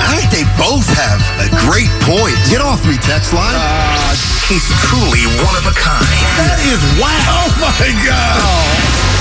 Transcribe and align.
I 0.00 0.16
think 0.16 0.30
they 0.32 0.46
both 0.56 0.86
have 0.96 1.20
a 1.44 1.48
great 1.68 1.90
point. 2.08 2.36
Get 2.48 2.64
off 2.64 2.82
me, 2.88 2.96
text 3.04 3.32
line. 3.36 3.52
Uh, 3.52 4.16
he's 4.48 4.64
truly 4.88 5.24
one 5.44 5.56
of 5.56 5.64
a 5.68 5.74
kind. 5.76 6.06
That 6.40 6.58
is 6.66 6.80
wow. 6.96 7.12
Oh 7.12 7.52
my 7.60 7.90
God. 8.02 8.40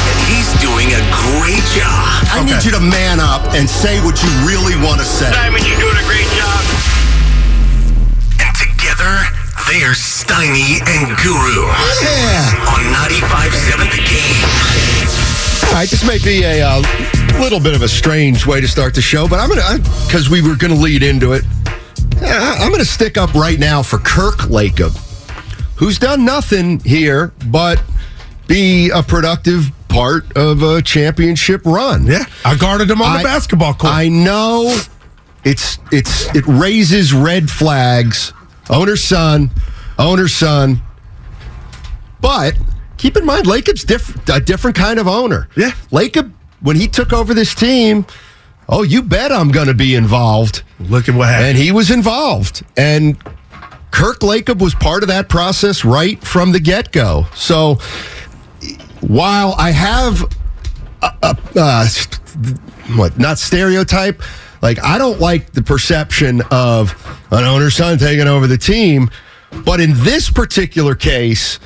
And 0.09 0.17
he's 0.31 0.49
doing 0.63 0.95
a 0.95 1.03
great 1.11 1.65
job. 1.75 2.25
I 2.31 2.41
need 2.47 2.63
you 2.63 2.71
to 2.73 2.83
man 2.83 3.19
up 3.19 3.45
and 3.53 3.67
say 3.69 3.99
what 4.01 4.17
you 4.23 4.31
really 4.47 4.77
want 4.79 5.03
to 5.03 5.07
say. 5.07 5.29
Simon, 5.31 5.61
you're 5.67 5.79
doing 5.79 5.99
a 5.99 6.05
great 6.07 6.29
job. 6.33 6.61
And 8.39 8.53
together, 8.55 9.13
they're 9.67 9.93
Steiny 9.93 10.81
and 10.81 11.13
Guru. 11.19 11.67
Yeah. 12.01 12.71
On 12.73 12.81
95.7 13.11 13.91
The 13.91 14.01
Game. 14.07 14.88
All 15.69 15.75
right, 15.75 15.89
this 15.89 16.05
may 16.05 16.17
be 16.17 16.43
a 16.43 16.61
uh, 16.63 16.81
little 17.39 17.59
bit 17.59 17.75
of 17.75 17.83
a 17.83 17.87
strange 17.87 18.45
way 18.45 18.59
to 18.59 18.67
start 18.67 18.95
the 18.95 19.01
show, 19.01 19.27
but 19.27 19.39
I'm 19.39 19.49
going 19.49 19.61
to, 19.61 19.89
because 20.07 20.29
we 20.29 20.41
were 20.41 20.55
going 20.55 20.73
to 20.73 20.79
lead 20.79 21.03
into 21.03 21.33
it, 21.33 21.43
yeah, 22.21 22.55
I'm 22.59 22.69
going 22.69 22.79
to 22.81 22.85
stick 22.85 23.17
up 23.17 23.33
right 23.35 23.57
now 23.59 23.81
for 23.83 23.99
Kirk 23.99 24.39
Lacob, 24.49 24.97
who's 25.75 25.99
done 25.99 26.25
nothing 26.25 26.79
here 26.79 27.31
but 27.47 27.81
be 28.47 28.89
a 28.89 29.01
productive 29.03 29.71
part 29.89 30.35
of 30.35 30.63
a 30.63 30.81
championship 30.81 31.61
run. 31.65 32.07
Yeah, 32.07 32.25
I 32.43 32.55
guarded 32.57 32.89
him 32.89 33.01
on 33.01 33.17
I- 33.17 33.17
the 33.19 33.23
basketball 33.23 33.75
court. 33.75 33.93
I 33.93 34.09
know 34.09 34.75
it's 35.45 35.77
it's 35.91 36.33
it 36.35 36.45
raises 36.47 37.13
red 37.13 37.49
flags. 37.49 38.33
Owner's 38.69 39.03
son, 39.03 39.51
owner's 39.97 40.33
son. 40.33 40.81
But 42.21 42.57
keep 42.99 43.17
in 43.17 43.25
mind, 43.25 43.47
Lacob's 43.47 43.83
diff- 43.83 44.29
a 44.29 44.39
different 44.39 44.77
kind 44.77 44.99
of 44.99 45.07
owner. 45.07 45.47
Yeah. 45.55 45.71
Lacob, 45.91 46.31
when 46.59 46.75
he 46.75 46.87
took 46.87 47.11
over 47.13 47.33
this 47.33 47.55
team, 47.55 48.05
oh, 48.67 48.83
you 48.83 49.01
bet 49.01 49.31
I'm 49.31 49.49
going 49.49 49.67
to 49.67 49.73
be 49.73 49.95
involved. 49.95 50.61
Look 50.79 51.09
at 51.09 51.15
what 51.15 51.29
happened. 51.29 51.47
And 51.47 51.57
he 51.57 51.71
was 51.71 51.89
involved. 51.89 52.63
And 52.77 53.17
Kirk 53.89 54.19
Lacob 54.19 54.61
was 54.61 54.75
part 54.75 55.01
of 55.01 55.09
that 55.09 55.29
process 55.29 55.83
right 55.83 56.21
from 56.23 56.51
the 56.51 56.59
get 56.59 56.91
go. 56.91 57.25
So 57.33 57.75
while 59.01 59.55
I 59.57 59.71
have 59.71 60.21
a, 61.01 61.11
a, 61.23 61.37
uh, 61.55 61.87
what 62.95 63.17
not 63.17 63.39
stereotype, 63.39 64.21
like 64.61 64.77
I 64.83 64.97
don't 64.97 65.21
like 65.21 65.53
the 65.53 65.63
perception 65.63 66.41
of 66.51 66.93
an 67.31 67.45
owner's 67.45 67.75
son 67.75 67.97
taking 67.97 68.27
over 68.27 68.45
the 68.45 68.57
team, 68.57 69.09
but 69.63 69.79
in 69.79 69.93
this 70.03 70.29
particular 70.29 70.95
case. 70.95 71.59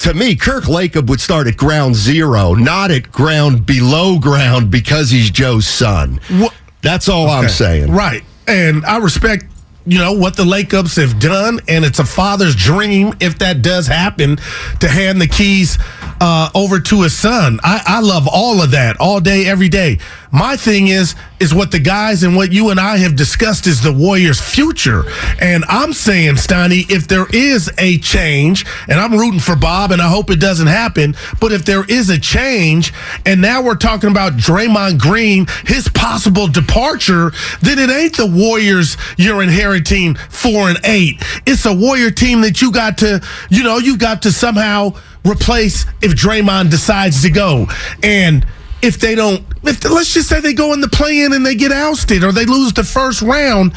To 0.00 0.14
me, 0.14 0.36
Kirk 0.36 0.64
Lacob 0.64 1.08
would 1.08 1.20
start 1.20 1.46
at 1.46 1.56
ground 1.56 1.94
zero, 1.96 2.54
not 2.54 2.90
at 2.90 3.10
ground 3.10 3.64
below 3.66 4.18
ground 4.18 4.70
because 4.70 5.10
he's 5.10 5.30
Joe's 5.30 5.66
son. 5.66 6.20
Wha- 6.30 6.50
That's 6.82 7.08
all 7.08 7.28
I'm 7.28 7.48
saying. 7.48 7.90
Right. 7.90 8.22
And 8.46 8.84
I 8.84 8.98
respect, 8.98 9.46
you 9.86 9.98
know, 9.98 10.12
what 10.12 10.36
the 10.36 10.44
Lacobs 10.44 10.96
have 10.96 11.18
done. 11.18 11.60
And 11.66 11.84
it's 11.84 11.98
a 11.98 12.04
father's 12.04 12.54
dream, 12.54 13.14
if 13.20 13.38
that 13.38 13.62
does 13.62 13.86
happen, 13.86 14.36
to 14.80 14.88
hand 14.88 15.20
the 15.20 15.26
keys 15.26 15.78
uh, 16.20 16.50
over 16.54 16.78
to 16.78 17.02
his 17.02 17.16
son. 17.16 17.58
I, 17.64 17.82
I 17.86 18.00
love 18.00 18.28
all 18.30 18.62
of 18.62 18.70
that 18.72 18.98
all 19.00 19.20
day, 19.20 19.46
every 19.46 19.68
day. 19.68 19.98
My 20.36 20.54
thing 20.54 20.88
is, 20.88 21.14
is 21.40 21.54
what 21.54 21.70
the 21.70 21.78
guys 21.78 22.22
and 22.22 22.36
what 22.36 22.52
you 22.52 22.68
and 22.68 22.78
I 22.78 22.98
have 22.98 23.16
discussed 23.16 23.66
is 23.66 23.82
the 23.82 23.90
Warriors' 23.90 24.38
future. 24.38 25.04
And 25.40 25.64
I'm 25.66 25.94
saying, 25.94 26.34
Steiny, 26.34 26.90
if 26.90 27.08
there 27.08 27.24
is 27.32 27.70
a 27.78 27.96
change, 27.96 28.66
and 28.86 29.00
I'm 29.00 29.12
rooting 29.12 29.40
for 29.40 29.56
Bob, 29.56 29.92
and 29.92 30.02
I 30.02 30.10
hope 30.10 30.30
it 30.30 30.38
doesn't 30.38 30.66
happen, 30.66 31.16
but 31.40 31.52
if 31.52 31.64
there 31.64 31.86
is 31.86 32.10
a 32.10 32.20
change, 32.20 32.92
and 33.24 33.40
now 33.40 33.62
we're 33.62 33.76
talking 33.76 34.10
about 34.10 34.34
Draymond 34.34 34.98
Green, 34.98 35.46
his 35.64 35.88
possible 35.88 36.48
departure, 36.48 37.32
then 37.62 37.78
it 37.78 37.88
ain't 37.88 38.18
the 38.18 38.26
Warriors 38.26 38.98
you're 39.16 39.42
inheriting 39.42 40.16
four 40.16 40.68
and 40.68 40.78
eight. 40.84 41.16
It's 41.46 41.64
a 41.64 41.72
Warrior 41.72 42.10
team 42.10 42.42
that 42.42 42.60
you 42.60 42.70
got 42.70 42.98
to, 42.98 43.22
you 43.48 43.62
know, 43.62 43.78
you 43.78 43.96
got 43.96 44.20
to 44.22 44.32
somehow 44.32 44.92
replace 45.24 45.86
if 46.02 46.12
Draymond 46.12 46.70
decides 46.70 47.22
to 47.22 47.30
go. 47.30 47.68
And 48.02 48.46
if 48.82 48.98
they 48.98 49.14
don't, 49.14 49.44
if 49.64 49.82
let's 49.84 50.12
just 50.12 50.28
say 50.28 50.40
they 50.40 50.52
go 50.54 50.72
in 50.72 50.80
the 50.80 50.88
play-in 50.88 51.32
and 51.32 51.44
they 51.44 51.54
get 51.54 51.72
ousted 51.72 52.22
or 52.24 52.32
they 52.32 52.44
lose 52.44 52.72
the 52.72 52.84
first 52.84 53.22
round, 53.22 53.72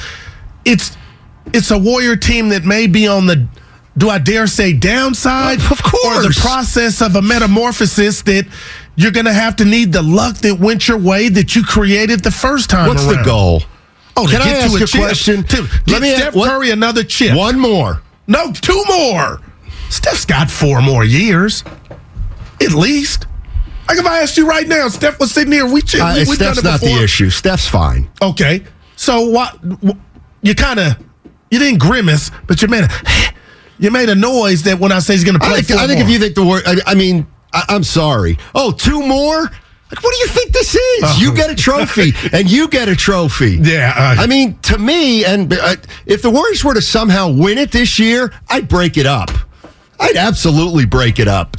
it's 0.66 0.96
it's 1.54 1.72
a 1.72 1.78
Warrior 1.78 2.16
team 2.16 2.50
that 2.50 2.66
may 2.66 2.86
be 2.88 3.08
on 3.08 3.26
the 3.26 3.48
do 3.98 4.10
I 4.10 4.18
dare 4.20 4.48
say 4.48 4.72
downside? 4.74 5.60
Of 5.72 5.82
course. 5.84 6.26
Or 6.26 6.30
the 6.30 6.38
process 6.40 7.02
of 7.02 7.16
a 7.16 7.22
metamorphosis 7.22 8.22
that 8.24 8.46
you're 8.96 9.12
gonna 9.12 9.34
have 9.34 9.56
to 9.58 9.66
need 9.66 9.92
the 9.92 10.02
luck 10.02 10.38
that 10.38 10.60
went 10.60 10.88
your 10.88 10.98
way 10.98 11.28
that 11.30 11.56
you 11.56 11.64
created 11.64 12.24
the 12.24 12.32
first 12.32 12.70
time. 12.70 12.88
What's 12.88 13.06
the 13.06 13.22
goal? 13.24 13.64
Oh, 14.16 14.26
to 14.28 14.32
Can 14.34 14.42
I 14.42 14.46
get 14.46 14.64
ask 14.64 14.78
to 14.78 14.84
a 14.84 14.88
chip. 14.88 15.00
question? 15.02 15.44
To 15.44 15.68
Let 15.88 16.02
me 16.02 16.12
ask- 16.12 16.22
Steph 16.22 16.36
what- 16.36 16.50
Curry 16.50 16.72
another 16.72 17.04
chip. 17.04 17.36
One 17.36 17.58
more. 17.60 18.02
No, 18.28 18.52
two 18.52 18.84
more. 18.88 19.42
Steph's 19.90 20.26
got 20.26 20.52
four 20.52 20.82
more 20.82 21.04
years, 21.04 21.64
at 22.62 22.74
least. 22.74 23.26
Like 23.90 23.98
if 23.98 24.06
I 24.06 24.22
asked 24.22 24.38
you 24.38 24.48
right 24.48 24.68
now, 24.68 24.88
Steph 24.88 25.20
was 25.20 25.32
sitting 25.34 25.52
here, 25.52 25.66
we, 25.66 25.82
ch- 25.82 25.96
Uh, 25.96 26.14
we 26.16 26.20
we've 26.30 26.38
done 26.40 26.54
Steph's 26.54 26.58
it 26.60 26.64
not 26.64 26.80
the 26.80 27.04
issue. 27.04 27.30
Steph's 27.32 27.68
fine. 27.68 28.08
Okay, 28.22 28.64
so 28.96 29.30
what? 29.30 29.58
You 30.44 30.54
kind 30.54 30.80
of 30.80 30.96
you 31.50 31.58
didn't 31.58 31.80
grimace, 31.80 32.30
but 32.46 32.62
you 32.62 32.68
made 32.68 32.84
a 32.84 32.90
you 33.80 33.90
made 33.90 34.10
a 34.10 34.16
noise 34.16 34.64
that 34.64 34.78
when 34.80 34.92
I 34.92 35.00
say 35.00 35.14
he's 35.14 35.24
going 35.24 35.34
to 35.34 35.40
play, 35.40 35.58
I 35.58 35.62
think, 35.62 35.80
I 35.80 35.88
think 35.88 36.02
if 36.02 36.10
you 36.10 36.20
think 36.20 36.36
the 36.36 36.46
word, 36.46 36.64
I, 36.68 36.76
I 36.86 36.94
mean, 36.96 37.26
I, 37.52 37.64
I'm 37.70 37.84
sorry. 37.84 38.38
Oh, 38.54 38.72
two 38.72 39.02
more? 39.06 39.42
Like, 39.92 40.04
what 40.04 40.14
do 40.14 40.20
you 40.20 40.28
think 40.28 40.52
this 40.54 40.76
is? 40.76 41.20
You 41.20 41.34
get 41.34 41.50
a 41.50 41.56
trophy, 41.56 42.14
and 42.32 42.48
you 42.48 42.68
get 42.68 42.90
a 42.90 42.96
trophy. 42.96 43.58
Yeah, 43.60 43.92
uh, 43.98 44.22
I 44.22 44.28
mean, 44.28 44.60
to 44.60 44.78
me, 44.78 45.26
and 45.26 45.52
uh, 45.52 45.78
if 46.06 46.22
the 46.22 46.30
Warriors 46.30 46.64
were 46.64 46.76
to 46.76 46.82
somehow 46.82 47.32
win 47.32 47.58
it 47.58 47.72
this 47.72 47.98
year, 47.98 48.32
I'd 48.50 48.68
break 48.68 48.98
it 48.98 49.08
up. 49.08 49.32
I'd 50.00 50.16
absolutely 50.16 50.86
break 50.86 51.18
it 51.18 51.28
up. 51.28 51.58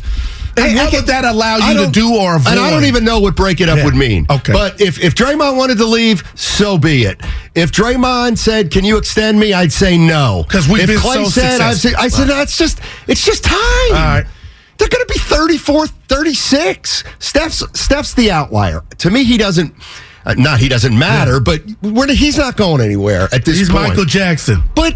I 0.56 0.75
what 0.75 0.93
would 0.93 1.06
that 1.06 1.25
allow 1.25 1.56
you 1.56 1.87
to 1.87 1.91
don't- 1.93 2.12
or 2.12 2.37
avoid? 2.37 2.50
And 2.53 2.61
I 2.61 2.71
don't 2.71 2.84
even 2.84 3.05
know 3.05 3.21
what 3.21 3.37
break 3.37 3.61
it 3.61 3.69
up 3.69 3.78
Yeah. 3.78 3.84
would 3.84 3.94
mean. 3.94 4.27
Okay. 4.28 4.53
But 4.53 4.81
if, 4.81 4.99
if 5.03 5.15
Draymond 5.15 5.56
wanted 5.56 5.78
to 5.78 5.87
leave, 5.87 6.22
so 6.34 6.77
be 6.78 7.05
it. 7.05 7.21
If 7.55 7.72
Draymond 7.72 8.38
said, 8.38 8.71
Can 8.71 8.84
you 8.84 8.97
extend 8.97 9.38
me? 9.41 9.53
I'd 9.53 9.72
say 9.72 9.97
no. 9.97 10.44
Because 10.47 10.69
we've 10.69 10.83
if 10.83 10.88
been 10.88 10.99
Klay 10.99 11.25
so 11.25 11.25
said, 11.27 11.61
I'd 11.61 11.77
say. 11.77 11.94
I 11.94 12.09
said, 12.09 12.28
no, 12.28 12.41
it's 12.41 12.56
just 12.59 12.81
it's 13.06 13.25
just 13.25 13.44
time. 13.44 13.59
All 13.59 13.93
right. 13.93 14.27
They're 14.78 14.88
going 14.88 15.05
to 15.06 15.12
be 15.12 15.19
34, 15.19 15.87
36. 15.88 17.05
Steph's 17.19 17.62
Steph's 17.78 18.15
the 18.15 18.31
outlier. 18.31 18.82
To 18.99 19.11
me, 19.11 19.25
he 19.25 19.37
doesn't. 19.37 19.75
Uh, 20.25 20.34
not 20.37 20.59
he 20.59 20.69
doesn't 20.69 20.99
matter, 20.99 21.41
but 21.41 21.62
we're, 21.82 22.06
he's 22.12 22.37
not 22.38 22.56
going 22.56 22.81
anywhere 22.82 23.28
at 23.32 23.44
this 23.44 23.59
He's 23.59 23.69
point. 23.71 23.88
Michael 23.88 24.05
Jackson. 24.05 24.62
But 24.75 24.94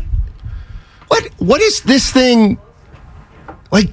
what 1.09 1.25
what 1.39 1.61
is 1.63 1.81
this 1.83 2.11
thing 2.11 2.59
like? 3.73 3.89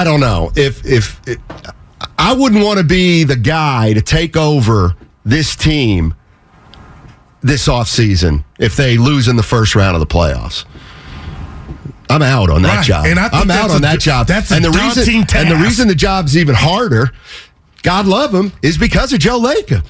I, 0.00 0.04
don't 0.04 0.20
know 0.20 0.50
if 0.56 0.84
if 0.86 1.20
it, 1.28 1.38
I 2.18 2.32
wouldn't 2.34 2.64
want 2.64 2.78
to 2.78 2.84
be 2.84 3.24
the 3.24 3.36
guy 3.36 3.92
to 3.92 4.00
take 4.02 4.36
over 4.36 4.94
this 5.24 5.54
team 5.56 6.14
this 7.42 7.66
offseason 7.68 8.44
if 8.58 8.76
they 8.76 8.96
lose 8.96 9.28
in 9.28 9.36
the 9.36 9.42
first 9.42 9.74
round 9.74 9.94
of 9.96 10.00
the 10.00 10.06
playoffs. 10.06 10.64
I'm 12.08 12.22
out 12.22 12.50
on 12.50 12.62
that 12.62 12.76
Right. 12.78 12.84
job. 12.86 13.06
And 13.06 13.18
I 13.18 13.28
I'm 13.32 13.50
out 13.50 13.70
on 13.70 13.76
a- 13.78 13.80
that 13.80 14.00
job. 14.00 14.26
that's 14.26 14.50
and 14.50 14.64
the 14.64 14.70
reason 14.70 15.24
and 15.34 15.50
the 15.50 15.56
reason 15.56 15.88
the 15.88 15.94
job's 15.94 16.36
even 16.36 16.54
harder, 16.54 17.10
God 17.82 18.06
love 18.06 18.34
him, 18.34 18.52
is 18.62 18.78
because 18.78 19.12
of 19.12 19.18
Joe 19.20 19.40
Lacob. 19.40 19.84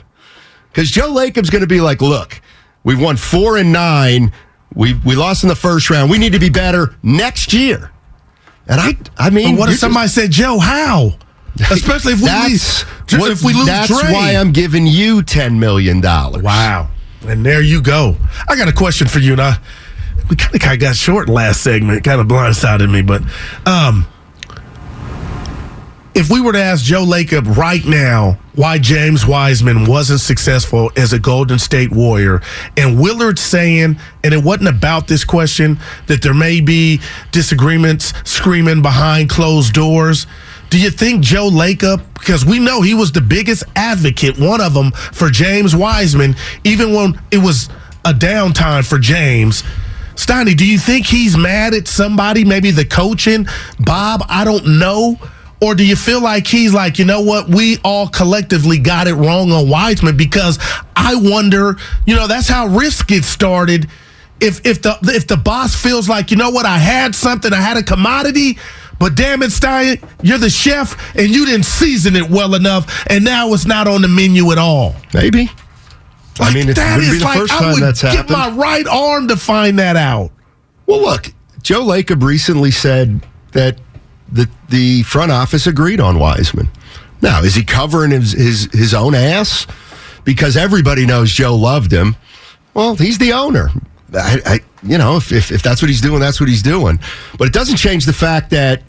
Because 0.72 0.90
Joe 0.90 1.10
Lacob's 1.12 1.50
going 1.50 1.60
to 1.60 1.66
be 1.66 1.80
like, 1.80 2.00
look, 2.00 2.40
we've 2.84 3.00
won 3.00 3.16
four 3.16 3.56
and 3.58 3.72
nine. 3.72 4.32
We 4.74 4.94
we 5.04 5.14
lost 5.14 5.42
in 5.42 5.48
the 5.48 5.56
first 5.56 5.90
round. 5.90 6.10
We 6.10 6.18
need 6.18 6.32
to 6.32 6.38
be 6.38 6.48
better 6.48 6.94
next 7.02 7.52
year. 7.52 7.90
And 8.68 8.80
I 8.80 8.96
I 9.18 9.30
mean, 9.30 9.56
But 9.56 9.60
what 9.60 9.68
if 9.70 9.78
somebody 9.78 10.08
said, 10.08 10.30
Joe, 10.30 10.58
how? 10.58 11.14
Especially 11.70 12.14
if 12.14 12.20
we 12.20 12.26
that's 12.26 12.50
lose, 13.10 13.20
what- 13.20 13.30
if 13.30 13.42
we 13.42 13.52
lose 13.52 13.66
That's 13.66 13.88
Dre. 13.88 14.12
why 14.12 14.32
I'm 14.36 14.52
giving 14.52 14.86
you 14.86 15.22
ten 15.22 15.58
million 15.60 16.00
dollars. 16.00 16.42
Wow. 16.42 16.88
And 17.26 17.44
there 17.44 17.60
you 17.62 17.82
go. 17.82 18.16
I 18.48 18.56
got 18.56 18.68
a 18.68 18.72
question 18.72 19.06
for 19.06 19.18
you. 19.18 19.32
and 19.32 19.40
I 19.42 19.58
we 20.30 20.36
kind 20.36 20.54
of 20.54 20.60
kind 20.60 20.74
of 20.74 20.80
got 20.80 20.96
short 20.96 21.28
last 21.28 21.60
segment. 21.62 22.04
Kind 22.04 22.20
of 22.20 22.26
blindsided 22.26 22.90
me, 22.90 23.02
but 23.02 23.22
um, 23.66 24.06
if 26.14 26.30
we 26.30 26.40
were 26.40 26.52
to 26.52 26.62
ask 26.62 26.84
Joe 26.84 27.04
Lacob 27.04 27.56
right 27.56 27.84
now 27.84 28.38
why 28.54 28.78
James 28.78 29.26
Wiseman 29.26 29.86
wasn't 29.86 30.20
successful 30.20 30.90
as 30.96 31.12
a 31.12 31.18
Golden 31.18 31.58
State 31.58 31.90
Warrior, 31.90 32.42
and 32.76 33.00
Willard 33.00 33.38
saying, 33.38 33.98
and 34.22 34.34
it 34.34 34.44
wasn't 34.44 34.68
about 34.68 35.08
this 35.08 35.24
question, 35.24 35.78
that 36.06 36.22
there 36.22 36.34
may 36.34 36.60
be 36.60 37.00
disagreements 37.30 38.12
screaming 38.24 38.82
behind 38.82 39.30
closed 39.30 39.72
doors. 39.72 40.26
Do 40.68 40.78
you 40.78 40.90
think 40.90 41.22
Joe 41.22 41.48
Lacob, 41.50 42.02
because 42.14 42.44
we 42.44 42.58
know 42.58 42.82
he 42.82 42.94
was 42.94 43.12
the 43.12 43.20
biggest 43.22 43.64
advocate, 43.74 44.38
one 44.38 44.60
of 44.60 44.74
them, 44.74 44.90
for 44.92 45.30
James 45.30 45.74
Wiseman, 45.74 46.36
even 46.64 46.92
when 46.92 47.20
it 47.30 47.38
was 47.38 47.70
a 48.04 48.12
downtime 48.12 48.86
for 48.86 48.98
James? 48.98 49.62
Steiny, 50.14 50.54
do 50.54 50.66
you 50.66 50.78
think 50.78 51.06
he's 51.06 51.38
mad 51.38 51.72
at 51.72 51.88
somebody, 51.88 52.44
maybe 52.44 52.70
the 52.70 52.84
coaching? 52.84 53.46
Bob, 53.80 54.22
I 54.28 54.44
don't 54.44 54.78
know. 54.78 55.18
Or 55.62 55.76
do 55.76 55.86
you 55.86 55.94
feel 55.94 56.20
like 56.20 56.48
he's 56.48 56.74
like, 56.74 56.98
you 56.98 57.04
know 57.04 57.20
what, 57.20 57.48
we 57.48 57.78
all 57.84 58.08
collectively 58.08 58.78
got 58.78 59.06
it 59.06 59.14
wrong 59.14 59.52
on 59.52 59.68
Wiseman? 59.68 60.16
Because 60.16 60.58
I 60.96 61.14
wonder, 61.14 61.76
you 62.04 62.16
know, 62.16 62.26
that's 62.26 62.48
how 62.48 62.66
risk 62.66 63.06
gets 63.06 63.28
started. 63.28 63.88
If 64.40 64.66
if 64.66 64.82
the 64.82 64.98
if 65.04 65.28
the 65.28 65.36
boss 65.36 65.80
feels 65.80 66.08
like, 66.08 66.32
you 66.32 66.36
know 66.36 66.50
what, 66.50 66.66
I 66.66 66.78
had 66.78 67.14
something, 67.14 67.52
I 67.52 67.60
had 67.60 67.76
a 67.76 67.82
commodity, 67.84 68.58
but 68.98 69.14
damn 69.14 69.40
it, 69.44 69.52
Stein, 69.52 69.98
you're 70.20 70.38
the 70.38 70.50
chef 70.50 70.96
and 71.16 71.30
you 71.30 71.46
didn't 71.46 71.66
season 71.66 72.16
it 72.16 72.28
well 72.28 72.56
enough, 72.56 73.06
and 73.08 73.24
now 73.24 73.52
it's 73.54 73.64
not 73.64 73.86
on 73.86 74.02
the 74.02 74.08
menu 74.08 74.50
at 74.50 74.58
all. 74.58 74.96
Maybe. 75.14 75.44
Like, 76.40 76.50
I 76.50 76.54
mean, 76.54 76.68
it 76.70 76.74
that 76.74 76.96
wouldn't 76.96 77.12
be 77.12 77.18
the 77.20 77.24
like 77.24 77.38
first 77.38 77.52
I 77.52 77.58
time 77.60 77.72
would 77.74 77.82
that's 77.84 78.00
happened. 78.00 78.30
my 78.30 78.48
right 78.50 78.88
arm 78.88 79.28
to 79.28 79.36
find 79.36 79.78
that 79.78 79.94
out. 79.94 80.32
Well, 80.86 81.00
look, 81.02 81.32
Joe 81.62 81.84
Lacob 81.84 82.24
recently 82.24 82.72
said 82.72 83.24
that 83.52 83.78
the 84.32 84.48
the 84.68 85.02
front 85.02 85.30
office 85.30 85.66
agreed 85.66 86.00
on 86.00 86.18
Wiseman. 86.18 86.68
Now, 87.20 87.42
is 87.42 87.54
he 87.54 87.62
covering 87.62 88.10
his 88.10 88.32
his, 88.32 88.68
his 88.72 88.94
own 88.94 89.14
ass 89.14 89.66
because 90.24 90.56
everybody 90.56 91.06
knows 91.06 91.30
Joe 91.32 91.54
loved 91.54 91.92
him? 91.92 92.16
Well, 92.74 92.96
he's 92.96 93.18
the 93.18 93.32
owner. 93.32 93.68
I, 94.14 94.40
I 94.44 94.60
you 94.82 94.98
know, 94.98 95.16
if, 95.16 95.30
if 95.30 95.52
if 95.52 95.62
that's 95.62 95.82
what 95.82 95.88
he's 95.88 96.00
doing, 96.00 96.20
that's 96.20 96.40
what 96.40 96.48
he's 96.48 96.62
doing. 96.62 96.98
But 97.38 97.46
it 97.46 97.52
doesn't 97.52 97.76
change 97.76 98.06
the 98.06 98.12
fact 98.12 98.50
that 98.50 98.82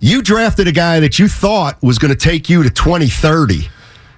you 0.00 0.22
drafted 0.22 0.66
a 0.66 0.72
guy 0.72 1.00
that 1.00 1.18
you 1.18 1.28
thought 1.28 1.80
was 1.82 1.98
going 1.98 2.10
to 2.12 2.18
take 2.18 2.48
you 2.50 2.62
to 2.62 2.70
2030 2.70 3.68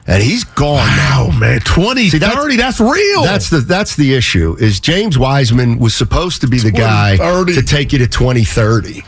and 0.08 0.22
he's 0.22 0.44
gone 0.44 0.86
now. 0.96 1.30
Man, 1.38 1.60
20, 1.60 2.10
See, 2.10 2.18
that's- 2.18 2.38
30, 2.40 2.56
that's 2.56 2.80
real. 2.80 3.22
That's 3.22 3.50
the 3.50 3.58
that's 3.58 3.96
the 3.96 4.14
issue. 4.14 4.56
Is 4.58 4.80
James 4.80 5.18
Wiseman 5.18 5.78
was 5.78 5.94
supposed 5.94 6.40
to 6.42 6.46
be 6.48 6.58
the 6.58 6.70
guy 6.70 7.16
2030. 7.16 7.54
to 7.54 7.62
take 7.62 7.92
you 7.92 7.98
to 7.98 8.06
2030, 8.06 9.02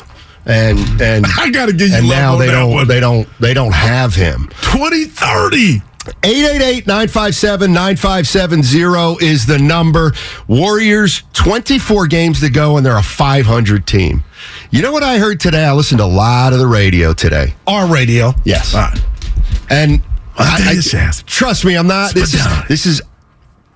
and 0.48 0.78
and 1.00 1.24
I 1.38 1.50
gotta 1.50 1.72
give 1.72 1.90
you 1.90 1.96
and 1.96 2.08
now 2.08 2.36
they 2.36 2.46
don't 2.46 2.72
one. 2.72 2.88
they 2.88 3.00
don't 3.00 3.28
they 3.38 3.54
don't 3.54 3.74
have 3.74 4.14
him. 4.14 4.48
2030. 4.62 5.82
888-957-9570 6.22 9.22
is 9.22 9.44
the 9.44 9.58
number. 9.58 10.14
Warriors 10.46 11.22
24 11.34 12.06
games 12.06 12.40
to 12.40 12.48
go 12.48 12.78
and 12.78 12.86
they're 12.86 12.96
a 12.96 13.02
500 13.02 13.86
team. 13.86 14.24
You 14.70 14.80
know 14.80 14.90
what 14.90 15.02
I 15.02 15.18
heard 15.18 15.38
today? 15.38 15.64
I 15.64 15.74
listened 15.74 15.98
to 15.98 16.04
a 16.04 16.06
lot 16.06 16.54
of 16.54 16.60
the 16.60 16.66
radio 16.66 17.12
today. 17.12 17.52
Our 17.66 17.86
radio. 17.92 18.32
Yes. 18.44 18.72
Right. 18.74 18.98
And 19.68 20.00
I'll 20.38 20.78
I, 20.78 21.10
trust 21.26 21.66
me, 21.66 21.76
I'm 21.76 21.86
not. 21.86 22.14
This 22.14 22.32
is, 22.32 22.46
this 22.68 22.86
is 22.86 23.02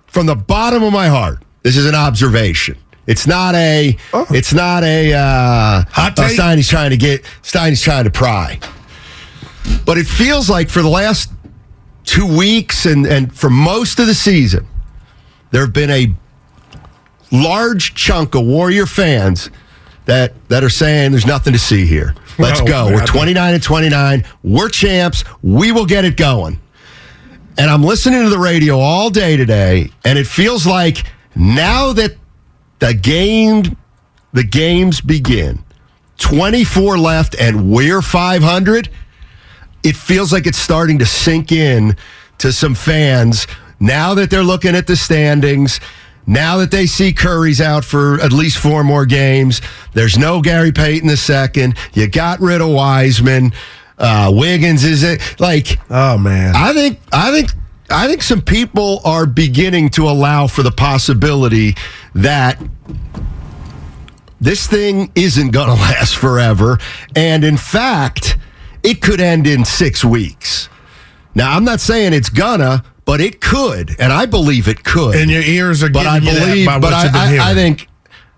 from 0.07 0.25
the 0.27 0.37
bottom 0.37 0.83
of 0.83 0.93
my 0.93 1.09
heart. 1.09 1.43
This 1.63 1.77
is 1.77 1.87
an 1.87 1.95
observation. 1.95 2.77
It's 3.07 3.27
not 3.27 3.55
a. 3.55 3.97
It's 4.31 4.55
not 4.55 4.85
a. 4.85 5.13
Uh, 5.13 5.85
Hot 5.91 6.15
oh, 6.19 6.23
take? 6.29 6.33
Steiny's 6.39 6.69
trying 6.69 6.91
to 6.91 6.97
get. 6.97 7.25
Steiny's 7.43 7.83
trying 7.83 8.05
to 8.05 8.11
pry. 8.11 8.59
But 9.85 9.99
it 9.99 10.07
feels 10.07 10.49
like 10.49 10.69
for 10.69 10.83
the 10.83 10.89
last 10.89 11.31
two 12.05 12.27
weeks 12.27 12.87
and 12.87 13.07
and 13.07 13.35
for 13.35 13.51
most 13.51 13.99
of 13.99 14.07
the 14.07 14.15
season, 14.15 14.67
there 15.51 15.63
have 15.63 15.73
been 15.73 15.91
a 15.91 16.15
large 17.31 17.95
chunk 17.95 18.35
of 18.35 18.45
Warrior 18.45 18.87
fans 18.87 19.51
that 20.07 20.33
that 20.49 20.63
are 20.63 20.71
saying 20.71 21.13
there's 21.13 21.27
nothing 21.27 21.53
to 21.53 21.59
see 21.59 21.87
here. 21.87 22.15
Let's 22.39 22.61
Well, 22.63 22.69
go. 22.69 22.91
man, 22.91 22.95
We're 23.01 23.07
29 23.07 23.55
and 23.55 23.63
29. 23.63 24.25
We're 24.43 24.69
champs. 24.69 25.25
We 25.43 25.71
will 25.73 25.87
get 25.87 26.05
it 26.05 26.17
going. 26.17 26.61
And 27.59 27.71
I'm 27.71 27.83
listening 27.83 28.23
to 28.23 28.31
the 28.31 28.39
radio 28.39 28.79
all 28.79 29.11
day 29.11 29.37
today, 29.37 29.91
and 30.05 30.19
it 30.19 30.27
feels 30.27 30.67
like 30.67 31.05
now 31.37 31.93
that 31.93 32.17
the 32.83 32.93
game 32.93 33.77
the 34.33 34.43
games 34.43 35.01
begin, 35.01 35.63
24 36.19 36.99
left 36.99 37.37
and 37.39 37.71
we're 37.71 38.03
500, 38.03 38.89
it 39.85 39.95
feels 39.95 40.33
like 40.33 40.49
it's 40.49 40.59
starting 40.59 40.99
to 40.99 41.07
sink 41.07 41.53
in 41.53 41.97
to 42.39 42.53
some 42.53 42.75
fans 42.75 43.47
now 43.79 44.15
that 44.15 44.31
they're 44.31 44.43
looking 44.43 44.75
at 44.75 44.89
the 44.89 44.97
standings. 44.97 45.79
Now 46.27 46.57
that 46.59 46.71
they 46.71 46.87
see 46.87 47.13
Curry's 47.13 47.61
out 47.61 47.85
for 47.85 48.21
at 48.21 48.33
least 48.33 48.59
four 48.59 48.85
more 48.85 49.07
games, 49.07 49.61
there's 49.93 50.17
no 50.17 50.41
Gary 50.41 50.71
Payton 50.71 51.09
the 51.09 51.17
second. 51.17 51.77
You 51.95 52.09
got 52.09 52.41
rid 52.41 52.61
of 52.61 52.69
Wiseman. 52.69 53.53
Uh, 53.99 54.31
Wiggins 54.33 54.85
is 54.85 55.03
it 55.03 55.21
like 55.41 55.79
Oh, 55.91 56.17
man. 56.19 56.55
I 56.57 56.73
think 56.73 57.01
I 57.13 57.33
think 57.33 57.51
I 57.93 58.09
think 58.09 58.23
some 58.23 58.41
people 58.41 59.01
are 59.05 59.27
beginning 59.27 59.91
to 59.91 60.09
allow 60.09 60.47
for 60.47 60.63
the 60.63 60.71
possibility 60.71 61.75
that 62.15 62.61
this 64.41 64.67
thing 64.67 65.13
isn't 65.15 65.51
going 65.51 65.69
to 65.75 65.75
last 65.75 66.17
forever 66.17 66.79
and 67.15 67.45
in 67.45 67.57
fact 67.57 68.37
it 68.83 69.01
could 69.01 69.21
end 69.21 69.47
in 69.47 69.65
6 69.65 70.05
weeks. 70.05 70.69
Now 71.35 71.55
I'm 71.57 71.65
not 71.65 71.81
saying 71.81 72.13
it's 72.13 72.29
gonna, 72.31 72.83
but 73.05 73.21
it 73.21 73.41
could 73.41 73.95
and 74.01 74.13
I 74.13 74.27
believe 74.27 74.69
it 74.69 74.83
could. 74.85 75.15
and 75.15 75.31
your 75.31 75.43
ears 75.43 75.83
are 75.83 75.91
but 75.91 76.03
getting 76.05 76.29
I 76.29 76.33
believe 76.33 76.67
by 76.67 76.79
but 76.79 76.93
I, 76.93 77.07
I. 77.37 77.51
I 77.51 77.55
think 77.55 77.89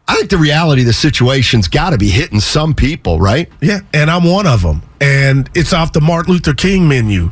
I 0.07 0.17
think 0.17 0.29
the 0.31 0.37
reality 0.37 0.83
of 0.83 0.87
the 0.87 0.93
situation's 0.93 1.67
got 1.69 1.91
to 1.91 1.99
be 1.99 2.11
hitting 2.11 2.39
some 2.41 2.75
people, 2.75 3.19
right? 3.21 3.49
Yeah, 3.63 3.81
and 3.95 4.11
I'm 4.11 4.25
one 4.25 4.47
of 4.47 4.61
them. 4.61 4.83
And 5.01 5.49
it's 5.55 5.73
off 5.73 5.95
the 5.95 6.03
Martin 6.03 6.35
Luther 6.35 6.53
King 6.53 6.87
menu. 6.89 7.31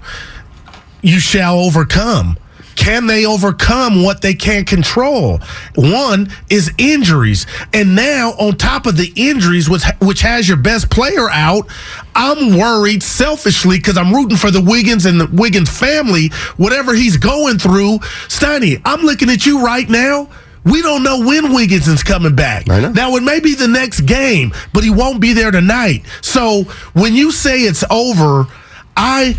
You 1.02 1.18
shall 1.18 1.58
overcome. 1.58 2.38
Can 2.76 3.06
they 3.06 3.26
overcome 3.26 4.02
what 4.02 4.22
they 4.22 4.34
can't 4.34 4.66
control? 4.66 5.40
One 5.74 6.28
is 6.48 6.72
injuries. 6.78 7.46
And 7.72 7.94
now, 7.94 8.30
on 8.38 8.56
top 8.56 8.86
of 8.86 8.96
the 8.96 9.12
injuries, 9.14 9.68
which, 9.68 9.82
which 10.00 10.22
has 10.22 10.48
your 10.48 10.56
best 10.56 10.90
player 10.90 11.28
out, 11.30 11.68
I'm 12.14 12.56
worried 12.58 13.02
selfishly 13.02 13.76
because 13.76 13.98
I'm 13.98 14.12
rooting 14.12 14.36
for 14.38 14.50
the 14.50 14.60
Wiggins 14.60 15.04
and 15.04 15.20
the 15.20 15.26
Wiggins 15.32 15.70
family, 15.70 16.28
whatever 16.56 16.94
he's 16.94 17.16
going 17.16 17.58
through. 17.58 17.98
Steiny, 18.28 18.80
I'm 18.84 19.02
looking 19.02 19.28
at 19.28 19.44
you 19.44 19.64
right 19.64 19.88
now. 19.88 20.28
We 20.64 20.80
don't 20.80 21.02
know 21.02 21.26
when 21.26 21.52
Wiggins 21.52 21.88
is 21.88 22.02
coming 22.02 22.36
back. 22.36 22.66
Now, 22.94 23.16
it 23.16 23.22
may 23.22 23.40
be 23.40 23.54
the 23.54 23.68
next 23.68 24.02
game, 24.02 24.52
but 24.72 24.84
he 24.84 24.90
won't 24.90 25.20
be 25.20 25.32
there 25.32 25.50
tonight. 25.50 26.04
So 26.20 26.62
when 26.94 27.14
you 27.14 27.32
say 27.32 27.60
it's 27.62 27.84
over, 27.90 28.46
I 28.96 29.36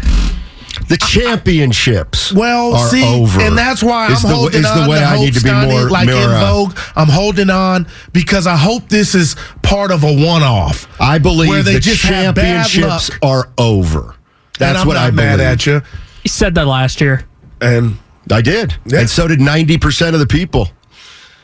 The 0.89 0.97
championships 0.97 2.31
well 2.33 2.73
are 2.75 2.87
see, 2.89 3.03
over. 3.05 3.39
and 3.41 3.57
that's 3.57 3.83
why 3.83 4.07
Is 4.11 4.23
I'm 4.23 4.31
the- 4.31 4.35
holding 4.35 4.61
is 4.61 4.73
the 4.73 4.81
on 4.81 4.89
way 4.89 4.99
to 4.99 5.05
I 5.05 5.17
need 5.19 5.33
to 5.35 5.41
be 5.41 5.49
Steiny, 5.49 5.69
more- 5.69 5.89
like 5.89 6.09
more, 6.09 6.15
in 6.17 6.29
Vogue. 6.29 6.77
I'm 6.95 7.07
holding 7.09 7.49
on 7.49 7.87
because 8.11 8.47
I 8.47 8.55
hope 8.55 8.89
this 8.89 9.13
is 9.15 9.35
part 9.61 9.91
of 9.91 10.03
a 10.03 10.11
one-off. 10.11 10.87
I 10.99 11.17
believe 11.19 11.49
where 11.49 11.63
they 11.63 11.75
the 11.75 11.79
just 11.79 12.01
have 12.03 12.35
bad 12.35 12.65
championships 12.67 13.09
luck. 13.11 13.19
are 13.23 13.49
over. 13.57 14.15
That's 14.59 14.69
and 14.71 14.77
I'm 14.79 14.87
what 14.87 14.97
I 14.97 15.09
believe. 15.11 15.15
mad 15.15 15.39
at 15.39 15.65
you. 15.65 15.81
He 16.23 16.29
said 16.29 16.55
that 16.55 16.67
last 16.67 17.01
year. 17.01 17.23
And 17.61 17.97
I 18.31 18.41
did, 18.41 18.75
Yeah. 18.85 18.99
and 19.01 19.09
so 19.09 19.27
did 19.27 19.39
ninety 19.41 19.77
percent 19.77 20.15
of 20.15 20.19
the 20.19 20.27
people. 20.27 20.69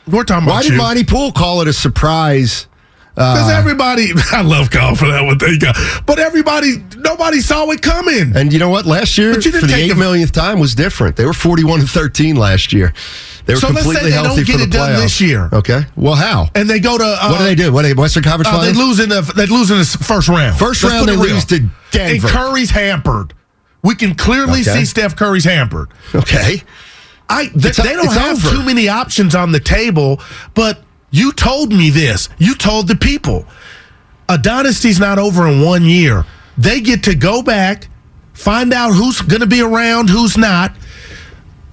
we're 0.06 0.24
talking 0.24 0.46
Why 0.46 0.54
about 0.54 0.62
did 0.64 0.72
you. 0.72 0.78
Monte 0.78 1.04
Poole 1.04 1.30
call 1.32 1.60
it 1.60 1.68
a 1.68 1.72
surprise? 1.72 2.66
Because 3.20 3.50
everybody, 3.52 4.08
I 4.32 4.40
love 4.42 4.70
Kyle 4.70 4.94
for 4.94 5.06
that 5.08 5.22
one. 5.22 5.38
Thank 5.38 5.60
God. 5.60 5.76
But 6.06 6.18
everybody, 6.18 6.76
nobody 6.96 7.40
saw 7.40 7.68
it 7.70 7.82
coming. 7.82 8.34
And 8.34 8.52
you 8.52 8.58
know 8.58 8.70
what? 8.70 8.86
Last 8.86 9.18
year, 9.18 9.34
But 9.34 9.44
you 9.44 9.52
didn't 9.52 9.60
for 9.62 9.66
the 9.66 9.72
take 9.74 9.90
eight 9.90 9.96
millionth 9.96 10.32
time, 10.32 10.58
was 10.58 10.74
different. 10.74 11.16
They 11.16 11.26
were 11.26 11.32
forty-one 11.34 11.80
and 11.80 11.90
thirteen 11.90 12.36
last 12.36 12.72
year. 12.72 12.94
They 13.46 13.54
were 13.54 13.60
So 13.60 13.68
let's 13.68 13.78
say 13.80 13.84
completely 13.84 14.10
they 14.10 14.16
don't 14.16 14.24
healthy 14.26 14.44
get 14.44 14.52
for 14.52 14.58
the 14.58 14.64
it 14.64 14.70
done 14.72 14.90
playoffs. 14.92 15.02
this 15.02 15.20
year. 15.20 15.48
Okay. 15.52 15.80
Well, 15.96 16.14
how? 16.14 16.48
And 16.54 16.68
they 16.68 16.80
go 16.80 16.96
to 16.98 17.04
uh, 17.04 17.28
what 17.30 17.38
do 17.38 17.44
they 17.44 17.54
do? 17.54 17.72
What 17.72 17.84
are 17.84 17.88
they, 17.88 17.94
Western 17.94 18.22
Conference 18.22 18.48
Uh, 18.48 18.60
they 18.62 18.72
Finals? 18.72 18.98
lose 18.98 19.00
in 19.00 19.08
the 19.10 19.20
they 19.36 19.46
lose 19.46 19.70
in 19.70 19.78
the 19.78 19.84
first 19.84 20.28
round. 20.28 20.58
First 20.58 20.82
Let's 20.82 20.94
round, 20.94 21.08
they 21.08 21.12
real. 21.16 21.34
lose 21.34 21.44
to 21.46 21.58
Denver. 21.90 22.26
And 22.26 22.34
Curry's 22.34 22.70
hampered. 22.70 23.34
We 23.82 23.94
can 23.94 24.14
clearly 24.14 24.60
Okay. 24.60 24.80
see 24.80 24.84
Steph 24.84 25.16
Curry's 25.16 25.44
hampered. 25.44 25.88
Okay. 26.14 26.62
I 27.28 27.46
th- 27.46 27.78
a- 27.78 27.82
they 27.82 27.94
don't 27.94 28.12
have 28.12 28.44
over. 28.44 28.56
too 28.56 28.62
many 28.64 28.88
options 28.88 29.34
on 29.34 29.52
the 29.52 29.60
table. 29.60 30.20
But 30.54 30.82
you 31.10 31.32
told 31.32 31.72
me 31.72 31.90
this. 31.90 32.28
You 32.38 32.54
told 32.54 32.88
the 32.88 32.96
people. 32.96 33.46
A 34.28 34.38
dynasty's 34.38 35.00
not 35.00 35.18
over 35.18 35.46
in 35.48 35.60
one 35.62 35.84
year. 35.84 36.24
They 36.56 36.80
get 36.80 37.04
to 37.04 37.14
go 37.14 37.42
back, 37.42 37.88
find 38.32 38.72
out 38.72 38.92
who's 38.92 39.20
going 39.20 39.40
to 39.40 39.46
be 39.46 39.60
around, 39.60 40.08
who's 40.08 40.36
not. 40.36 40.72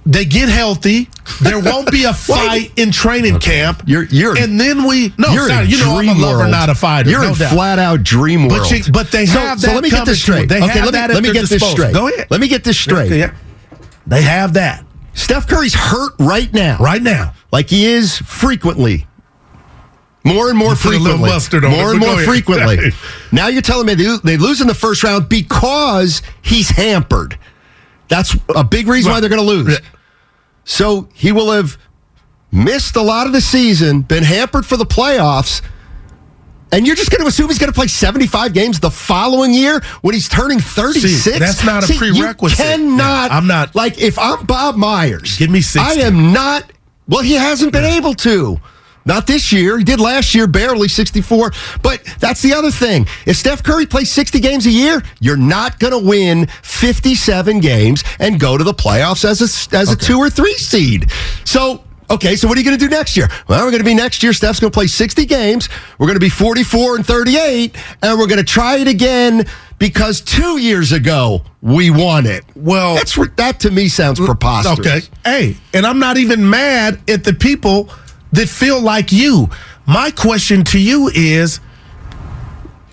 They 0.06 0.24
get 0.24 0.48
healthy. 0.48 1.10
there 1.42 1.60
won't 1.60 1.90
be 1.92 2.04
a 2.04 2.14
fight 2.14 2.72
in 2.76 2.90
training 2.90 3.38
camp. 3.40 3.82
You're- 3.86 4.06
you're- 4.10 4.40
and 4.40 4.58
then 4.58 4.86
we 4.88 5.12
no, 5.18 5.28
You're 5.32 5.48
sorry, 5.48 5.66
you 5.66 5.78
know 5.78 5.98
I'm 5.98 6.08
a 6.08 6.12
dream 6.12 6.22
lover, 6.22 6.38
world. 6.38 6.50
not 6.50 6.70
a 6.70 6.74
fighter. 6.74 7.10
You're 7.10 7.20
no 7.20 7.28
in 7.32 7.34
doubt. 7.34 7.52
flat 7.52 7.78
out 7.78 8.02
dream 8.02 8.48
world. 8.48 8.62
But 8.62 8.70
you- 8.86 8.92
but 8.92 9.10
they 9.10 9.26
so, 9.26 9.38
have 9.38 9.60
so 9.60 9.66
that 9.66 9.74
let 9.74 9.82
me 9.84 9.90
get 9.90 10.06
this 10.06 10.22
straight. 10.22 10.48
They 10.48 10.62
okay, 10.62 10.82
let 10.82 10.94
me 11.08 11.14
let 11.14 11.22
me 11.22 11.32
get 11.32 11.48
this 11.50 11.70
straight. 11.70 11.92
Go 11.92 12.08
ahead. 12.08 12.26
Let 12.30 12.40
me 12.40 12.48
get 12.48 12.64
this 12.64 12.78
straight. 12.78 13.12
Yeah. 13.12 13.34
They 14.06 14.22
have 14.22 14.54
that 14.54 14.84
Steph 15.12 15.46
Curry's 15.46 15.74
hurt 15.74 16.12
right 16.18 16.50
now. 16.54 16.78
right 16.78 17.02
now. 17.02 17.34
Like 17.52 17.68
he 17.68 17.84
is 17.86 18.16
frequently. 18.16 19.06
More 20.24 20.50
and 20.50 20.58
more 20.58 20.70
You 20.70 20.76
put 20.76 20.84
a 20.86 20.98
little 20.98 21.04
frequently. 21.04 21.30
mustard 21.30 21.64
on 21.64 21.70
more 21.70 21.88
it, 21.88 21.90
and 21.92 22.00
more 22.00 22.12
ahead. 22.14 22.24
frequently. 22.26 22.90
now 23.32 23.46
you're 23.48 23.62
telling 23.62 23.86
me 23.86 23.94
they, 23.94 24.16
they 24.24 24.36
lose 24.36 24.60
in 24.60 24.66
the 24.66 24.74
first 24.74 25.02
round 25.04 25.28
because 25.28 26.22
he's 26.42 26.70
hampered. 26.70 27.38
That's 28.08 28.36
a 28.54 28.64
big 28.64 28.88
reason 28.88 29.12
why 29.12 29.20
they're 29.20 29.30
going 29.30 29.40
to 29.40 29.46
lose. 29.46 29.78
So 30.64 31.08
he 31.14 31.32
will 31.32 31.50
have 31.52 31.78
missed 32.50 32.96
a 32.96 33.02
lot 33.02 33.26
of 33.26 33.32
the 33.32 33.40
season, 33.40 34.02
been 34.02 34.24
hampered 34.24 34.66
for 34.66 34.76
the 34.76 34.84
playoffs. 34.86 35.62
And 36.72 36.86
you're 36.86 36.96
just 36.96 37.10
going 37.10 37.22
to 37.22 37.26
assume 37.26 37.48
he's 37.48 37.58
going 37.58 37.72
to 37.72 37.74
play 37.74 37.86
75 37.86 38.52
games 38.52 38.78
the 38.80 38.90
following 38.90 39.54
year 39.54 39.80
when 40.02 40.12
he's 40.14 40.28
turning 40.28 40.58
36? 40.60 41.14
See, 41.22 41.38
that's 41.38 41.64
not 41.64 41.82
a 41.84 41.86
See, 41.86 41.96
prerequisite. 41.96 42.58
You 42.58 42.64
cannot. 42.64 43.30
Yeah, 43.30 43.36
I'm 43.38 43.46
not- 43.46 43.74
Like, 43.74 43.98
if 43.98 44.18
I'm 44.18 44.44
Bob 44.44 44.76
Myers, 44.76 45.38
Give 45.38 45.48
me 45.50 45.62
60. 45.62 45.80
I 45.80 46.04
am 46.06 46.32
not. 46.34 46.70
Well, 47.08 47.22
he 47.22 47.34
hasn't 47.34 47.72
been 47.72 47.86
able 47.86 48.12
to. 48.14 48.60
Not 49.08 49.26
this 49.26 49.50
year. 49.52 49.78
He 49.78 49.84
did 49.84 50.00
last 50.00 50.34
year, 50.34 50.46
barely 50.46 50.86
64. 50.86 51.50
But 51.82 52.04
that's 52.20 52.42
the 52.42 52.52
other 52.52 52.70
thing. 52.70 53.06
If 53.24 53.38
Steph 53.38 53.62
Curry 53.62 53.86
plays 53.86 54.12
60 54.12 54.38
games 54.38 54.66
a 54.66 54.70
year, 54.70 55.02
you're 55.18 55.38
not 55.38 55.78
going 55.78 55.98
to 55.98 56.06
win 56.06 56.46
57 56.62 57.60
games 57.60 58.04
and 58.18 58.38
go 58.38 58.58
to 58.58 58.62
the 58.62 58.74
playoffs 58.74 59.24
as 59.24 59.40
a, 59.40 59.76
as 59.76 59.90
a 59.90 59.96
two 59.96 60.18
or 60.18 60.28
three 60.28 60.52
seed. 60.58 61.10
So, 61.46 61.82
okay, 62.10 62.36
so 62.36 62.46
what 62.48 62.58
are 62.58 62.60
you 62.60 62.66
going 62.66 62.78
to 62.78 62.84
do 62.84 62.90
next 62.90 63.16
year? 63.16 63.28
Well, 63.48 63.64
we're 63.64 63.70
going 63.70 63.82
to 63.82 63.88
be 63.88 63.94
next 63.94 64.22
year. 64.22 64.34
Steph's 64.34 64.60
going 64.60 64.70
to 64.70 64.76
play 64.76 64.86
60 64.86 65.24
games. 65.24 65.70
We're 65.98 66.06
going 66.06 66.16
to 66.16 66.20
be 66.20 66.28
44 66.28 66.96
and 66.96 67.06
38, 67.06 67.76
and 68.02 68.18
we're 68.18 68.26
going 68.26 68.36
to 68.36 68.44
try 68.44 68.76
it 68.76 68.88
again 68.88 69.46
because 69.78 70.20
two 70.20 70.58
years 70.58 70.92
ago 70.92 71.44
we 71.62 71.88
won 71.88 72.26
it. 72.26 72.44
Well- 72.54 72.96
that's 72.96 73.16
that 73.36 73.60
to 73.60 73.70
me 73.70 73.88
sounds 73.88 74.20
preposterous. 74.20 74.78
Okay. 74.80 75.00
Hey, 75.24 75.56
and 75.72 75.86
I'm 75.86 75.98
not 75.98 76.18
even 76.18 76.50
mad 76.50 77.00
at 77.08 77.24
the 77.24 77.32
people 77.32 77.88
that 78.32 78.48
feel 78.48 78.80
like 78.80 79.12
you. 79.12 79.48
My 79.86 80.10
question 80.10 80.64
to 80.64 80.78
you 80.78 81.08
is 81.14 81.60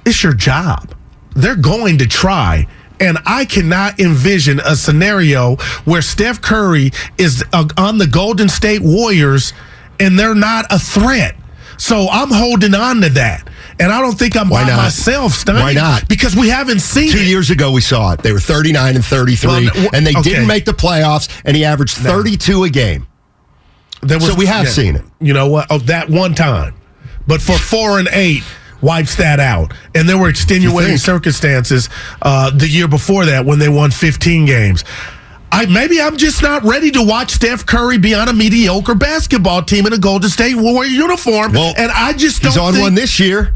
it's 0.05 0.23
your 0.23 0.33
job. 0.33 0.95
They're 1.35 1.55
going 1.55 1.97
to 1.99 2.07
try. 2.07 2.67
And 2.99 3.17
I 3.25 3.43
cannot 3.43 3.99
envision 3.99 4.61
a 4.61 4.75
scenario 4.75 5.57
where 5.83 6.01
Steph 6.01 6.41
Curry 6.41 6.91
is 7.17 7.43
uh, 7.51 7.67
on 7.77 7.97
the 7.97 8.07
Golden 8.07 8.47
State 8.47 8.81
Warriors 8.81 9.51
and 9.99 10.17
they're 10.17 10.35
not 10.35 10.65
a 10.71 10.79
threat. 10.79 11.35
So 11.77 12.07
I'm 12.09 12.29
holding 12.31 12.73
on 12.73 13.01
to 13.01 13.09
that. 13.09 13.49
And 13.81 13.91
I 13.91 13.99
don't 13.99 14.17
think 14.17 14.37
I'm 14.37 14.47
Why 14.47 14.63
by 14.63 14.69
not? 14.69 14.77
myself, 14.83 15.33
Stein. 15.33 15.55
Why 15.55 15.73
not? 15.73 16.07
Because 16.07 16.33
we 16.37 16.47
haven't 16.47 16.79
seen 16.79 17.11
Two 17.11 17.17
it. 17.17 17.27
years 17.27 17.49
ago, 17.49 17.73
we 17.73 17.81
saw 17.81 18.13
it. 18.13 18.21
They 18.21 18.31
were 18.31 18.39
39 18.39 18.95
and 18.95 19.03
33, 19.03 19.49
Well, 19.49 19.89
and 19.93 20.07
they 20.07 20.11
okay. 20.11 20.21
didn't 20.21 20.47
make 20.47 20.63
the 20.63 20.71
playoffs, 20.71 21.27
and 21.43 21.57
he 21.57 21.65
averaged 21.65 21.97
32 21.97 22.63
a 22.63 22.69
game. 22.69 23.07
There 24.07 24.19
So 24.19 24.35
we 24.35 24.45
have 24.45 24.67
seen 24.69 24.95
it. 24.95 25.03
You 25.19 25.33
know 25.33 25.47
what? 25.47 25.67
Oh, 25.69 25.79
that 25.79 26.09
one 26.09 26.33
time. 26.33 26.73
But 27.27 27.41
for 27.41 27.57
four 27.57 27.97
and 27.99 28.07
eight, 28.11 28.43
wipes 28.81 29.15
that 29.15 29.39
out. 29.39 29.73
And 29.95 30.07
there 30.07 30.17
were 30.17 30.29
extenuating 30.29 30.97
circumstances 30.97 31.89
uh, 32.21 32.51
the 32.51 32.67
year 32.67 32.87
before 32.87 33.25
that 33.25 33.45
when 33.45 33.59
they 33.59 33.69
won 33.69 33.91
15 33.91 34.45
games. 34.45 34.83
I 35.51 35.65
maybe 35.67 36.01
I'm 36.01 36.17
just 36.17 36.41
not 36.41 36.63
ready 36.63 36.91
to 36.91 37.03
watch 37.03 37.31
Steph 37.31 37.65
Curry 37.65 37.97
be 37.97 38.13
on 38.13 38.27
a 38.27 38.33
mediocre 38.33 38.95
basketball 38.95 39.61
team 39.63 39.85
in 39.85 39.93
a 39.93 39.97
Golden 39.97 40.29
State 40.29 40.55
Warrior 40.55 40.89
uniform. 40.89 41.53
Well, 41.53 41.73
and 41.77 41.91
I 41.91 42.13
just 42.13 42.41
don't 42.41 42.51
He's 42.51 42.57
on 42.57 42.79
one 42.79 42.93
this 42.93 43.19
year, 43.19 43.53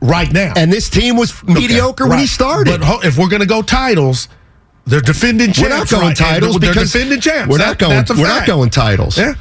right 0.00 0.32
now. 0.32 0.54
and 0.56 0.72
this 0.72 0.88
team 0.90 1.16
was 1.16 1.42
mediocre 1.44 2.08
when 2.08 2.18
he 2.18 2.26
started. 2.26 2.80
But 2.80 3.04
if 3.04 3.16
we're 3.18 3.28
going 3.28 3.42
to 3.42 3.46
go 3.46 3.62
titles, 3.62 4.28
they're 4.86 5.00
defending 5.00 5.52
champs. 5.52 5.62
we're 5.62 5.68
not 5.68 5.88
going 5.88 6.08
right? 6.08 6.16
Titles 6.16 6.58
they're 6.58 6.72
because 6.72 6.92
defending 6.92 7.20
champs. 7.20 7.50
We're 7.52 7.58
not 7.58 7.78
going. 7.78 7.92
that's 7.92 8.10
a 8.10 8.14
We're 8.14 8.26
not 8.26 8.46
going 8.46 8.70
titles. 8.70 9.16
Yeah. 9.18 9.34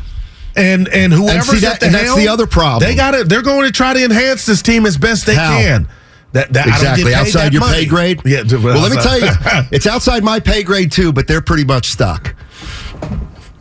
And 0.57 0.87
and 0.89 1.13
whoever's 1.13 1.61
that- 1.61 1.75
at 1.75 1.79
the 1.79 1.85
and 1.87 1.95
that's 1.95 2.15
the 2.15 2.27
other 2.27 2.47
problem. 2.47 2.89
They 2.89 2.95
got 2.95 3.13
it. 3.13 3.29
They're 3.29 3.41
going 3.43 3.65
to 3.65 3.71
try 3.71 3.93
to 3.93 4.03
enhance 4.03 4.45
this 4.45 4.61
team 4.61 4.85
as 4.85 4.97
best 4.97 5.25
they 5.25 5.35
How? 5.35 5.57
can. 5.57 5.87
That, 6.33 6.51
that 6.53 6.67
Exactly 6.67 7.13
outside 7.13 7.53
your 7.53 7.61
money. 7.61 7.77
pay 7.77 7.85
grade. 7.85 8.21
Yeah. 8.25 8.43
d- 8.43 8.57
Well, 8.57 8.79
let 8.79 8.91
me 8.91 9.01
tell 9.01 9.17
you, 9.19 9.29
it's 9.71 9.87
outside 9.87 10.23
my 10.23 10.39
pay 10.39 10.61
grade 10.63 10.91
too. 10.91 11.13
But 11.13 11.27
they're 11.27 11.41
pretty 11.41 11.63
much 11.63 11.87
stuck, 11.87 12.35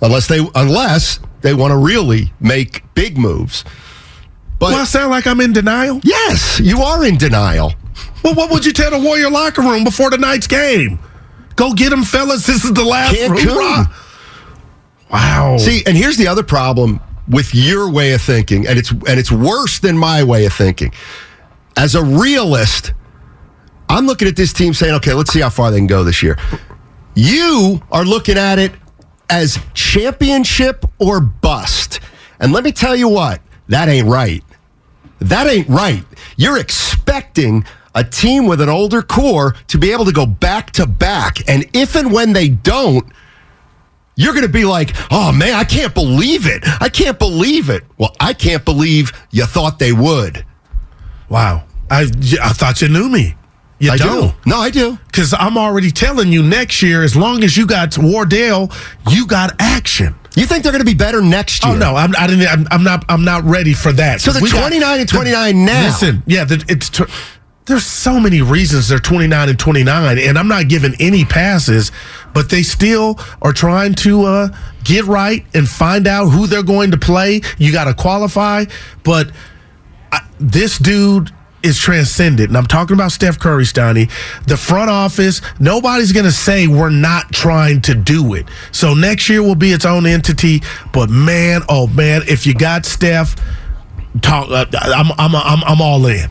unless 0.01 0.27
they 0.27 0.41
unless 0.55 1.21
they 1.43 1.55
want 1.55 1.71
to 1.73 1.77
really 1.77 2.33
make 2.41 2.83
big 2.95 3.17
moves. 3.19 3.65
But 4.59 4.71
Do 4.71 4.77
I 4.77 4.85
sound 4.85 5.11
like 5.11 5.27
I'm 5.27 5.41
in 5.41 5.53
denial? 5.53 6.01
yes, 6.03 6.61
you 6.61 6.81
are 6.83 7.05
in 7.05 7.19
denial. 7.19 7.75
Well, 8.25 8.35
what 8.35 8.51
would 8.51 8.65
you 8.65 8.73
tell 8.73 8.91
the 8.91 8.99
Warrior 8.99 9.31
locker 9.31 9.63
room 9.63 9.85
before 9.85 10.11
tonight's 10.11 10.47
game? 10.47 10.99
Go 11.57 11.73
get 11.73 11.91
them, 11.91 12.03
fellas. 12.03 12.47
This 12.47 12.65
is 12.65 12.73
the 12.73 12.85
last 12.85 13.15
Cancun. 13.15 13.39
hoorah. 13.39 13.91
Wow. 15.11 15.57
See, 15.59 15.83
and 15.87 15.97
here's 15.97 16.17
the 16.17 16.27
other 16.27 16.43
problem 16.43 17.01
with 17.29 17.55
your 17.55 17.91
way 17.91 18.13
of 18.13 18.23
thinking, 18.23 18.67
and 18.67 18.79
it's 18.79 18.91
and 18.91 19.19
it's 19.19 19.33
worse 19.33 19.79
than 19.79 19.97
my 19.97 20.23
way 20.23 20.47
of 20.47 20.53
thinking. 20.53 20.93
As 21.77 21.95
a 21.95 22.03
realist, 22.03 22.93
I'm 23.89 24.07
looking 24.07 24.29
at 24.29 24.37
this 24.37 24.53
team 24.53 24.75
saying, 24.75 24.95
okay, 24.95 25.13
let's 25.13 25.33
see 25.33 25.41
how 25.41 25.51
far 25.51 25.71
they 25.71 25.79
can 25.79 25.87
go 25.87 26.05
this 26.05 26.23
year. 26.23 26.39
You 27.15 27.83
are 27.93 28.05
looking 28.05 28.37
at 28.37 28.59
it 28.59 28.73
as 29.31 29.59
championship 29.75 30.85
or 30.99 31.21
bust. 31.21 32.01
And 32.41 32.53
let 32.53 32.65
me 32.65 32.73
tell 32.73 32.97
you 32.97 33.09
what, 33.09 33.41
that 33.69 33.89
ain't 33.89 34.07
right. 34.07 34.45
That 35.21 35.47
ain't 35.47 35.69
right. 35.69 36.05
You're 36.37 36.59
expecting 36.59 37.65
a 37.95 38.05
team 38.05 38.47
with 38.47 38.61
an 38.61 38.69
older 38.69 39.01
core 39.01 39.57
to 39.69 39.79
be 39.79 39.93
able 39.93 40.05
to 40.05 40.13
go 40.13 40.27
back 40.27 40.71
to 40.73 40.87
back. 40.87 41.49
And 41.49 41.67
if 41.73 41.97
and 41.97 42.13
when 42.13 42.35
they 42.35 42.49
don't, 42.49 43.07
you're 44.17 44.33
going 44.33 44.47
to 44.47 44.53
be 44.53 44.65
like, 44.65 44.91
oh 45.11 45.31
man, 45.33 45.55
I 45.55 45.65
can't 45.65 45.95
believe 45.95 46.47
it. 46.47 46.63
I 46.81 46.89
can't 46.89 47.19
believe 47.19 47.71
it. 47.71 47.85
Well, 47.99 48.15
I 48.19 48.33
can't 48.33 48.65
believe 48.65 49.13
you 49.31 49.45
thought 49.47 49.79
they 49.79 49.93
would. 49.93 50.45
wow. 51.29 51.65
I 51.89 52.01
I 52.43 52.49
thought 52.53 52.83
you 52.83 52.89
knew 52.89 53.09
me. 53.09 53.37
You 53.79 53.93
I 53.93 53.97
don't. 53.97 54.29
do. 54.29 54.35
No, 54.47 54.57
I 54.57 54.71
do. 54.71 54.99
Because 55.07 55.35
I'm 55.39 55.57
already 55.59 55.91
telling 55.91 56.33
you 56.33 56.43
next 56.43 56.83
year, 56.83 57.03
as 57.05 57.15
long 57.15 57.45
as 57.45 57.57
you 57.57 57.67
got 57.67 57.97
Wardell, 57.99 58.73
you 59.11 59.27
got 59.27 59.55
action. 59.61 60.15
You 60.35 60.47
think 60.47 60.63
they're 60.63 60.73
going 60.73 60.85
to 60.85 60.91
be 60.91 60.95
better 60.95 61.23
next 61.23 61.65
oh, 61.65 61.69
year? 61.69 61.77
Oh 61.77 61.79
no, 61.79 61.97
I'm, 61.97 62.15
I 62.19 62.27
didn't. 62.27 62.49
I'm, 62.49 62.67
I'm 62.71 62.83
not. 62.83 63.05
I'm 63.09 63.25
not 63.25 63.45
ready 63.45 63.73
for 63.73 63.93
that. 63.93 64.21
So 64.21 64.33
they're 64.33 64.43
We 64.43 64.51
got- 64.51 64.61
29 64.61 65.01
and 65.01 65.09
29 65.09 65.65
now. 65.65 65.85
Listen, 65.87 66.23
yeah, 66.27 66.45
the, 66.45 66.65
it's. 66.69 66.91
There's 67.67 67.85
so 67.85 68.21
many 68.21 68.43
reasons 68.43 68.89
they're 68.89 68.99
29 68.99 69.49
and 69.49 69.59
29, 69.59 70.19
and 70.19 70.39
I'm 70.39 70.49
not 70.49 70.69
giving 70.69 70.95
any 71.01 71.25
passes, 71.25 71.91
but 72.33 72.49
they 72.49 72.63
still 72.63 73.19
are 73.43 73.53
trying 73.53 73.95
to 73.97 74.23
uh, 74.23 74.49
get 74.85 75.05
right 75.05 75.45
and 75.53 75.69
find 75.69 76.07
out 76.07 76.27
who 76.27 76.47
they're 76.47 76.63
going 76.63 76.93
to 76.93 76.97
play. 76.97 77.41
You 77.59 77.73
got 77.73 77.85
to 77.85 77.95
qualify, 77.95 78.67
but 79.03 79.33
I, 80.13 80.21
this 80.39 80.79
dude 80.79 81.33
is 81.65 81.79
transcendent. 81.79 82.49
And 82.49 82.57
I'm 82.57 82.67
talking 82.67 82.95
about 82.95 83.11
Steph 83.11 83.41
Curry, 83.41 83.65
Steiny. 83.65 84.09
The 84.47 84.57
front 84.57 84.89
office, 84.89 85.41
nobody's 85.59 86.13
going 86.13 86.27
to 86.27 86.33
say 86.33 86.69
we're 86.69 86.91
not 86.91 87.33
trying 87.33 87.81
to 87.83 87.95
do 87.95 88.35
it. 88.35 88.47
So 88.71 88.95
next 88.95 89.29
year 89.29 89.43
will 89.43 89.57
be 89.57 89.73
its 89.73 89.85
own 89.85 90.07
entity. 90.07 90.63
But 90.93 91.11
man, 91.11 91.63
oh 91.69 91.89
man, 91.89 92.23
if 92.29 92.47
you 92.47 92.55
got 92.55 92.87
Steph, 92.87 93.35
talk. 94.23 94.51
Uh, 94.51 94.67
I'm, 94.73 95.11
I'm, 95.19 95.35
I'm, 95.35 95.65
I'm 95.65 95.81
all 95.81 96.07
in. 96.07 96.31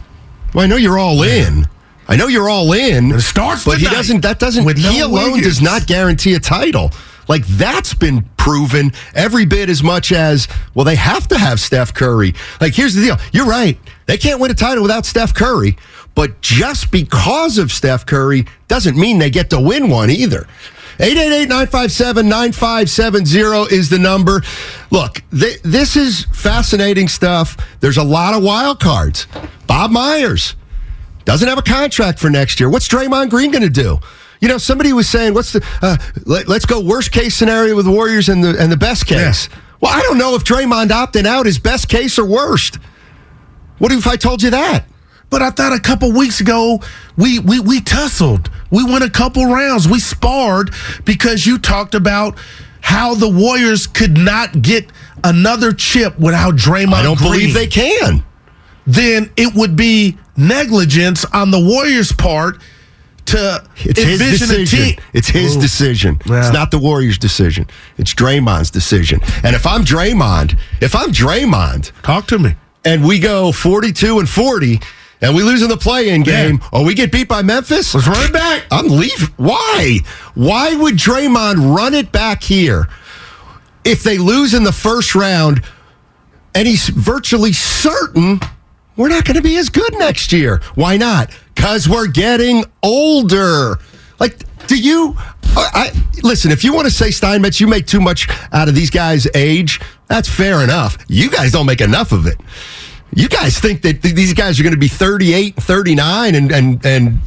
Well, 0.56 0.64
I 0.64 0.68
know 0.68 0.78
you're 0.78 0.98
all 0.98 1.22
in. 1.24 1.68
I 2.08 2.16
know 2.16 2.28
you're 2.28 2.50
all 2.50 2.72
in. 2.72 3.12
It 3.12 3.22
starts 3.22 3.66
but 3.66 3.78
he 3.78 3.86
doesn't. 3.86 4.22
That 4.22 4.40
doesn't. 4.40 4.64
with 4.64 4.82
no 4.82 4.90
he 4.90 5.02
alone 5.02 5.34
Wiggins. 5.34 5.46
does 5.48 5.62
not 5.62 5.86
guarantee 5.86 6.34
a 6.36 6.40
title. 6.40 6.92
Like 7.28 7.46
that's 7.46 7.94
been 7.94 8.24
proven 8.38 8.94
every 9.14 9.46
bit 9.46 9.70
as 9.70 9.84
much 9.84 10.14
as 10.14 10.48
well. 10.74 10.86
They 10.86 10.96
have 10.96 11.28
to 11.28 11.38
have 11.38 11.60
Steph 11.60 11.94
Curry. 11.94 12.34
Like 12.62 12.74
here's 12.74 12.94
the 12.94 13.02
deal. 13.02 13.18
You're 13.34 13.48
right. 13.48 13.78
They 14.06 14.18
can't 14.18 14.40
win 14.40 14.50
a 14.50 14.54
title 14.54 14.82
without 14.82 15.06
Steph 15.06 15.34
Curry. 15.34 15.76
But 16.14 16.40
just 16.40 16.90
because 16.90 17.58
of 17.58 17.70
Steph 17.74 18.06
Curry 18.06 18.46
doesn't 18.70 18.96
mean 18.96 19.20
they 19.20 19.30
get 19.30 19.50
to 19.50 19.60
win 19.60 19.90
one 19.90 20.10
either. 20.10 20.48
888-957-9570 21.00 23.72
is 23.72 23.90
the 23.90 24.00
number. 24.00 24.42
Look, 24.92 25.22
th- 25.32 25.62
this 25.64 25.96
is 25.96 26.25
fascinating 26.32 27.08
stuff. 27.08 27.58
There's 27.80 27.98
a 27.98 28.04
lot 28.04 28.34
of 28.34 28.44
wild 28.44 28.80
cards. 28.80 29.28
Bob 29.68 29.92
Myers 29.92 30.56
doesn't 31.25 31.48
have 31.48 31.58
a 31.58 31.64
contract 31.64 32.20
for 32.20 32.30
next 32.30 32.60
year. 32.60 32.70
What's 32.70 32.88
Draymond 32.88 33.30
Green 33.30 33.52
going 33.52 33.64
to 33.64 33.70
do? 33.70 34.00
You 34.40 34.48
know, 34.48 34.58
somebody 34.58 34.94
was 34.94 35.10
saying, 35.10 35.34
"What's 35.34 35.54
the? 35.54 35.66
Uh, 35.82 35.98
let, 36.25 36.48
us 36.50 36.66
go 36.66 36.80
worst 36.80 37.12
case 37.12 37.36
scenario 37.36 37.75
with 37.75 37.86
the 37.86 37.92
Warriors 37.92 38.30
and 38.30 38.44
the 38.44 38.56
and 38.60 38.72
the 38.72 38.78
best 38.78 39.08
case." 39.08 39.50
Well, 39.82 39.92
I 39.94 40.02
don't 40.02 40.18
know 40.18 40.36
if 40.36 40.44
Draymond 40.44 40.90
opting 40.90 41.25
out 41.25 41.48
is 41.48 41.58
best 41.58 41.90
case 41.90 42.20
or 42.20 42.25
worst. 42.25 42.78
What 43.78 43.92
if 43.92 44.08
I 44.08 44.16
told 44.16 44.44
you 44.44 44.52
that? 44.52 44.86
But 45.29 45.41
I 45.41 45.50
thought 45.50 45.74
a 45.74 45.79
couple 45.79 46.12
weeks 46.12 46.39
ago 46.39 46.82
we 47.17 47.39
we 47.39 47.60
we 47.60 47.82
tussled. 47.82 48.50
We 48.72 48.84
went 48.84 49.03
a 49.03 49.10
couple 49.10 49.46
rounds. 49.46 49.88
We 49.88 50.00
sparred 50.00 50.72
because 51.03 51.46
you 51.46 51.58
talked 51.58 51.96
about 51.96 52.38
how 52.82 53.15
the 53.15 53.29
Warriors 53.29 53.88
could 53.88 54.17
not 54.17 54.62
get 54.62 54.91
another 55.24 55.74
chip 55.74 56.17
without 56.20 56.55
Draymond. 56.55 56.94
I 56.94 57.03
don't 57.03 57.17
Green, 57.17 57.32
believe 57.32 57.53
they 57.53 57.67
can. 57.67 58.24
Then 58.86 59.32
it 59.36 59.55
would 59.55 59.75
be 59.75 60.17
negligence 60.38 61.25
on 61.25 61.50
the 61.51 61.60
Warriors' 61.60 62.12
part 62.12 62.60
to 63.25 63.63
It's 63.77 64.00
his 64.00 64.20
decision. 64.20 64.65
team. 64.67 64.96
It's 65.13 65.27
his 65.29 65.58
Ooh. 65.58 65.62
decision. 65.62 66.22
Yeah. 66.27 66.39
It's 66.46 66.53
not 66.53 66.70
the 66.70 66.77
Warriors' 66.77 67.17
decision. 67.17 67.65
It's 67.98 68.13
Draymond's 68.13 68.70
decision. 68.70 69.20
And 69.44 69.55
if 69.55 69.65
I'm 69.65 69.84
Draymond, 69.84 70.55
if 70.79 70.96
I'm 70.96 71.10
Draymond, 71.12 71.91
Talk 72.03 72.27
to 72.27 72.38
me. 72.38 72.53
and 72.84 73.03
we 73.03 73.17
go 73.17 73.51
42 73.51 74.20
and 74.20 74.29
40 74.29 74.79
and 75.22 75.36
we 75.36 75.44
lose 75.44 75.62
in 75.62 75.70
the 75.70 75.78
play-in 75.78 76.24
game 76.24 76.60
or 76.72 76.84
we 76.84 76.94
get 76.94 77.12
beat 77.12 77.28
by 77.28 77.42
Memphis, 77.42 77.94
Let's 77.96 78.08
run 78.08 78.26
it 78.26 78.34
back. 78.34 78.64
I'm 78.72 78.88
leaving. 78.88 79.30
Why? 79.38 80.00
Why 80.34 80.76
would 80.76 80.96
Draymond 80.96 81.76
run 81.76 81.94
it 81.94 82.12
back 82.12 82.44
here 82.44 82.88
if 83.84 84.04
they 84.04 84.18
lose 84.18 84.54
in 84.54 84.64
the 84.64 84.72
first 84.72 85.16
round 85.16 85.64
and 86.54 86.68
he's 86.68 86.90
virtually 86.90 87.54
certain 87.54 88.40
we're 88.98 89.10
not 89.10 89.26
going 89.26 89.36
to 89.36 89.42
be 89.42 89.58
as 89.58 89.70
good 89.70 89.94
next 89.98 90.32
year? 90.32 90.62
Why 90.76 90.98
not? 90.98 91.30
Because 91.54 91.88
we're 91.90 92.08
getting 92.08 92.64
older. 92.84 93.78
Like, 94.20 94.44
do 94.68 94.78
you? 94.78 95.16
I, 95.58 95.70
I 95.74 96.20
listen. 96.24 96.52
If 96.52 96.64
you 96.64 96.74
want 96.74 96.86
to 96.88 96.94
say 96.94 97.12
Steinmetz, 97.12 97.60
you 97.60 97.68
make 97.68 97.88
too 97.88 98.00
much 98.02 98.28
out 98.54 98.68
of 98.68 98.76
these 98.76 98.90
guys' 98.90 99.28
age. 99.36 99.80
That's 100.08 100.30
fair 100.30 100.64
enough. 100.64 100.98
You 101.08 101.30
guys 101.30 101.52
don't 101.52 101.66
make 101.66 101.82
enough 101.82 102.12
of 102.12 102.26
it. 102.28 102.38
You 103.16 103.28
guys 103.30 103.58
think 103.60 103.82
that 103.84 104.02
th- 104.04 104.14
these 104.14 104.34
guys 104.34 104.60
are 104.60 104.64
going 104.64 104.74
to 104.74 104.80
be 104.80 104.88
38, 104.90 105.56
39 105.56 106.36
and 106.36 106.52
and 106.52 106.86
and 106.86 107.20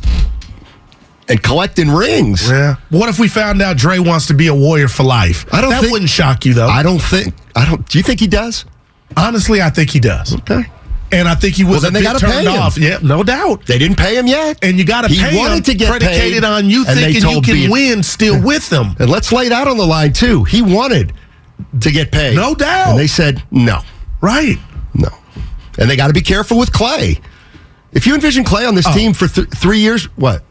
and 1.28 1.42
collecting 1.42 1.90
rings. 1.90 2.49
Yeah. 2.49 2.76
What 2.90 3.09
if 3.09 3.18
we 3.18 3.28
found 3.28 3.61
out 3.62 3.76
Dre 3.76 3.99
wants 3.99 4.26
to 4.26 4.35
be 4.35 4.47
a 4.49 4.54
Warrior 4.54 4.88
for 4.88 5.02
life? 5.02 5.47
I 5.52 5.61
don't 5.61 5.71
That 5.71 5.80
think- 5.80 5.92
wouldn't 5.92 6.11
shock 6.11 6.45
you 6.45 6.54
though. 6.54 6.68
I 6.68 6.83
don't 6.83 7.00
think. 7.00 7.35
I 7.57 7.64
don't. 7.66 7.87
Do 7.88 7.99
you 7.99 8.04
think 8.04 8.21
he 8.21 8.26
does? 8.26 8.64
Honestly, 9.16 9.62
I 9.62 9.71
think 9.71 9.90
he 9.90 10.00
does. 10.00 10.35
Okay. 10.35 10.64
And 11.11 11.26
I 11.26 11.35
think 11.35 11.54
he 11.54 11.64
was 11.64 11.80
Well, 11.83 11.90
then 11.90 11.92
a 11.92 11.99
they 12.00 12.02
gotta 12.02 12.18
pay 12.25 12.30
turned 12.45 12.49
him. 12.49 12.61
off. 12.61 12.76
Yeah, 12.76 12.99
no 13.00 13.23
doubt. 13.23 13.64
They 13.64 13.78
didn't 13.78 13.97
pay 13.97 14.18
him 14.18 14.26
yet, 14.26 14.59
And 14.61 14.76
you 14.76 14.85
got 14.85 15.02
to 15.02 15.09
He 15.09 15.18
pay 15.18 15.35
wanted 15.38 15.57
him 15.57 15.62
to 15.62 15.75
get 15.75 15.88
predicated 15.88 16.42
paid, 16.42 16.45
on 16.45 16.68
you 16.68 16.85
thinking 16.85 17.30
you 17.30 17.40
can 17.40 17.54
me- 17.54 17.68
win 17.71 18.02
still 18.02 18.38
with 18.42 18.68
them. 18.68 18.95
and 18.99 19.09
let's 19.09 19.33
lay 19.33 19.47
it 19.47 19.52
out 19.52 19.66
on 19.68 19.78
the 19.78 19.87
line 19.87 20.12
too. 20.12 20.45
He 20.45 20.61
wanted 20.61 21.14
to 21.80 21.90
get 21.90 22.12
paid, 22.12 22.37
No 22.37 22.54
doubt. 22.54 22.90
and 22.90 22.99
they 22.99 23.07
said 23.07 23.42
no, 23.50 23.80
Right. 24.21 24.59
no, 24.92 25.09
and 25.78 25.88
they 25.88 25.97
got 25.97 26.08
to 26.08 26.12
be 26.12 26.20
careful 26.20 26.58
with 26.58 26.73
Klay. 26.73 27.20
If 27.90 28.06
you 28.06 28.14
envision 28.14 28.44
Klay 28.44 28.68
on 28.68 28.75
this 28.75 28.87
Oh. 28.87 28.92
team 28.94 29.14
for 29.14 29.26
th- 29.28 29.49
three 29.56 29.78
years, 29.78 30.04
what? 30.16 30.42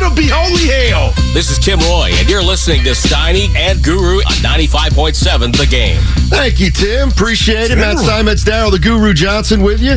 It'll 0.00 0.14
be 0.16 0.28
holy 0.32 0.66
hell. 0.88 1.12
This 1.34 1.50
is 1.50 1.58
Tim 1.58 1.78
Roye, 1.80 2.10
and 2.14 2.28
you're 2.28 2.42
listening 2.42 2.82
to 2.84 2.90
Steiny 2.90 3.54
and 3.54 3.82
Guru 3.84 4.16
on 4.18 4.32
95.7 4.42 5.56
The 5.56 5.66
Game. 5.66 6.00
Thank 6.30 6.58
you, 6.58 6.70
Tim. 6.70 7.10
Appreciate 7.10 7.70
it. 7.70 7.76
Matt 7.76 7.98
Steinmetz, 7.98 8.42
Daryl, 8.44 8.70
the 8.70 8.78
Guru 8.78 9.12
Johnson 9.12 9.62
with 9.62 9.80
you. 9.82 9.96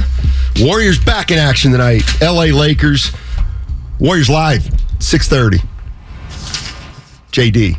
Warriors 0.59 0.99
back 0.99 1.31
in 1.31 1.37
action 1.39 1.71
tonight. 1.71 2.03
LA 2.21 2.45
Lakers. 2.55 3.11
Warriors 3.99 4.29
live, 4.29 4.63
630. 4.99 5.65
JD. 7.31 7.77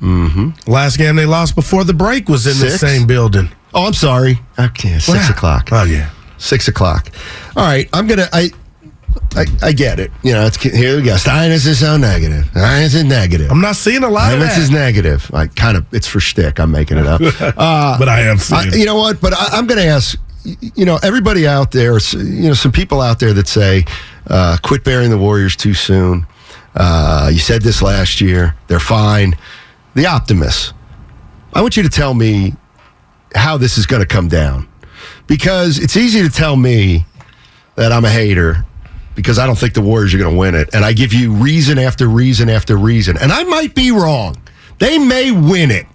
Mm-hmm. 0.00 0.70
Last 0.70 0.96
game 0.96 1.16
they 1.16 1.26
lost 1.26 1.54
before 1.54 1.84
the 1.84 1.92
break 1.94 2.28
was 2.28 2.46
in 2.46 2.58
the 2.64 2.70
same 2.70 3.06
building. 3.06 3.50
Oh, 3.74 3.86
I'm 3.86 3.92
sorry. 3.92 4.40
Okay, 4.58 4.98
six 4.98 5.08
Wow. 5.08 5.28
o'clock. 5.30 5.68
Oh 5.72 5.84
yeah. 5.84 6.10
Six 6.38 6.68
o'clock. 6.68 7.10
All 7.54 7.64
right, 7.66 7.86
I'm 7.92 8.06
gonna. 8.06 8.26
I, 8.32 8.50
I, 9.34 9.46
I 9.62 9.72
get 9.72 10.00
it. 10.00 10.10
You 10.22 10.32
know, 10.32 10.46
it's 10.46 10.60
here 10.60 10.96
we 10.96 11.02
go. 11.02 11.16
Steinmetz 11.16 11.64
is 11.66 11.80
so 11.80 11.96
negative. 11.96 12.46
Steinmetz 12.46 12.94
is 12.94 13.04
negative. 13.04 13.50
I'm 13.50 13.60
not 13.60 13.76
seeing 13.76 14.02
a 14.02 14.08
lot 14.08 14.32
of 14.32 14.38
Steinmetz 14.40 14.58
is 14.58 14.70
negative. 14.70 15.30
I 15.32 15.46
kind 15.46 15.76
of. 15.76 15.86
It's 15.92 16.06
for 16.06 16.20
shtick. 16.20 16.58
I'm 16.58 16.72
making 16.72 16.98
it 16.98 17.06
up. 17.06 17.20
Uh, 17.40 17.98
but 17.98 18.08
I 18.08 18.22
am 18.22 18.38
I, 18.52 18.64
you 18.72 18.86
know 18.86 18.96
what? 18.96 19.20
But 19.20 19.34
I, 19.34 19.48
I'm 19.52 19.66
going 19.66 19.80
to 19.80 19.86
ask. 19.86 20.18
You 20.42 20.84
know, 20.84 20.98
everybody 21.02 21.46
out 21.46 21.70
there. 21.70 21.98
You 21.98 22.48
know, 22.48 22.54
some 22.54 22.72
people 22.72 23.00
out 23.00 23.20
there 23.20 23.32
that 23.34 23.46
say, 23.46 23.84
uh, 24.26 24.56
"Quit 24.62 24.84
burying 24.84 25.10
the 25.10 25.18
Warriors 25.18 25.54
too 25.54 25.74
soon." 25.74 26.26
Uh, 26.74 27.30
you 27.32 27.38
said 27.38 27.62
this 27.62 27.82
last 27.82 28.20
year. 28.20 28.56
They're 28.66 28.80
fine. 28.80 29.34
The 29.94 30.06
optimists. 30.06 30.72
I 31.52 31.62
want 31.62 31.76
you 31.76 31.82
to 31.82 31.88
tell 31.88 32.14
me 32.14 32.54
how 33.34 33.56
this 33.56 33.76
is 33.78 33.86
going 33.86 34.02
to 34.02 34.06
come 34.08 34.28
down, 34.28 34.68
because 35.26 35.78
it's 35.78 35.96
easy 35.96 36.22
to 36.22 36.30
tell 36.30 36.56
me 36.56 37.04
that 37.76 37.92
I'm 37.92 38.04
a 38.04 38.10
hater 38.10 38.64
because 39.14 39.38
I 39.38 39.46
don't 39.46 39.58
think 39.58 39.74
the 39.74 39.82
Warriors 39.82 40.14
are 40.14 40.18
going 40.18 40.32
to 40.32 40.38
win 40.38 40.54
it, 40.54 40.74
and 40.74 40.84
I 40.84 40.92
give 40.92 41.12
you 41.12 41.32
reason 41.32 41.78
after 41.78 42.08
reason 42.08 42.48
after 42.48 42.76
reason, 42.76 43.16
and 43.18 43.32
I 43.32 43.44
might 43.44 43.74
be 43.74 43.90
wrong. 43.90 44.36
They 44.78 44.98
may 44.98 45.30
win 45.30 45.70
it. 45.70 45.86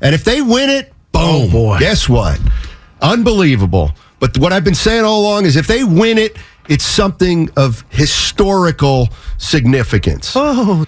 And 0.00 0.14
if 0.14 0.24
they 0.24 0.42
win 0.42 0.68
it, 0.70 0.92
boom. 1.12 1.22
Oh, 1.22 1.50
boy. 1.50 1.78
Guess 1.78 2.08
what? 2.08 2.40
Unbelievable. 3.00 3.92
But 4.20 4.36
what 4.38 4.52
I've 4.52 4.64
been 4.64 4.74
saying 4.74 5.04
all 5.04 5.20
along 5.20 5.46
is 5.46 5.56
if 5.56 5.66
they 5.66 5.84
win 5.84 6.18
it, 6.18 6.36
it's 6.68 6.84
something 6.84 7.50
of 7.56 7.84
historical 7.90 9.08
significance. 9.38 10.32
Oh. 10.34 10.84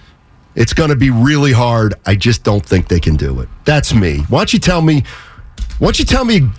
It's 0.55 0.73
going 0.73 0.89
to 0.89 0.95
be 0.95 1.11
really 1.11 1.53
hard. 1.53 1.93
I 2.05 2.15
just 2.15 2.43
don't 2.43 2.65
think 2.65 2.87
they 2.87 2.99
can 2.99 3.15
do 3.15 3.41
it. 3.41 3.49
That's 3.63 3.93
me. 3.93 4.19
Why 4.29 4.39
don't 4.39 4.53
you 4.53 4.59
tell 4.59 4.81
me? 4.81 5.03
Why 5.77 5.87
don't 5.87 5.99
you 5.99 6.05
tell 6.05 6.25
me 6.25 6.49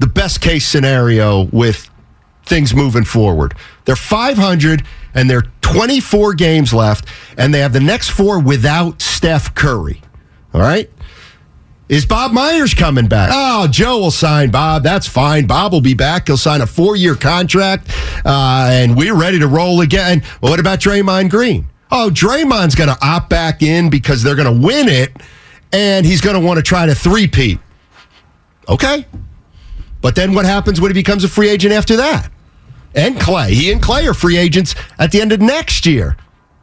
the 0.00 0.08
best 0.08 0.40
case 0.40 0.66
scenario 0.66 1.44
with 1.44 1.88
things 2.44 2.74
moving 2.74 3.04
forward? 3.04 3.54
They're 3.84 3.96
500 3.96 4.84
and 5.14 5.30
they're 5.30 5.44
24 5.60 6.34
games 6.34 6.74
left, 6.74 7.06
and 7.36 7.54
they 7.54 7.60
have 7.60 7.72
the 7.72 7.80
next 7.80 8.10
four 8.10 8.38
without 8.40 9.00
Steph 9.00 9.54
Curry. 9.54 10.00
All 10.52 10.60
right. 10.60 10.90
Is 11.88 12.06
Bob 12.06 12.32
Myers 12.32 12.72
coming 12.72 13.08
back? 13.08 13.30
Oh, 13.32 13.68
Joe 13.68 13.98
will 13.98 14.10
sign 14.10 14.50
Bob. 14.50 14.82
That's 14.82 15.06
fine. 15.06 15.46
Bob 15.46 15.72
will 15.72 15.82
be 15.82 15.94
back. 15.94 16.28
He'll 16.28 16.38
sign 16.38 16.62
a 16.62 16.66
four 16.66 16.96
year 16.96 17.14
contract, 17.14 17.90
uh, 18.24 18.68
and 18.70 18.96
we're 18.96 19.14
ready 19.14 19.38
to 19.38 19.46
roll 19.46 19.82
again. 19.82 20.22
Well, 20.40 20.50
what 20.50 20.60
about 20.60 20.80
Draymond 20.80 21.30
Green? 21.30 21.66
Oh, 21.90 22.10
Draymond's 22.12 22.74
going 22.74 22.88
to 22.88 22.96
opt 23.02 23.28
back 23.28 23.62
in 23.62 23.90
because 23.90 24.22
they're 24.22 24.34
going 24.34 24.60
to 24.60 24.66
win 24.66 24.88
it, 24.88 25.12
and 25.72 26.06
he's 26.06 26.20
going 26.22 26.40
to 26.40 26.44
want 26.44 26.56
to 26.56 26.62
try 26.62 26.86
to 26.86 26.94
three-peat. 26.94 27.58
Okay. 28.68 29.06
But 30.00 30.14
then 30.14 30.34
what 30.34 30.46
happens 30.46 30.80
when 30.80 30.90
he 30.90 30.94
becomes 30.94 31.22
a 31.22 31.28
free 31.28 31.50
agent 31.50 31.74
after 31.74 31.96
that? 31.96 32.30
And 32.94 33.16
Klay. 33.16 33.48
He 33.50 33.72
and 33.72 33.82
Klay 33.82 34.08
are 34.08 34.14
free 34.14 34.36
agents 34.36 34.74
at 34.98 35.10
the 35.10 35.20
end 35.20 35.32
of 35.32 35.40
next 35.40 35.86
year. 35.86 36.16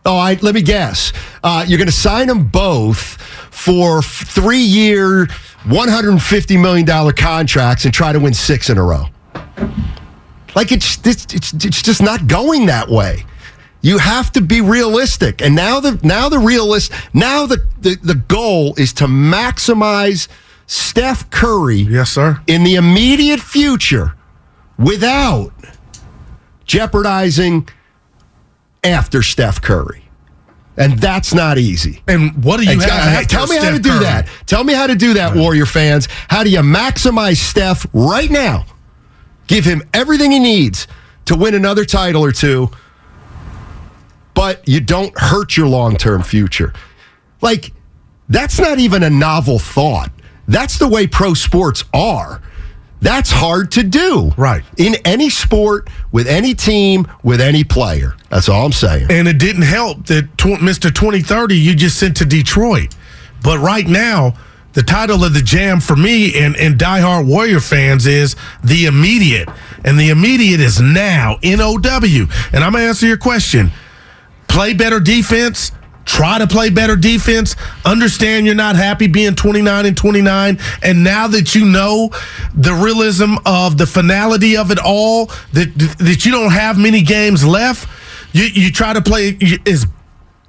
All 0.06 0.18
right, 0.18 0.42
let 0.42 0.56
me 0.56 0.62
guess. 0.62 1.14
Uh, 1.44 1.64
you're 1.68 1.78
going 1.78 1.88
to 1.88 1.92
sign 1.92 2.28
them 2.28 2.48
both 2.48 3.22
for 3.52 4.02
three 4.02 4.62
year, 4.62 5.28
$150 5.66 6.62
million 6.62 7.14
contracts 7.14 7.86
and 7.86 7.94
try 7.94 8.12
to 8.12 8.20
win 8.20 8.34
six 8.34 8.70
in 8.70 8.78
a 8.78 8.84
row. 8.84 9.06
Like 10.56 10.72
it's, 10.72 10.98
it's, 11.06 11.34
it's, 11.34 11.54
it's 11.54 11.82
just 11.82 12.02
not 12.02 12.28
going 12.28 12.66
that 12.66 12.90
way. 12.90 13.26
You 13.82 13.98
have 13.98 14.32
to 14.34 14.42
be 14.42 14.62
realistic. 14.62 15.42
And 15.42 15.56
now 15.56 15.80
the 15.80 16.00
now 16.04 16.30
the 16.30 16.38
realist 16.38 16.92
now 17.14 17.48
the, 17.48 17.66
the, 17.80 17.96
the 17.96 18.16
goal 18.16 18.76
is 18.78 18.94
to 18.94 19.06
maximize 19.06 20.28
Steph 20.68 21.30
Curry 21.32 21.78
yes, 21.78 22.12
sir. 22.12 22.42
in 22.46 22.64
the 22.64 22.76
immediate 22.76 23.40
future 23.40 24.14
without 24.78 25.52
jeopardizing 26.66 27.68
after 28.84 29.22
Steph 29.22 29.62
Curry. 29.62 30.04
And 30.78 30.98
that's 31.00 31.34
not 31.34 31.58
easy. 31.58 32.02
And 32.08 32.44
what 32.44 32.58
do 32.58 32.64
you 32.64 32.80
have? 32.80 33.28
tell- 33.28 33.48
me 33.48 33.58
how 33.58 33.72
to 33.72 33.80
do 33.80 33.90
Curry? 33.90 34.04
that. 34.04 34.30
Tell 34.46 34.64
me 34.64 34.74
how 34.74 34.88
to 34.88 34.96
do 34.96 35.14
that, 35.16 35.36
Warrior 35.36 35.66
fans. 35.66 36.08
How 36.30 36.44
do 36.44 36.50
you 36.50 36.60
maximize 36.60 37.38
Steph 37.38 37.86
right 37.94 38.32
now? 38.32 38.66
Give 39.48 39.66
him 39.66 39.84
everything 39.94 40.32
he 40.32 40.40
needs 40.40 40.88
to 41.26 41.36
win 41.36 41.54
another 41.56 41.84
title 41.84 42.24
or 42.24 42.32
two, 42.32 42.70
but 44.34 44.66
you 44.68 44.80
don't 44.80 45.18
hurt 45.20 45.58
your 45.58 45.68
long 45.68 45.98
term 45.98 46.24
future. 46.24 46.74
Like, 47.42 47.74
that's 48.30 48.60
not 48.60 48.80
even 48.80 49.04
a 49.04 49.10
novel 49.10 49.60
thought. 49.60 50.10
That's 50.48 50.80
the 50.80 50.88
way 50.88 51.06
pro 51.06 51.34
sports 51.34 51.84
are. 51.94 52.42
That's 53.02 53.32
hard 53.32 53.72
to 53.72 53.84
do. 53.84 54.32
Right. 54.38 54.64
In 54.78 54.96
any 55.06 55.30
sport, 55.30 55.90
with 56.12 56.28
any 56.28 56.54
team, 56.54 57.08
with 57.24 57.42
any 57.42 57.64
player. 57.64 58.16
That's 58.30 58.48
all 58.48 58.66
I'm 58.66 58.72
saying. 58.72 59.08
And 59.10 59.28
it 59.28 59.40
didn't 59.40 59.64
help 59.64 60.06
that 60.06 60.38
tw- 60.38 60.62
Mr. 60.62 60.94
2030 60.94 61.58
you 61.58 61.76
just 61.76 61.98
sent 62.00 62.18
to 62.18 62.26
Detroit. 62.26 62.96
But 63.44 63.58
right 63.58 63.88
now, 63.88 64.36
the 64.74 64.84
title 64.84 65.24
of 65.24 65.34
the 65.34 65.42
jam 65.42 65.80
for 65.80 65.96
me 65.96 66.40
and, 66.40 66.56
and 66.56 66.76
diehard 66.76 67.26
Warrior 67.28 67.60
fans 67.60 68.06
is 68.06 68.36
the 68.64 68.86
immediate. 68.86 69.50
And 69.84 70.00
the 70.00 70.10
immediate 70.10 70.60
is 70.60 70.80
now, 70.80 71.40
N 71.42 71.60
O 71.60 71.78
W. 71.80 72.28
And 72.54 72.64
I'm 72.64 72.72
going 72.72 72.84
to 72.84 72.88
answer 72.88 73.08
your 73.08 73.18
question. 73.18 73.72
Play 74.48 74.74
better 74.74 75.00
defense. 75.00 75.72
Try 76.12 76.40
to 76.40 76.46
play 76.46 76.70
better 76.70 76.98
defense. 76.98 77.56
Understand 77.86 78.46
you're 78.46 78.54
not 78.54 78.76
happy 78.76 79.08
being 79.08 79.34
29 79.34 79.86
and 79.86 79.96
29. 79.96 80.60
And 80.84 81.06
now 81.06 81.28
that 81.28 81.56
you 81.56 81.64
know 81.64 82.10
the 82.54 82.74
realism 82.74 83.36
of 83.46 83.78
the 83.78 83.88
finality 83.88 84.58
of 84.58 84.72
it 84.72 84.78
all, 84.78 85.28
that 85.54 85.74
that 86.00 86.26
you 86.26 86.34
don't 86.34 86.52
have 86.52 86.78
many 86.78 87.02
games 87.02 87.46
left, 87.46 87.88
you, 88.34 88.44
you 88.44 88.74
try 88.74 88.92
to 88.92 89.02
play 89.02 89.38
as 89.66 89.86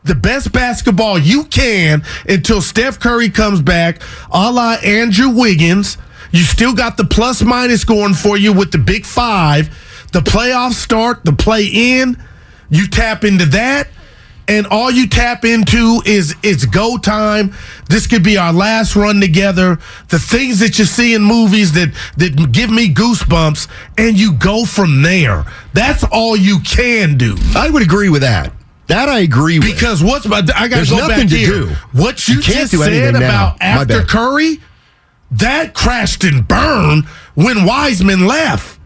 the 0.02 0.16
best 0.16 0.50
basketball 0.50 1.16
you 1.16 1.44
can 1.44 2.02
until 2.28 2.60
Steph 2.60 2.98
Curry 2.98 3.30
comes 3.30 3.62
back, 3.62 4.02
a 4.32 4.50
la 4.50 4.72
Andrew 4.82 5.28
Wiggins. 5.28 5.96
You 6.32 6.42
still 6.42 6.74
got 6.74 6.96
the 6.96 7.04
plus 7.04 7.40
minus 7.40 7.84
going 7.84 8.14
for 8.14 8.36
you 8.36 8.52
with 8.52 8.72
the 8.72 8.78
big 8.78 9.06
five. 9.06 9.68
The 10.12 10.22
playoffs 10.22 10.74
start, 10.74 11.24
the 11.24 11.32
play 11.32 11.66
in. 11.66 12.20
You 12.68 12.88
tap 12.88 13.22
into 13.22 13.46
that, 13.46 13.86
and 14.48 14.66
all 14.66 14.90
you 14.90 15.06
tap 15.06 15.44
into 15.44 16.02
is 16.04 16.34
it's 16.42 16.64
go 16.64 16.96
time. 16.98 17.54
This 17.88 18.06
could 18.06 18.22
be 18.22 18.36
our 18.36 18.52
last 18.52 18.96
run 18.96 19.20
together. 19.20 19.78
The 20.08 20.18
things 20.18 20.58
that 20.60 20.78
you 20.78 20.84
see 20.84 21.14
in 21.14 21.22
movies 21.22 21.72
that 21.72 21.94
that 22.16 22.52
give 22.52 22.70
me 22.70 22.92
goosebumps, 22.92 23.68
and 23.98 24.18
you 24.18 24.32
go 24.34 24.64
from 24.64 25.02
there. 25.02 25.44
That's 25.72 26.04
all 26.04 26.36
you 26.36 26.60
can 26.60 27.16
do. 27.16 27.36
I 27.54 27.70
would 27.70 27.82
agree 27.82 28.08
with 28.08 28.22
that. 28.22 28.52
That 28.88 29.08
I 29.08 29.20
agree 29.20 29.58
with. 29.58 29.72
Because 29.72 30.02
what's 30.02 30.26
my, 30.26 30.38
I 30.54 30.68
got 30.68 30.84
to 30.84 30.90
go 30.90 30.96
nothing 30.98 31.26
back 31.26 31.28
to 31.30 31.36
here. 31.36 31.48
do. 31.50 31.66
What 31.92 32.28
you, 32.28 32.34
You 32.36 32.40
can't 32.42 32.56
just 32.58 32.72
do 32.72 32.78
said 32.78 32.92
anything 32.92 33.20
now. 33.20 33.54
about 33.54 33.56
after. 33.62 34.02
Curry, 34.02 34.60
that 35.30 35.72
crashed 35.72 36.24
and 36.24 36.46
burned 36.46 37.06
when 37.34 37.64
Wiseman 37.64 38.26
left. 38.26 38.78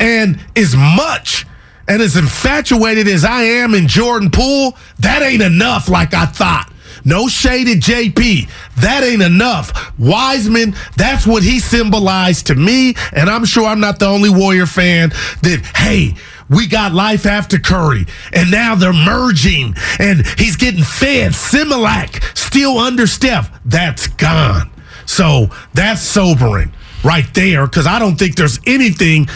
And 0.00 0.38
as 0.54 0.76
much 0.76 1.46
and 1.88 2.02
as 2.02 2.16
infatuated 2.16 3.08
as 3.08 3.24
I 3.24 3.42
am 3.42 3.74
in 3.74 3.88
Jordan 3.88 4.30
Poole, 4.30 4.76
that 5.00 5.22
ain't 5.22 5.42
enough 5.42 5.88
like 5.88 6.14
I 6.14 6.26
thought. 6.26 6.70
No 7.04 7.28
shade 7.28 7.68
at 7.68 7.78
JP. 7.78 8.50
That 8.76 9.02
ain't 9.02 9.22
enough. 9.22 9.98
Wiseman, 9.98 10.74
that's 10.96 11.26
what 11.26 11.42
he 11.42 11.58
symbolized 11.58 12.48
to 12.48 12.54
me. 12.54 12.94
And 13.12 13.30
I'm 13.30 13.44
sure 13.44 13.66
I'm 13.66 13.80
not 13.80 13.98
the 13.98 14.06
only 14.06 14.30
Warrior 14.30 14.66
fan 14.66 15.10
that, 15.42 15.72
hey, 15.76 16.14
we 16.50 16.66
got 16.66 16.92
life 16.92 17.26
after 17.26 17.58
Curry, 17.58 18.06
and 18.32 18.50
now 18.50 18.74
they're 18.74 18.92
merging, 18.92 19.74
and 19.98 20.26
he's 20.38 20.56
getting 20.56 20.82
fed. 20.82 21.32
Similac 21.32 22.36
still 22.36 22.78
under 22.78 23.06
Steph. 23.06 23.50
That's 23.66 24.06
gone. 24.06 24.70
So 25.04 25.50
that's 25.74 26.02
sobering 26.02 26.72
right 27.04 27.26
there 27.34 27.66
because 27.66 27.86
I 27.86 27.98
don't 27.98 28.16
think 28.16 28.36
there's 28.36 28.58
anything. 28.66 29.28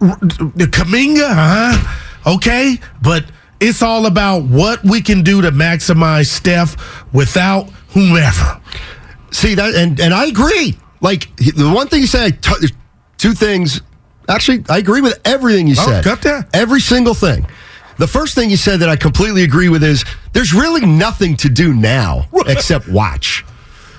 The 0.00 0.68
Kuminga, 0.70 1.28
huh? 1.32 2.34
Okay, 2.36 2.78
but 3.02 3.24
it's 3.60 3.82
all 3.82 4.06
about 4.06 4.44
what 4.44 4.84
we 4.84 5.00
can 5.00 5.22
do 5.22 5.42
to 5.42 5.50
maximize 5.50 6.26
Steph 6.26 6.76
without 7.12 7.68
whomever. 7.90 8.60
See 9.30 9.54
that, 9.54 9.74
and 9.74 9.98
and 10.00 10.14
I 10.14 10.26
agree. 10.26 10.78
Like 11.00 11.34
the 11.36 11.70
one 11.70 11.88
thing 11.88 12.00
you 12.00 12.06
said, 12.06 12.42
t- 12.42 12.68
two 13.18 13.32
things. 13.34 13.80
Actually, 14.28 14.64
I 14.68 14.78
agree 14.78 15.00
with 15.00 15.18
everything 15.24 15.66
you 15.66 15.74
Oh, 15.78 15.86
said. 15.86 16.04
got 16.04 16.22
that. 16.22 16.48
Every 16.54 16.80
single 16.80 17.14
thing. 17.14 17.46
The 17.98 18.06
first 18.06 18.34
thing 18.34 18.50
you 18.50 18.56
said 18.58 18.80
that 18.80 18.88
I 18.88 18.94
completely 18.96 19.42
agree 19.42 19.68
with 19.70 19.82
is 19.82 20.04
there's 20.32 20.52
really 20.54 20.84
nothing 20.86 21.36
to 21.38 21.48
do 21.48 21.72
now 21.74 22.28
except 22.46 22.88
watch. 22.88 23.44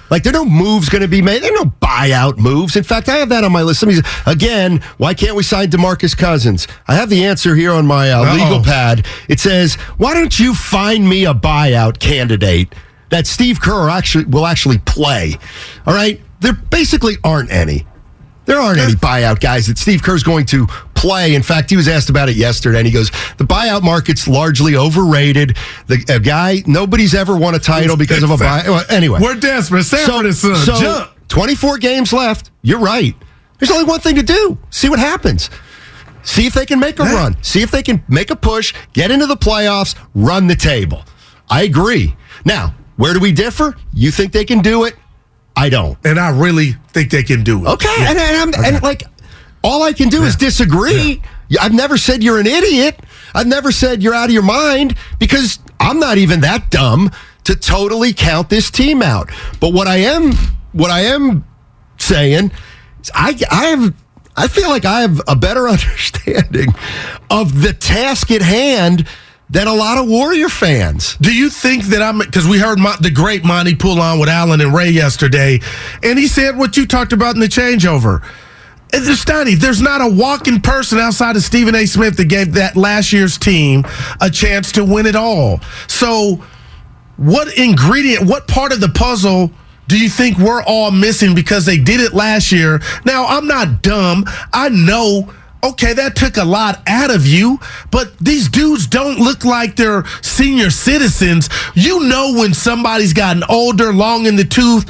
Like 0.09 0.23
there 0.23 0.33
are 0.33 0.43
no 0.43 0.45
moves 0.45 0.89
going 0.89 1.01
to 1.01 1.07
be 1.07 1.21
made. 1.21 1.43
There 1.43 1.51
are 1.53 1.65
no 1.65 1.71
buyout 1.81 2.37
moves. 2.37 2.75
In 2.75 2.83
fact, 2.83 3.09
I 3.09 3.17
have 3.17 3.29
that 3.29 3.43
on 3.43 3.51
my 3.51 3.61
list. 3.63 3.79
Somebody 3.79 4.01
said, 4.01 4.11
again, 4.25 4.81
why 4.97 5.13
can't 5.13 5.35
we 5.35 5.43
sign 5.43 5.69
Demarcus 5.69 6.17
Cousins? 6.17 6.67
I 6.87 6.95
have 6.95 7.09
the 7.09 7.25
answer 7.25 7.55
here 7.55 7.71
on 7.71 7.85
my 7.85 8.11
uh, 8.11 8.33
legal 8.33 8.63
pad. 8.63 9.05
It 9.27 9.39
says, 9.39 9.75
why 9.97 10.13
don't 10.13 10.37
you 10.39 10.53
find 10.53 11.07
me 11.07 11.25
a 11.25 11.33
buyout 11.33 11.99
candidate 11.99 12.73
that 13.09 13.27
Steve 13.27 13.59
Kerr 13.59 13.89
actually 13.89 14.25
will 14.25 14.45
actually 14.45 14.77
play. 14.79 15.35
All 15.85 15.93
right, 15.93 16.21
there 16.41 16.53
basically 16.53 17.15
aren't 17.23 17.51
any. 17.51 17.85
There 18.49 18.59
aren't 18.59 18.79
any 18.79 18.93
buyout 18.93 19.39
guys 19.39 19.67
that 19.67 19.77
Steve 19.77 20.01
Kerr's 20.01 20.23
going 20.23 20.47
to 20.47 20.65
play. 20.95 21.35
In 21.35 21.43
fact, 21.43 21.69
he 21.69 21.75
was 21.75 21.87
asked 21.87 22.09
about 22.09 22.29
it 22.29 22.35
yesterday, 22.35 22.79
and 22.79 22.87
he 22.87 22.91
goes, 22.91 23.11
"The 23.37 23.43
buyout 23.45 23.83
market's 23.83 24.27
largely 24.27 24.75
overrated. 24.75 25.55
The 25.85 26.03
a 26.09 26.19
guy 26.19 26.63
nobody's 26.65 27.13
ever 27.13 27.37
won 27.37 27.53
a 27.53 27.59
title 27.59 27.95
because 27.95 28.23
of 28.23 28.31
a 28.31 28.37
buy." 28.37 28.63
Well, 28.65 28.83
anyway, 28.89 29.19
We're 29.21 29.35
desperate. 29.35 29.83
Sanford 29.83 30.33
Son, 30.33 30.55
so 30.55 30.79
jump. 30.79 31.11
24 31.27 31.77
games 31.77 32.11
left. 32.11 32.49
You're 32.63 32.79
right. 32.79 33.15
There's 33.59 33.69
only 33.69 33.83
one 33.83 33.99
thing 33.99 34.15
to 34.15 34.23
do. 34.23 34.57
See 34.71 34.89
what 34.89 34.97
happens. 34.97 35.51
See 36.23 36.47
if 36.47 36.55
they 36.55 36.65
can 36.65 36.79
make 36.79 36.99
a 36.99 37.03
Yeah. 37.03 37.13
run. 37.13 37.37
See 37.43 37.61
if 37.61 37.69
they 37.69 37.83
can 37.83 38.03
make 38.07 38.31
a 38.31 38.35
push, 38.35 38.73
get 38.93 39.11
into 39.11 39.27
the 39.27 39.37
playoffs, 39.37 39.93
run 40.15 40.47
the 40.47 40.55
table. 40.55 41.05
I 41.51 41.61
agree. 41.61 42.15
Now, 42.45 42.73
where 42.97 43.13
do 43.13 43.19
we 43.19 43.31
differ? 43.31 43.75
You 43.93 44.09
think 44.09 44.31
they 44.31 44.43
can 44.45 44.61
do 44.61 44.85
it? 44.85 44.95
I 45.59 45.69
don't. 45.69 45.97
And 46.05 46.17
I 46.19 46.29
really 46.29 46.73
think 46.93 47.11
they 47.11 47.23
can 47.23 47.43
do 47.43 47.65
it. 47.65 47.69
Okay, 47.69 47.93
Yeah. 47.99 48.09
and, 48.11 48.17
and, 48.19 48.55
I'm, 48.55 48.65
and 48.65 48.81
like, 48.83 49.03
all 49.61 49.83
I 49.83 49.91
can 49.93 50.07
do 50.09 50.23
is 50.23 50.35
disagree. 50.37 51.21
I've 51.59 51.73
never 51.73 51.97
said 51.97 52.23
you're 52.23 52.39
an 52.39 52.47
idiot. 52.47 52.99
I've 53.35 53.47
never 53.47 53.71
said 53.71 54.01
you're 54.01 54.13
out 54.13 54.29
of 54.29 54.33
your 54.33 54.43
mind 54.43 54.95
because 55.19 55.59
I'm 55.79 55.99
not 55.99 56.17
even 56.17 56.39
that 56.41 56.69
dumb 56.71 57.11
to 57.43 57.55
totally 57.55 58.13
count 58.13 58.49
this 58.49 58.71
team 58.71 59.01
out. 59.01 59.29
But 59.59 59.73
what 59.73 59.87
I 59.87 59.97
am, 59.97 60.31
what 60.71 60.91
I 60.91 61.01
am 61.01 61.43
saying, 61.97 62.51
is 63.01 63.11
I, 63.13 63.37
I 63.51 63.65
have, 63.67 63.93
I 64.37 64.47
feel 64.47 64.69
like 64.69 64.85
I 64.85 65.01
have 65.01 65.21
a 65.27 65.35
better 65.35 65.67
understanding 65.75 66.69
of 67.29 67.61
the 67.61 67.73
task 67.73 68.31
at 68.31 68.41
hand 68.41 69.05
than 69.49 69.67
a 69.67 69.73
lot 69.73 69.97
of 69.97 70.07
Warrior 70.07 70.49
fans. 70.49 71.15
Do 71.17 71.33
you 71.33 71.49
think 71.49 71.85
that 71.85 72.01
I'm 72.01 72.19
because 72.19 72.47
we 72.47 72.59
heard 72.59 72.79
Mon- 72.79 73.01
the 73.01 73.11
great 73.11 73.43
Monte 73.43 73.75
Poole 73.75 73.99
on 73.99 74.19
with 74.19 74.29
Allen 74.29 74.61
and 74.61 74.73
Ray 74.73 74.89
yesterday, 74.89 75.59
and 76.03 76.19
he 76.19 76.27
said 76.27 76.57
what 76.57 76.77
you 76.77 76.85
talked 76.85 77.13
about 77.13 77.35
in 77.35 77.41
the 77.41 77.47
changeover. 77.47 78.23
There's 78.91 79.23
Steiny, 79.23 79.55
there's 79.55 79.81
not 79.81 80.01
a 80.01 80.07
walking 80.07 80.61
person 80.61 80.97
outside 80.97 81.35
of 81.35 81.43
Stephen 81.43 81.75
A. 81.75 81.85
Smith 81.85 82.17
that 82.17 82.25
gave 82.25 82.53
that 82.53 82.75
last 82.75 83.13
year's 83.13 83.37
team 83.37 83.85
a 84.19 84.29
chance 84.31 84.71
to 84.73 84.83
win 84.83 85.05
it 85.05 85.15
all. 85.15 85.59
So, 85.87 86.43
what 87.17 87.55
ingredient, 87.57 88.27
what 88.27 88.47
part 88.47 88.71
of 88.71 88.81
the 88.81 88.89
puzzle 88.89 89.51
do 89.87 89.99
you 89.99 90.09
think 90.09 90.37
we're 90.37 90.63
all 90.63 90.91
missing 90.91 91.35
because 91.35 91.65
they 91.65 91.77
did 91.77 91.99
it 91.99 92.13
last 92.13 92.51
year? 92.51 92.79
Now, 93.05 93.25
I'm 93.25 93.47
not 93.47 93.81
dumb. 93.81 94.25
I 94.53 94.69
know, 94.69 95.31
okay, 95.63 95.93
that 95.93 96.15
took 96.15 96.37
a 96.37 96.43
lot 96.45 96.81
out 96.87 97.13
of 97.13 97.25
you, 97.27 97.59
but 97.91 98.17
these 98.19 98.47
dudes 98.49 98.87
don't 98.87 99.19
look 99.19 99.43
like 99.45 99.75
they're 99.75 100.05
senior 100.21 100.69
citizens. 100.69 101.49
You 101.75 102.01
know 102.07 102.33
when 102.33 102.53
somebody's 102.53 103.13
gotten 103.13 103.43
older, 103.49 103.91
long 103.93 104.25
in 104.25 104.35
the 104.35 104.45
tooth. 104.45 104.89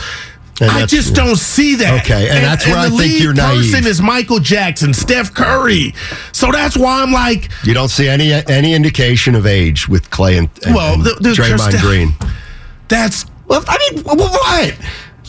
And 0.61 0.69
I 0.69 0.85
just 0.85 1.15
don't 1.15 1.37
see 1.37 1.75
that. 1.75 2.01
Okay, 2.03 2.27
and 2.29 2.43
that's 2.43 2.67
where 2.67 2.75
I 2.77 2.89
the 2.89 2.97
think 2.97 3.21
you're 3.21 3.33
naive. 3.33 3.71
person 3.71 3.87
is 3.87 4.01
Michael 4.01 4.39
Jackson, 4.39 4.93
Steph 4.93 5.33
Curry. 5.33 5.93
So 6.33 6.51
that's 6.51 6.75
why 6.75 7.01
I'm 7.01 7.13
like, 7.13 7.49
You 7.63 7.73
don't 7.73 7.87
see 7.87 8.09
any 8.09 8.33
any 8.33 8.73
indication 8.73 9.35
of 9.35 9.45
age 9.45 9.87
with 9.87 10.09
Klay 10.09 10.37
and, 10.37 10.49
and, 10.65 10.75
Well, 10.75 10.95
and 10.95 11.03
the- 11.05 11.15
the- 11.21 11.29
Draymond 11.29 11.79
Green. 11.79 12.13
that's 12.89 13.25
Well, 13.47 13.63
I 13.69 13.77
mean, 13.93 14.03
wh- 14.03 14.11
wh- 14.21 14.31
what? 14.33 14.75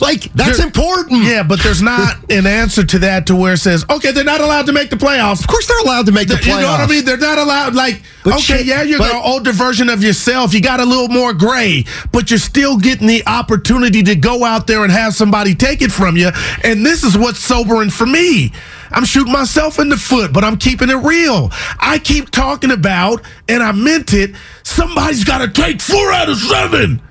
Like 0.01 0.23
that's 0.33 0.57
There- 0.57 0.65
important. 0.65 1.23
Yeah, 1.23 1.43
but 1.43 1.61
there's 1.61 1.81
not 1.81 2.17
an 2.31 2.47
answer 2.47 2.83
to 2.83 2.99
that 2.99 3.27
to 3.27 3.35
where 3.35 3.53
it 3.53 3.57
says, 3.59 3.85
okay, 3.89 4.11
they're 4.11 4.23
not 4.23 4.41
allowed 4.41 4.65
to 4.65 4.73
make 4.73 4.89
the 4.89 4.95
playoffs. 4.95 5.41
Of 5.41 5.47
course, 5.47 5.67
they're 5.67 5.79
allowed 5.79 6.07
to 6.07 6.11
make 6.11 6.27
the 6.27 6.33
playoffs. 6.35 6.45
You 6.55 6.61
know 6.61 6.71
what 6.71 6.79
I 6.81 6.87
mean? 6.87 7.05
They're 7.05 7.17
not 7.17 7.37
allowed. 7.37 7.75
Like, 7.75 8.01
But 8.23 8.33
okay, 8.33 8.41
shit, 8.41 8.65
yeah, 8.65 8.81
you're 8.81 8.97
but- 8.97 9.11
an 9.13 9.21
older 9.23 9.51
version 9.51 9.89
of 9.89 10.03
yourself. 10.03 10.53
You 10.53 10.61
got 10.61 10.79
a 10.79 10.85
little 10.85 11.07
more 11.07 11.33
gray, 11.33 11.85
but 12.11 12.29
you're 12.31 12.39
still 12.39 12.77
getting 12.77 13.05
the 13.07 13.23
opportunity 13.27 14.01
to 14.03 14.15
go 14.15 14.43
out 14.43 14.65
there 14.67 14.83
and 14.83 14.91
have 14.91 15.13
somebody 15.13 15.53
take 15.55 15.81
it 15.83 15.91
from 15.91 16.17
you. 16.17 16.31
And 16.63 16.83
this 16.85 17.03
is 17.03 17.15
what's 17.17 17.39
sobering 17.39 17.91
for 17.91 18.05
me. 18.07 18.51
I'm 18.93 19.05
shooting 19.05 19.31
myself 19.31 19.79
in 19.79 19.87
the 19.89 19.97
foot, 19.97 20.33
but 20.33 20.43
I'm 20.43 20.57
keeping 20.57 20.89
it 20.89 20.95
real. 20.95 21.49
I 21.79 21.99
keep 21.99 22.29
talking 22.31 22.71
about, 22.71 23.21
and 23.47 23.61
I 23.63 23.71
meant 23.71 24.13
it. 24.13 24.31
Somebody's 24.63 25.23
got 25.23 25.37
to 25.39 25.47
take 25.47 25.79
four 25.79 26.11
out 26.11 26.27
of 26.29 26.37
seven. 26.37 27.01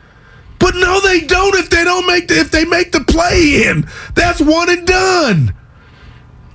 But 0.60 0.76
no, 0.76 1.00
they 1.00 1.20
don't. 1.20 1.56
If 1.56 1.70
they 1.70 1.82
don't 1.82 2.06
make 2.06 2.28
the, 2.28 2.38
if 2.38 2.50
they 2.52 2.64
make 2.64 2.92
the 2.92 3.00
play 3.00 3.64
in, 3.66 3.88
that's 4.14 4.40
one 4.40 4.70
and 4.70 4.86
done. 4.86 5.54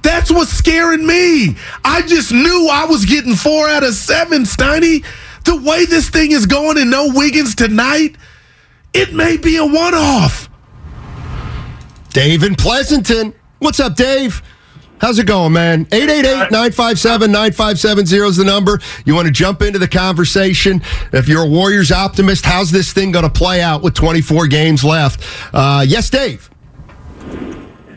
That's 0.04 0.30
what's 0.30 0.52
scaring 0.52 1.06
me. 1.06 1.58
I 1.84 2.04
just 2.04 2.32
knew 2.32 2.70
I 2.72 2.86
was 2.86 3.06
getting 3.06 3.34
four 3.34 3.68
out 3.68 3.84
of 3.84 3.96
seven, 3.96 4.44
Steiny. 4.44 5.04
The 5.44 5.56
way 5.56 5.86
this 5.86 6.10
thing 6.10 6.32
is 6.32 6.46
going 6.46 6.78
and 6.78 6.92
no 6.92 7.10
Wiggins 7.14 7.56
tonight, 7.56 8.16
it 8.94 9.14
may 9.14 9.38
be 9.38 9.58
a 9.58 9.66
one 9.66 9.96
off. 9.96 10.48
Dave 12.10 12.44
in 12.44 12.56
Pleasanton. 12.56 13.34
What's 13.58 13.80
up, 13.80 13.96
Dave? 13.96 14.44
How's 15.00 15.20
it 15.20 15.28
going, 15.28 15.54
man? 15.54 15.86
888-957-9570 15.86 18.28
is 18.28 18.38
the 18.38 18.46
number. 18.46 18.80
You 19.06 19.14
want 19.14 19.28
to 19.28 19.34
jump 19.34 19.62
into 19.62 19.78
the 19.78 19.88
conversation? 19.88 20.82
If 21.12 21.28
you're 21.28 21.44
a 21.44 21.50
Warriors 21.50 21.92
optimist, 21.92 22.46
how's 22.46 22.72
this 22.72 22.92
thing 22.94 23.12
going 23.12 23.26
to 23.26 23.30
play 23.30 23.62
out 23.62 23.84
with 23.84 23.94
24 23.94 24.48
games 24.48 24.84
left? 24.84 25.24
Uh, 25.54 25.86
yes, 25.88 26.10
Dave. 26.10 26.50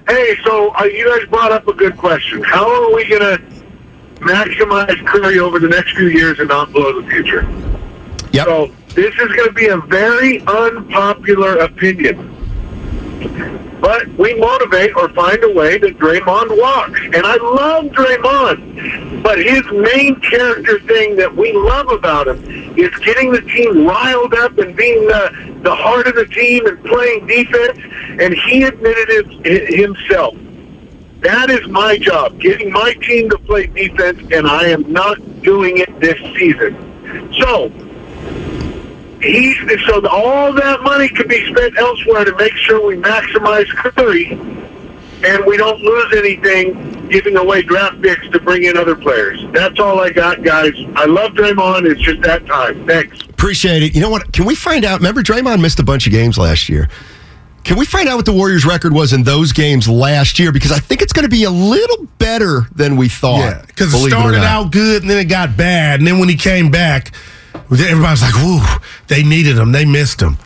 Hey, 0.08 0.36
so 0.44 0.74
uh, 0.74 0.84
you 0.84 1.08
guys 1.08 1.26
brought 1.28 1.52
up 1.52 1.68
a 1.68 1.72
good 1.72 1.96
question. 1.96 2.42
How 2.42 2.68
are 2.68 2.94
we 2.94 3.08
going 3.08 3.20
to 3.20 3.40
maximize 4.16 5.06
Curry 5.06 5.38
over 5.38 5.58
the 5.58 5.68
next 5.68 5.96
few 5.96 6.08
years 6.08 6.38
and 6.40 6.48
not 6.48 6.72
blow 6.72 7.00
the 7.00 7.08
future? 7.08 7.48
Yep. 8.32 8.46
So 8.46 8.66
this 8.88 9.14
is 9.14 9.32
going 9.32 9.48
to 9.48 9.54
be 9.54 9.68
a 9.68 9.78
very 9.78 10.40
unpopular 10.40 11.58
opinion. 11.58 12.34
But 13.80 14.08
we 14.18 14.34
motivate 14.34 14.96
or 14.96 15.08
find 15.10 15.42
a 15.44 15.52
way 15.52 15.78
that 15.78 15.98
Draymond 15.98 16.58
walks. 16.60 17.00
And 17.00 17.24
I 17.24 17.36
love 17.36 17.86
Draymond. 17.86 19.22
But 19.22 19.38
his 19.38 19.62
main 19.72 20.20
character 20.20 20.80
thing 20.80 21.16
that 21.16 21.34
we 21.34 21.52
love 21.52 21.90
about 21.90 22.28
him 22.28 22.78
is 22.78 22.90
getting 22.98 23.32
the 23.32 23.42
team 23.42 23.86
riled 23.86 24.34
up 24.34 24.58
and 24.58 24.76
being 24.76 25.06
the, 25.06 25.60
the 25.62 25.74
heart 25.74 26.06
of 26.06 26.14
the 26.16 26.26
team 26.26 26.66
and 26.66 26.82
playing 26.84 27.26
defense. 27.26 27.78
And 28.20 28.34
he 28.34 28.64
admitted 28.64 29.26
it 29.44 29.74
himself. 29.74 30.34
That 31.20 31.50
is 31.50 31.66
my 31.66 31.98
job, 31.98 32.38
getting 32.40 32.70
my 32.70 32.94
team 32.94 33.28
to 33.30 33.38
play 33.38 33.66
defense, 33.66 34.20
and 34.32 34.46
I 34.46 34.68
am 34.68 34.92
not 34.92 35.18
doing 35.42 35.78
it 35.78 36.00
this 36.00 36.18
season. 36.38 37.32
So, 37.40 37.72
he's 39.20 39.56
so 39.86 40.06
all 40.08 40.52
that 40.52 40.82
money 40.82 41.08
could 41.08 41.28
be 41.28 41.44
spent 41.50 41.76
elsewhere 41.78 42.24
to 42.24 42.34
make 42.36 42.54
sure 42.54 42.84
we 42.86 42.96
maximize 42.96 43.68
Curry, 43.68 44.32
and 45.24 45.44
we 45.46 45.56
don't 45.56 45.80
lose 45.80 46.14
anything 46.16 47.08
giving 47.08 47.36
away 47.36 47.62
draft 47.62 48.00
picks 48.02 48.28
to 48.28 48.40
bring 48.40 48.64
in 48.64 48.76
other 48.76 48.94
players. 48.94 49.40
That's 49.52 49.80
all 49.80 50.00
I 50.00 50.10
got, 50.10 50.42
guys. 50.42 50.72
I 50.94 51.06
love 51.06 51.32
Draymond. 51.32 51.90
It's 51.90 52.00
just 52.00 52.20
that 52.22 52.46
time. 52.46 52.86
Thanks. 52.86 53.22
Appreciate 53.22 53.82
it. 53.82 53.94
You 53.94 54.00
know 54.00 54.10
what? 54.10 54.32
Can 54.32 54.44
we 54.44 54.54
find 54.54 54.84
out? 54.84 54.98
Remember, 54.98 55.22
Draymond 55.22 55.60
missed 55.60 55.78
a 55.78 55.84
bunch 55.84 56.06
of 56.06 56.12
games 56.12 56.38
last 56.38 56.68
year. 56.68 56.88
Can 57.64 57.76
we 57.76 57.84
find 57.84 58.08
out 58.08 58.16
what 58.16 58.24
the 58.24 58.32
Warriors' 58.32 58.64
record 58.64 58.94
was 58.94 59.12
in 59.12 59.24
those 59.24 59.52
games 59.52 59.88
last 59.88 60.38
year? 60.38 60.52
Because 60.52 60.72
I 60.72 60.78
think 60.78 61.02
it's 61.02 61.12
going 61.12 61.24
to 61.24 61.30
be 61.30 61.44
a 61.44 61.50
little 61.50 62.06
better 62.18 62.62
than 62.74 62.96
we 62.96 63.08
thought. 63.08 63.40
Yeah, 63.40 63.64
because 63.66 63.92
it 63.92 63.96
believe 63.98 64.12
or 64.12 64.16
started 64.16 64.38
not. 64.38 64.46
out 64.46 64.72
good 64.72 65.02
and 65.02 65.10
then 65.10 65.18
it 65.18 65.26
got 65.26 65.56
bad. 65.56 66.00
And 66.00 66.06
then 66.06 66.18
when 66.18 66.28
he 66.28 66.36
came 66.36 66.70
back, 66.70 67.12
everybody's 67.54 68.22
like, 68.22 68.34
whoo, 68.34 68.60
they 69.08 69.22
needed 69.22 69.58
him. 69.58 69.72
They 69.72 69.84
missed 69.84 70.20
him. 70.20 70.36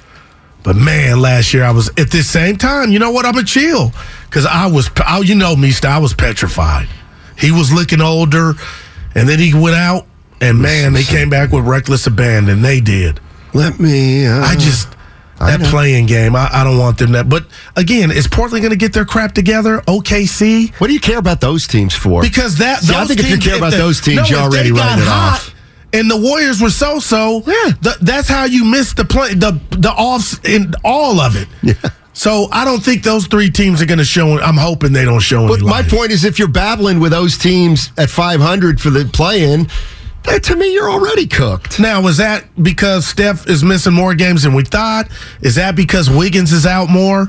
But 0.63 0.77
man, 0.77 1.21
last 1.21 1.53
year 1.55 1.65
I 1.65 1.73
was 1.73 1.89
at 1.99 2.11
the 2.11 2.23
same 2.23 2.57
time. 2.57 2.93
You 2.93 2.99
know 2.99 3.11
what? 3.11 3.27
I'm 3.27 3.37
a 3.37 3.43
chill 3.45 3.93
because 4.27 4.47
I 4.47 4.67
was, 4.67 4.91
I, 5.05 5.19
you 5.21 5.35
know 5.35 5.57
me, 5.57 5.73
I 5.85 5.99
was 5.99 6.15
petrified. 6.15 6.89
He 7.37 7.51
was 7.51 7.73
looking 7.73 8.01
older, 8.01 8.53
and 9.15 9.29
then 9.29 9.39
he 9.41 9.53
went 9.55 9.75
out, 9.75 10.07
and 10.41 10.61
man, 10.61 10.93
they 10.93 11.03
came 11.03 11.31
back 11.31 11.51
with 11.51 11.67
reckless 11.67 12.07
abandon. 12.07 12.63
They 12.63 12.81
did. 12.81 13.19
Let 13.55 13.81
me. 13.81 14.27
Uh, 14.27 14.41
I 14.41 14.55
just 14.55 14.89
that 15.39 15.61
know. 15.61 15.71
playing 15.71 16.07
game. 16.07 16.37
I, 16.37 16.49
I 16.53 16.63
don't 16.63 16.79
want 16.79 16.99
them 16.99 17.13
that. 17.13 17.29
But 17.29 17.47
again, 17.75 18.13
is 18.13 18.29
Portland 18.29 18.63
going 18.63 18.71
to 18.71 18.77
get 18.79 18.93
their 18.93 19.05
crap 19.05 19.33
together? 19.33 19.81
OKC. 19.81 20.73
What 20.81 20.87
do 20.87 20.93
you 20.93 21.01
care 21.01 21.19
about 21.19 21.41
those 21.41 21.67
teams 21.67 21.95
for? 21.95 22.23
Because 22.23 22.59
that 22.59 22.81
See, 22.81 22.95
I 22.95 23.05
think 23.07 23.19
if 23.19 23.29
you 23.29 23.37
teams- 23.37 23.47
care 23.47 23.57
about 23.57 23.73
those 23.73 24.01
teams, 24.01 24.31
no, 24.31 24.37
you 24.37 24.37
already 24.37 24.71
write 24.71 24.99
it 25.01 25.05
hot 25.05 25.35
off. 25.41 25.55
And 25.93 26.11
the 26.11 26.17
Warriors 26.17 26.61
were 26.61 26.71
so 26.71 26.99
so. 27.01 27.43
Yeah. 27.47 27.73
th- 27.83 27.97
that's 28.01 28.29
how 28.29 28.45
you 28.45 28.65
miss 28.65 28.95
the 28.95 29.05
play, 29.05 29.35
the 29.35 29.61
the 29.71 29.91
offs 29.91 30.41
in 30.45 30.75
all 30.85 31.21
of 31.21 31.37
it. 31.37 31.49
Yeah. 31.63 31.75
So 32.15 32.49
I 32.53 32.65
don't 32.65 32.83
think 32.83 33.03
those 33.03 33.27
three 33.27 33.51
teams 33.51 33.81
are 33.81 33.87
going 33.87 33.99
to 33.99 34.05
show. 34.05 34.39
I'm 34.39 34.57
hoping 34.57 34.93
they 34.93 35.05
don't 35.05 35.21
show. 35.21 35.49
But 35.49 35.61
my 35.61 35.81
light. 35.81 35.89
point 35.91 36.13
is, 36.13 36.25
if 36.25 36.39
you're 36.39 36.49
battling 36.49 37.01
with 37.01 37.13
those 37.13 37.39
teams 37.39 37.91
at 37.97 38.11
500 38.11 38.81
for 38.81 38.91
the 38.91 39.07
play-in, 39.07 39.67
that 40.25 40.43
to 40.45 40.57
me 40.57 40.73
you're 40.75 40.91
already 40.91 41.27
cooked. 41.27 41.81
Now, 41.81 42.07
is 42.07 42.19
that 42.19 42.45
because 42.63 43.07
Steph 43.07 43.49
is 43.49 43.65
missing 43.65 43.95
more 43.95 44.15
games 44.15 44.43
than 44.43 44.53
we 44.53 44.63
thought? 44.63 45.09
Is 45.41 45.55
that 45.55 45.75
because 45.75 46.11
Wiggins 46.11 46.53
is 46.53 46.67
out 46.67 46.91
more? 46.91 47.29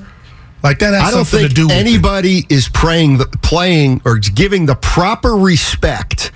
Like 0.63 0.79
that 0.79 0.93
has 0.93 1.01
I 1.03 1.11
don't 1.11 1.25
something 1.25 1.47
think 1.47 1.49
to 1.49 1.55
do 1.55 1.67
it. 1.67 1.73
anybody 1.73 2.45
is 2.49 2.69
praying, 2.69 3.17
the, 3.17 3.25
playing 3.41 4.01
or 4.05 4.17
giving 4.17 4.65
the 4.65 4.75
proper 4.75 5.35
respect 5.35 6.31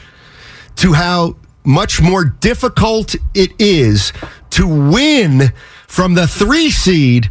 to 0.78 0.94
how 0.94 1.36
much 1.68 2.02
more 2.02 2.24
difficult 2.24 3.14
it 3.36 3.52
is 3.60 4.14
to 4.52 4.66
win 4.66 5.52
from 5.88 6.14
the 6.16 6.26
three 6.26 6.72
seed 6.72 7.30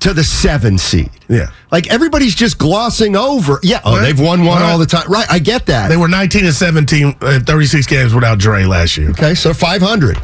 to 0.00 0.12
the 0.12 0.22
seven 0.22 0.76
seed. 0.76 1.08
Yeah. 1.28 1.50
Like 1.72 1.90
everybody's 1.90 2.34
just 2.34 2.58
glossing 2.58 3.16
over. 3.16 3.58
Yeah. 3.62 3.80
Oh, 3.84 3.96
Right. 3.96 4.02
they've 4.02 4.20
won 4.20 4.44
one 4.44 4.60
Right. 4.60 4.70
all 4.70 4.76
the 4.78 4.84
time. 4.86 5.08
Right. 5.10 5.26
I 5.30 5.38
get 5.38 5.64
that. 5.66 5.88
They 5.88 5.96
were 5.96 6.08
19 6.08 6.44
and 6.44 6.54
17 6.54 7.16
in 7.22 7.44
36 7.44 7.86
games 7.86 8.12
without 8.14 8.38
Dre 8.38 8.64
last 8.64 8.98
year. 8.98 9.10
okay. 9.10 9.34
So 9.34 9.54
500. 9.54 10.18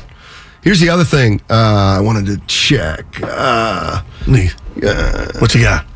Here's 0.63 0.81
the 0.81 0.91
other 0.91 1.05
thing 1.05 1.41
uh, 1.49 1.55
I 1.97 2.01
wanted 2.01 2.27
to 2.27 2.37
check. 2.47 3.07
Uh, 3.23 4.03
What 4.27 5.55
you 5.55 5.63
got? 5.63 5.87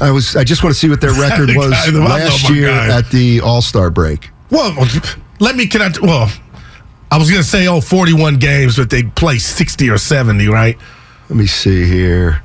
I 0.00 0.10
was. 0.10 0.34
I 0.34 0.42
just 0.44 0.64
want 0.64 0.74
to 0.74 0.80
see 0.80 0.88
what 0.88 1.00
their 1.00 1.12
record 1.20 1.50
was 1.54 1.68
last 1.94 2.48
year 2.50 2.68
guy. 2.68 2.98
at 2.98 3.08
the 3.10 3.40
All 3.42 3.62
Star 3.62 3.90
break. 3.90 4.30
Well, 4.50 4.74
let 5.40 5.56
me, 5.56 5.66
can 5.66 5.82
I, 5.82 5.90
well, 6.00 6.30
I 7.10 7.18
was 7.18 7.28
going 7.30 7.42
to 7.42 7.48
say, 7.48 7.66
oh, 7.66 7.80
41 7.80 8.36
games, 8.36 8.76
but 8.76 8.88
they 8.90 9.02
play 9.02 9.38
60 9.38 9.90
or 9.90 9.98
70, 9.98 10.46
right? 10.48 10.78
Let 11.28 11.36
me 11.36 11.46
see 11.46 11.84
here. 11.86 12.42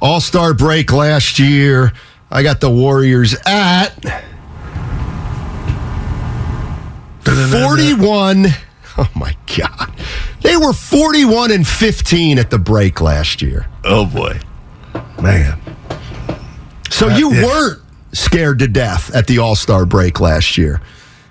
All 0.00 0.20
Star 0.20 0.54
break 0.54 0.92
last 0.92 1.38
year. 1.38 1.92
I 2.30 2.42
got 2.42 2.60
the 2.60 2.70
Warriors 2.70 3.34
at 3.46 3.90
41. 7.24 8.46
Oh 8.96 9.10
my 9.16 9.36
God. 9.58 9.92
They 10.42 10.56
were 10.56 10.72
41 10.72 11.50
and 11.50 11.66
15 11.66 12.38
at 12.38 12.50
the 12.50 12.58
break 12.60 13.00
last 13.00 13.42
year. 13.42 13.66
Oh, 13.82 14.06
boy. 14.06 14.38
Man. 15.20 15.58
So 16.90 17.08
Uh, 17.08 17.16
you 17.16 17.32
yeah. 17.34 17.44
weren't 17.44 17.82
scared 18.12 18.60
to 18.60 18.68
death 18.68 19.12
at 19.12 19.26
the 19.26 19.38
All 19.38 19.56
Star 19.56 19.84
break 19.84 20.20
last 20.20 20.56
year 20.56 20.80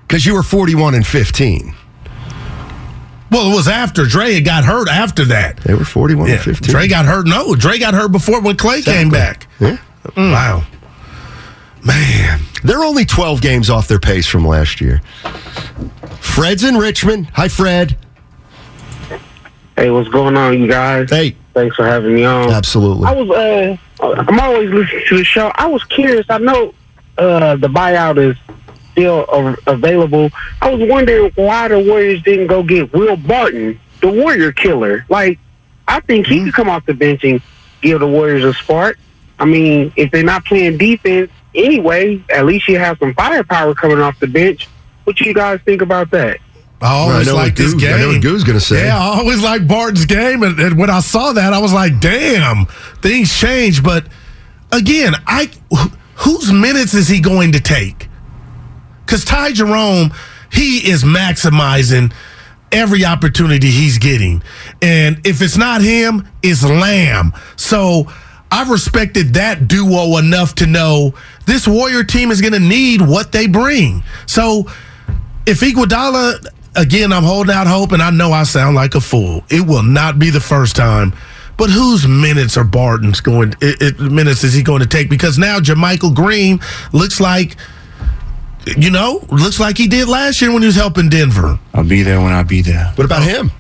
because 0.07 0.25
you 0.25 0.33
were 0.33 0.43
41 0.43 0.95
and 0.95 1.05
15. 1.05 1.75
Well, 3.31 3.51
it 3.51 3.55
was 3.55 3.67
after 3.67 4.05
Dre 4.05 4.33
had 4.33 4.45
got 4.45 4.63
hurt 4.63 4.87
after 4.87 5.25
that. 5.25 5.57
They 5.57 5.73
were 5.73 5.85
41 5.85 6.27
Yeah, 6.27 6.33
and 6.35 6.43
15. 6.43 6.71
Dre 6.71 6.87
got 6.87 7.05
hurt. 7.05 7.25
No, 7.25 7.55
Dre 7.55 7.79
got 7.79 7.93
hurt 7.95 8.11
before 8.11 8.41
when 8.41 8.55
Klay 8.55 8.83
came 8.85 9.09
back. 9.09 9.47
Yeah. 9.59 9.77
Wow. 10.15 10.63
Man. 11.83 12.41
They're 12.63 12.83
only 12.83 13.05
12 13.05 13.41
games 13.41 13.69
off 13.69 13.87
their 13.87 13.99
pace 13.99 14.27
from 14.27 14.45
last 14.47 14.79
year. 14.79 15.01
Fred's 16.19 16.63
in 16.63 16.75
Richmond. 16.77 17.27
Hi, 17.33 17.47
Fred. 17.47 17.97
Hey, 19.75 19.89
what's 19.89 20.09
going 20.09 20.37
on, 20.37 20.59
you 20.61 20.67
guys? 20.67 21.09
Hey, 21.09 21.35
Thanks 21.53 21.75
for 21.75 21.85
having 21.85 22.13
me 22.15 22.23
on. 22.25 22.49
absolutely. 22.51 23.05
I 23.07 23.11
was, 23.11 23.29
uh, 23.29 23.77
I'm 24.27 24.39
always 24.39 24.69
listening 24.71 25.03
to 25.09 25.17
the 25.17 25.23
show. 25.23 25.51
I 25.55 25.65
was 25.67 25.83
curious. 25.83 26.25
I 26.29 26.37
know, 26.39 26.73
uh, 27.17 27.55
the 27.57 27.67
buyout 27.67 28.17
is 28.17 28.37
still 28.93 29.25
a- 29.27 29.58
available. 29.67 30.29
I 30.62 30.73
was 30.73 30.89
wondering 30.89 31.32
why 31.36 31.67
the 31.67 31.79
Warriors 31.79 32.21
didn't 32.23 32.47
go 32.47 32.63
get 32.63 32.93
Will 32.93 33.17
Barton, 33.17 33.79
the 33.99 34.10
Warrior 34.10 34.53
killer. 34.53 35.06
Like, 35.10 35.39
I 35.88 35.99
think 35.99 36.27
he 36.27 36.39
hmm. 36.39 36.45
could 36.45 36.53
come 36.53 36.69
off 36.69 36.86
the 36.86 36.93
bench 36.93 37.23
and 37.25 37.41
give 37.82 37.99
the 37.99 38.08
Warriors 38.08 38.45
a 38.45 38.53
spark. 38.53 38.97
I 39.39 39.45
mean, 39.45 39.91
if 39.97 40.12
they're 40.12 40.23
not 40.23 40.45
playing 40.45 40.77
defense 40.77 41.29
anyway, 41.53 42.23
at 42.29 42.45
least 42.45 42.67
you 42.67 42.79
have 42.79 42.97
some 42.99 43.13
firepower 43.13 43.75
coming 43.75 43.99
off 43.99 44.19
the 44.19 44.27
bench. 44.27 44.69
What 45.03 45.17
do 45.17 45.25
you 45.25 45.34
guys 45.34 45.60
think 45.65 45.82
about 45.82 46.12
that? 46.12 46.39
I 46.82 46.93
always 46.93 47.27
know 47.27 47.36
what 47.36 47.43
liked 47.43 47.58
this 47.58 47.73
Goose- 47.73 47.82
game. 47.82 47.93
I 47.93 47.97
know 47.99 48.08
what 48.10 48.21
Goose 48.21 48.43
gonna 48.43 48.60
say. 48.60 48.86
Yeah, 48.86 48.97
I 48.97 49.19
always 49.19 49.41
like 49.41 49.67
Barton's 49.67 50.06
game, 50.06 50.43
and, 50.43 50.60
and 50.60 50.77
when 50.77 50.89
I 50.89 50.99
saw 50.99 51.32
that, 51.32 51.53
I 51.53 51.60
was 51.60 51.71
like, 51.71 51.99
"Damn, 52.01 52.65
things 53.01 53.34
change. 53.34 53.82
But 53.82 54.06
again, 54.71 55.13
I 55.25 55.49
whose 56.15 56.51
minutes 56.51 56.93
is 56.93 57.08
he 57.08 57.21
going 57.21 57.53
to 57.53 57.62
take? 57.62 58.02
Because 59.05 59.25
Ty 59.25 59.53
Jerome, 59.53 60.13
he 60.51 60.89
is 60.89 61.03
maximizing 61.03 62.13
every 62.71 63.05
opportunity 63.05 63.69
he's 63.69 63.97
getting, 63.97 64.41
and 64.81 65.25
if 65.25 65.41
it's 65.41 65.57
not 65.57 65.81
him, 65.81 66.27
it's 66.41 66.63
Lamb. 66.63 67.33
So. 67.55 68.07
I've 68.55 68.69
respected 68.69 69.33
that 69.33 69.67
duo 69.67 70.17
enough 70.17 70.53
to 70.55 70.67
know 70.67 71.15
this 71.47 71.67
Warrior 71.67 72.03
team 72.03 72.29
is 72.29 72.39
going 72.39 72.53
to 72.53 72.59
need 72.59 73.01
what 73.01 73.31
they 73.31 73.47
bring. 73.47 74.03
So 74.27 74.65
if 75.47 75.61
Iguodala, 75.61 76.45
again, 76.75 77.11
I'm 77.11 77.23
holding 77.23 77.51
out 77.51 77.65
hope, 77.65 77.93
and 77.93 78.01
I 78.03 78.11
know 78.11 78.31
I 78.31 78.43
sound 78.43 78.75
like 78.75 78.93
a 78.93 79.01
fool. 79.01 79.43
It 79.49 79.65
will 79.65 79.81
not 79.81 80.19
be 80.19 80.29
the 80.29 80.39
first 80.39 80.75
time. 80.75 81.13
But 81.57 81.71
whose 81.71 82.07
minutes 82.07 82.55
are 82.55 82.63
Barton's 82.63 83.21
going? 83.21 83.55
It, 83.59 83.81
it, 83.81 83.99
minutes 83.99 84.43
is 84.43 84.53
he 84.53 84.61
going 84.61 84.81
to 84.81 84.87
take? 84.87 85.09
Because 85.09 85.39
now 85.39 85.59
JaMychal 85.59 86.15
Green 86.15 86.59
looks 86.91 87.19
like, 87.19 87.57
you 88.78 88.89
know, 88.91 89.26
looks 89.30 89.60
like 89.60 89.78
he 89.78 89.88
did 89.88 90.08
last 90.08 90.41
year 90.41 90.52
when 90.52 90.62
he 90.62 90.65
was 90.67 90.76
helping 90.76 91.10
Denver. 91.10 91.60
I'll 91.73 91.84
be 91.84 92.02
there 92.04 92.19
when 92.21 92.32
I 92.34 92.43
be 92.43 92.62
there. 92.62 92.91
what 92.95 93.06
about 93.06 93.23
him? 93.23 93.52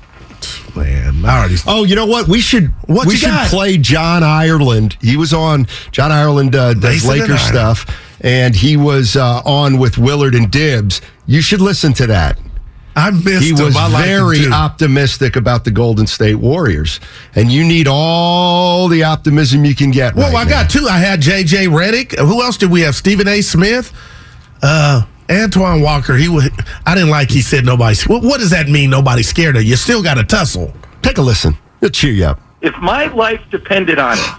Man, 0.75 1.23
I 1.23 1.37
already. 1.39 1.55
Oh, 1.67 1.83
you 1.83 1.95
know 1.95 2.05
what? 2.07 2.27
We 2.27 2.41
should 2.41 2.69
What 2.87 3.07
we 3.07 3.15
should 3.15 3.27
got? 3.29 3.49
play 3.49 3.77
John 3.77 4.23
Ireland. 4.23 4.97
He 5.01 5.15
was 5.17 5.31
on 5.33 5.67
John 5.91 6.11
Ireland 6.11 6.55
uh, 6.55 6.73
does 6.73 6.83
Mason 7.05 7.11
and 7.11 7.19
Laker 7.21 7.37
stuff, 7.37 7.85
and 8.21 8.55
he 8.55 8.75
was 8.75 9.15
uh, 9.15 9.41
on 9.45 9.77
with 9.77 9.97
Willard 9.99 10.33
and 10.35 10.49
Dibbs. 10.51 10.99
You 11.27 11.41
should 11.41 11.61
listen 11.61 11.93
to 11.93 12.07
that. 12.07 12.39
I 12.95 13.09
missed 13.11 13.43
He 13.43 13.49
him. 13.51 13.63
was 13.65 13.75
I 13.75 13.87
liked 13.87 14.05
very 14.07 14.39
too. 14.39 14.51
optimistic 14.51 15.35
about 15.35 15.63
the 15.63 15.71
Golden 15.71 16.07
State 16.07 16.35
Warriors, 16.35 16.99
and 17.35 17.51
you 17.51 17.63
need 17.63 17.87
all 17.87 18.87
the 18.87 19.03
optimism 19.03 19.65
you 19.65 19.75
can 19.75 19.91
get. 19.91 20.15
Well, 20.15 20.31
right 20.33 20.45
I 20.45 20.49
got 20.49 20.69
two. 20.71 20.87
I 20.89 20.97
had 20.97 21.21
J.J. 21.21 21.67
Redick. 21.67 22.17
Who 22.17 22.41
else 22.43 22.57
did 22.57 22.71
we 22.71 22.81
have? 22.81 22.95
Stephen 22.95 23.27
A. 23.27 23.41
Smith. 23.41 23.93
Uh, 24.63 25.05
Antoine 25.29 25.81
Walker. 25.81 26.15
He 26.15 26.29
was. 26.29 26.49
I 26.85 26.95
didn't 26.95 27.09
like. 27.09 27.29
He 27.29 27.41
said 27.41 27.65
nobody's. 27.65 28.07
What, 28.07 28.23
what 28.23 28.39
does 28.39 28.49
that 28.51 28.67
mean? 28.69 28.89
Nobody's 28.89 29.27
scared 29.27 29.55
of 29.55 29.63
you. 29.63 29.71
You 29.71 29.75
still 29.75 30.01
got 30.01 30.15
to 30.15 30.23
tussle. 30.23 30.73
Take 31.01 31.17
a 31.17 31.21
listen. 31.21 31.55
It'll 31.81 31.91
cheer 31.91 32.11
you 32.11 32.25
up. 32.25 32.39
if 32.61 32.75
my 32.77 33.07
life 33.07 33.41
depended 33.51 33.99
on 33.99 34.17
it, 34.17 34.31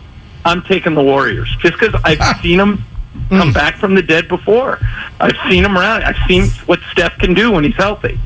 I'm 0.46 0.62
taking 0.62 0.94
the 0.94 1.02
Warriors 1.02 1.54
just 1.60 1.78
because 1.78 1.94
I've 2.04 2.40
seen 2.42 2.58
them 2.58 2.82
come 3.28 3.52
back 3.52 3.76
from 3.76 3.94
the 3.94 4.02
dead 4.02 4.28
before. 4.28 4.78
I've 5.20 5.36
seen 5.48 5.62
them 5.62 5.76
around. 5.76 6.04
I've 6.04 6.16
seen 6.26 6.48
what 6.66 6.80
Steph 6.90 7.18
can 7.18 7.34
do 7.34 7.52
when 7.52 7.64
he's 7.64 7.76
healthy. 7.76 8.18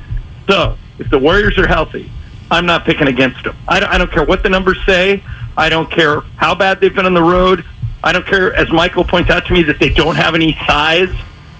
So 0.49 0.77
if 0.99 1.11
the 1.11 1.19
Warriors 1.19 1.59
are 1.59 1.67
healthy, 1.67 2.11
I'm 2.51 2.65
not 2.65 2.85
picking 2.85 3.09
against 3.09 3.43
them. 3.45 3.57
I 3.67 3.81
don't, 3.81 3.91
I 3.91 3.99
don't 3.99 4.11
care 4.11 4.25
what 4.25 4.43
the 4.43 4.49
numbers 4.49 4.79
say. 4.87 5.23
I 5.57 5.69
don't 5.69 5.91
care 5.91 6.21
how 6.37 6.55
bad 6.55 6.81
they've 6.81 6.95
been 6.95 7.07
on 7.07 7.15
the 7.15 7.23
road. 7.23 7.65
I 8.03 8.13
don't 8.13 8.25
care, 8.27 8.55
as 8.55 8.71
Michael 8.71 9.05
points 9.05 9.31
out 9.31 9.47
to 9.47 9.53
me, 9.53 9.63
that 9.65 9.81
they 9.81 9.89
don't 9.91 10.15
have 10.15 10.35
any 10.37 10.55
size. 10.67 11.11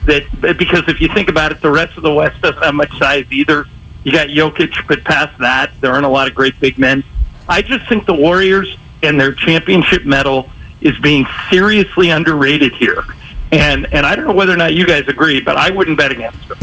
That 0.09 0.57
because 0.59 0.85
if 0.89 1.01
you 1.01 1.09
think 1.09 1.29
about 1.29 1.53
it, 1.53 1.61
the 1.61 1.71
rest 1.71 1.97
of 1.97 2.03
the 2.03 2.13
West 2.13 2.41
doesn't 2.41 2.63
have 2.63 2.75
much 2.75 2.97
size 2.99 3.27
either. 3.31 3.67
You 4.05 4.13
got 4.13 4.29
Jokic, 4.29 4.87
but 4.89 5.05
past 5.05 5.39
that, 5.39 5.71
there 5.81 5.93
aren't 5.93 6.07
a 6.07 6.09
lot 6.09 6.27
of 6.29 6.35
great 6.35 6.59
big 6.61 6.79
men. 6.79 7.05
I 7.49 7.61
just 7.63 7.87
think 7.89 8.07
the 8.07 8.15
Warriors 8.15 8.75
and 9.03 9.21
their 9.21 9.33
championship 9.33 10.07
medal 10.07 10.49
is 10.81 10.99
being 11.01 11.27
seriously 11.51 12.09
underrated 12.11 12.73
here. 12.75 13.05
And 13.53 13.87
and 13.93 14.07
I 14.07 14.17
don't 14.17 14.27
know 14.27 14.33
whether 14.35 14.53
or 14.53 14.57
not 14.57 14.73
you 14.75 14.87
guys 14.87 15.07
agree, 15.09 15.41
but 15.41 15.57
I 15.57 15.71
wouldn't 15.71 15.99
bet 15.99 16.11
against 16.13 16.49
them. 16.49 16.59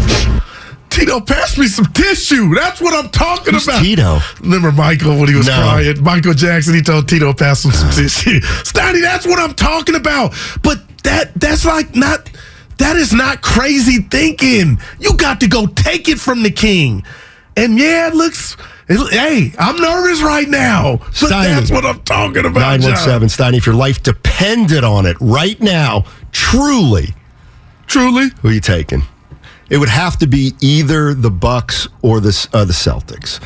Tito, 0.90 1.20
pass 1.20 1.58
me 1.58 1.68
some 1.68 1.86
tissue. 1.88 2.54
That's 2.56 2.80
what 2.80 2.94
I'm 2.94 3.12
talking 3.12 3.54
Who's 3.54 3.68
about. 3.68 3.82
Tito? 3.84 4.20
Remember 4.42 4.72
Michael 4.72 5.20
when 5.20 5.28
he 5.28 5.36
was 5.36 5.46
No. 5.48 5.54
crying? 5.54 6.02
Michael 6.02 6.34
Jackson, 6.34 6.74
he 6.74 6.82
told 6.82 7.10
Tito 7.10 7.34
pass 7.34 7.66
him 7.66 7.72
some 7.72 7.90
tissue. 7.92 8.40
Stoney, 8.64 9.02
that's 9.02 9.26
what 9.28 9.38
I'm 9.40 9.54
talking 9.56 9.96
about. 9.96 10.34
But 10.64 10.82
that 11.04 11.32
that's 11.40 11.66
like 11.66 11.96
not 11.96 12.30
that 12.78 12.96
is 12.96 13.14
not 13.14 13.42
crazy 13.42 14.00
thinking. 14.04 14.80
You 15.00 15.14
got 15.18 15.40
to 15.42 15.48
go 15.48 15.66
take 15.68 16.08
it 16.10 16.20
from 16.20 16.44
the 16.44 16.52
king. 16.52 17.04
And 17.58 17.78
yeah, 17.80 18.08
it 18.10 18.16
looks 18.16 18.58
it, 18.88 19.14
hey, 19.14 19.54
I'm 19.58 19.78
nervous 19.78 20.22
right 20.22 20.48
now. 20.48 20.98
But 20.98 21.12
Steiny. 21.14 21.56
that's 21.56 21.72
what 21.72 21.86
I'm 21.86 22.02
talking 22.04 22.46
about. 22.46 22.60
917 22.80 23.30
Steiny, 23.30 23.58
if 23.58 23.66
your 23.66 23.76
life 23.76 24.04
depended 24.04 24.84
on 24.84 25.06
it 25.06 25.16
right 25.22 25.60
now, 25.62 26.04
truly, 26.32 27.14
Truly. 27.88 28.30
who 28.42 28.50
are 28.50 28.52
you 28.52 28.60
taking? 28.60 29.04
It 29.70 29.78
would 29.78 29.90
have 29.90 30.18
to 30.20 30.28
be 30.28 30.54
either 30.62 31.14
the 31.14 31.32
Bucks 31.32 31.88
or 32.02 32.20
the 32.20 32.48
uh, 32.54 32.66
the 32.66 32.74
Celtics. 32.74 33.40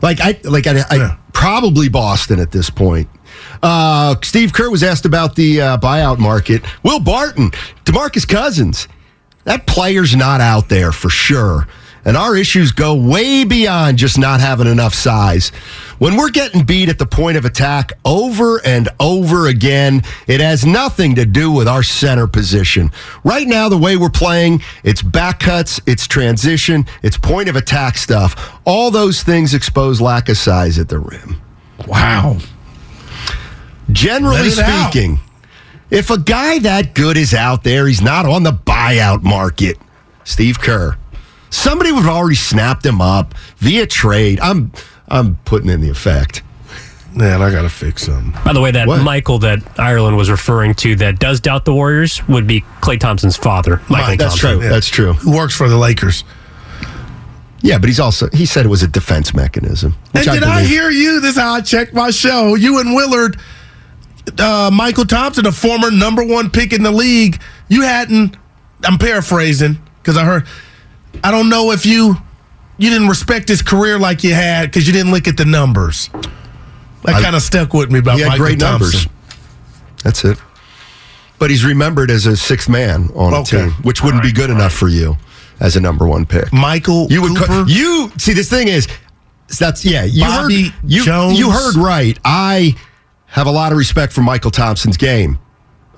Like 0.00 0.20
I 0.20 0.38
like 0.44 0.66
I, 0.66 0.82
I 0.90 0.96
Yeah. 0.96 1.16
probably 1.32 1.88
Boston 1.88 2.40
at 2.40 2.50
this 2.52 2.70
point. 2.70 3.08
Uh, 3.62 4.16
Steve 4.22 4.52
Kerr 4.52 4.70
was 4.70 4.82
asked 4.82 5.04
about 5.04 5.36
the 5.36 5.60
uh, 5.60 5.78
buyout 5.78 6.18
market. 6.18 6.62
Will 6.82 7.00
Barton, 7.00 7.50
Demarcus 7.84 8.26
Cousins, 8.26 8.88
that 9.44 9.66
player's 9.66 10.16
not 10.16 10.40
out 10.40 10.68
there 10.68 10.92
for 10.92 11.10
sure. 11.10 11.68
And 12.04 12.16
our 12.16 12.34
issues 12.36 12.72
go 12.72 12.96
way 12.96 13.44
beyond 13.44 13.96
just 13.96 14.18
not 14.18 14.40
having 14.40 14.66
enough 14.66 14.92
size. 14.92 15.50
When 15.98 16.16
we're 16.16 16.30
getting 16.30 16.64
beat 16.64 16.88
at 16.88 16.98
the 16.98 17.06
point 17.06 17.36
of 17.36 17.44
attack 17.44 17.92
over 18.04 18.60
and 18.66 18.88
over 18.98 19.46
again, 19.46 20.02
it 20.26 20.40
has 20.40 20.66
nothing 20.66 21.14
to 21.14 21.24
do 21.24 21.52
with 21.52 21.68
our 21.68 21.84
center 21.84 22.26
position. 22.26 22.90
Right 23.22 23.46
now, 23.46 23.68
the 23.68 23.78
way 23.78 23.96
we're 23.96 24.10
playing, 24.10 24.62
it's 24.82 25.00
back 25.00 25.38
cuts, 25.38 25.80
it's 25.86 26.08
transition, 26.08 26.86
it's 27.04 27.16
point 27.16 27.48
of 27.48 27.54
attack 27.54 27.96
stuff. 27.96 28.58
All 28.64 28.90
those 28.90 29.22
things 29.22 29.54
expose 29.54 30.00
lack 30.00 30.28
of 30.28 30.36
size 30.36 30.80
at 30.80 30.88
the 30.88 30.98
rim. 30.98 31.40
Wow. 31.86 32.38
Generally 33.92 34.36
Let 34.38 34.46
it 34.46 34.58
out. 34.60 34.90
speaking, 34.92 35.20
if 35.90 36.10
a 36.10 36.18
guy 36.18 36.58
that 36.60 36.94
good 36.94 37.16
is 37.16 37.34
out 37.34 37.64
there, 37.64 37.86
he's 37.86 38.00
not 38.02 38.26
on 38.26 38.42
the 38.42 38.52
buyout 38.52 39.22
market. 39.22 39.78
Steve 40.24 40.60
Kerr. 40.60 40.96
Somebody 41.50 41.92
would 41.92 42.04
have 42.04 42.14
already 42.14 42.36
snapped 42.36 42.84
him 42.86 43.00
up 43.00 43.34
via 43.58 43.86
trade. 43.86 44.40
I'm 44.40 44.72
I'm 45.08 45.36
putting 45.44 45.68
in 45.68 45.80
the 45.82 45.90
effect. 45.90 46.42
Man, 47.14 47.42
I 47.42 47.50
gotta 47.50 47.68
fix 47.68 48.06
him. 48.06 48.32
By 48.42 48.54
the 48.54 48.60
way, 48.62 48.70
that 48.70 48.88
What? 48.88 49.02
Michael 49.02 49.38
that 49.40 49.58
Ireland 49.78 50.16
was 50.16 50.30
referring 50.30 50.72
to 50.76 50.96
that 50.96 51.18
does 51.18 51.40
doubt 51.40 51.66
the 51.66 51.74
Warriors 51.74 52.26
would 52.26 52.46
be 52.46 52.62
Klay 52.80 52.98
Thompson's 52.98 53.36
father, 53.36 53.82
Michael 53.90 54.08
Mike, 54.08 54.18
That's 54.18 54.40
Thompson. 54.40 54.60
true. 54.60 54.68
That's 54.70 54.88
true. 54.88 55.12
Who 55.14 55.36
works 55.36 55.54
for 55.54 55.68
the 55.68 55.76
Lakers? 55.76 56.24
Yeah, 57.60 57.78
but 57.78 57.88
he's 57.88 58.00
also 58.00 58.28
he 58.32 58.46
said 58.46 58.64
it 58.64 58.70
was 58.70 58.82
a 58.82 58.88
defense 58.88 59.34
mechanism. 59.34 59.94
Which 60.12 60.26
and 60.26 60.40
did 60.40 60.48
I 60.48 60.64
hear 60.64 60.88
you? 60.88 61.20
This 61.20 61.36
is 61.36 61.40
how 61.42 61.52
I 61.52 61.60
checked 61.60 61.92
my 61.92 62.10
show. 62.10 62.54
You 62.54 62.80
and 62.80 62.94
Willard, 62.94 63.38
uh, 64.38 64.70
Mychal 64.70 65.06
Thompson, 65.08 65.46
a 65.46 65.52
former 65.52 65.90
number 65.90 66.24
one 66.24 66.50
pick 66.50 66.72
in 66.72 66.82
the 66.82 66.90
league. 66.92 67.40
You 67.68 67.82
hadn't. 67.82 68.36
I'm 68.84 68.98
paraphrasing 68.98 69.78
because 70.02 70.16
I 70.16 70.24
heard. 70.24 70.46
I 71.22 71.30
don't 71.30 71.48
know 71.48 71.70
if 71.72 71.84
you 71.86 72.16
you 72.78 72.90
didn't 72.90 73.08
respect 73.08 73.48
his 73.48 73.62
career 73.62 73.98
like 73.98 74.24
you 74.24 74.34
had 74.34 74.66
because 74.70 74.86
you 74.86 74.92
didn't 74.92 75.12
look 75.12 75.28
at 75.28 75.36
the 75.36 75.44
numbers. 75.44 76.08
That 77.04 77.20
kind 77.22 77.34
of 77.36 77.42
stuck 77.42 77.72
with 77.74 77.90
me 77.90 77.98
about 77.98 78.14
He 78.16 78.20
had 78.22 78.28
Michael 78.30 78.46
great 78.46 78.60
Thompson. 78.60 78.80
numbers. 78.92 79.08
That's 80.04 80.24
it. 80.24 80.38
But 81.38 81.50
he's 81.50 81.64
remembered 81.64 82.10
as 82.10 82.26
a 82.26 82.36
sixth 82.36 82.68
man 82.68 83.10
on 83.14 83.34
Okay. 83.34 83.58
a 83.58 83.60
team, 83.64 83.70
which 83.82 84.02
wouldn't 84.02 84.22
be 84.22 84.30
good 84.32 84.50
enough 84.50 84.72
for 84.72 84.88
you 84.88 85.16
as 85.60 85.74
a 85.76 85.80
number 85.80 86.06
one 86.06 86.24
pick. 86.26 86.52
Michael 86.52 87.08
You 87.10 87.22
would 87.22 87.36
Cooper. 87.36 87.64
you 87.68 88.12
see 88.18 88.32
this 88.32 88.48
thing 88.48 88.68
is 88.68 88.86
that's 89.58 89.84
yeah 89.84 90.04
you 90.04 90.22
Bobby 90.22 90.62
heard 90.68 90.74
you 90.86 91.04
Jones. 91.04 91.38
you 91.38 91.50
heard 91.50 91.74
right. 91.76 92.16
I 92.24 92.74
have 93.32 93.46
a 93.46 93.50
lot 93.50 93.72
of 93.72 93.78
respect 93.78 94.12
for 94.12 94.20
Mychal 94.22 94.52
Thompson's 94.52 94.96
game. 94.96 95.38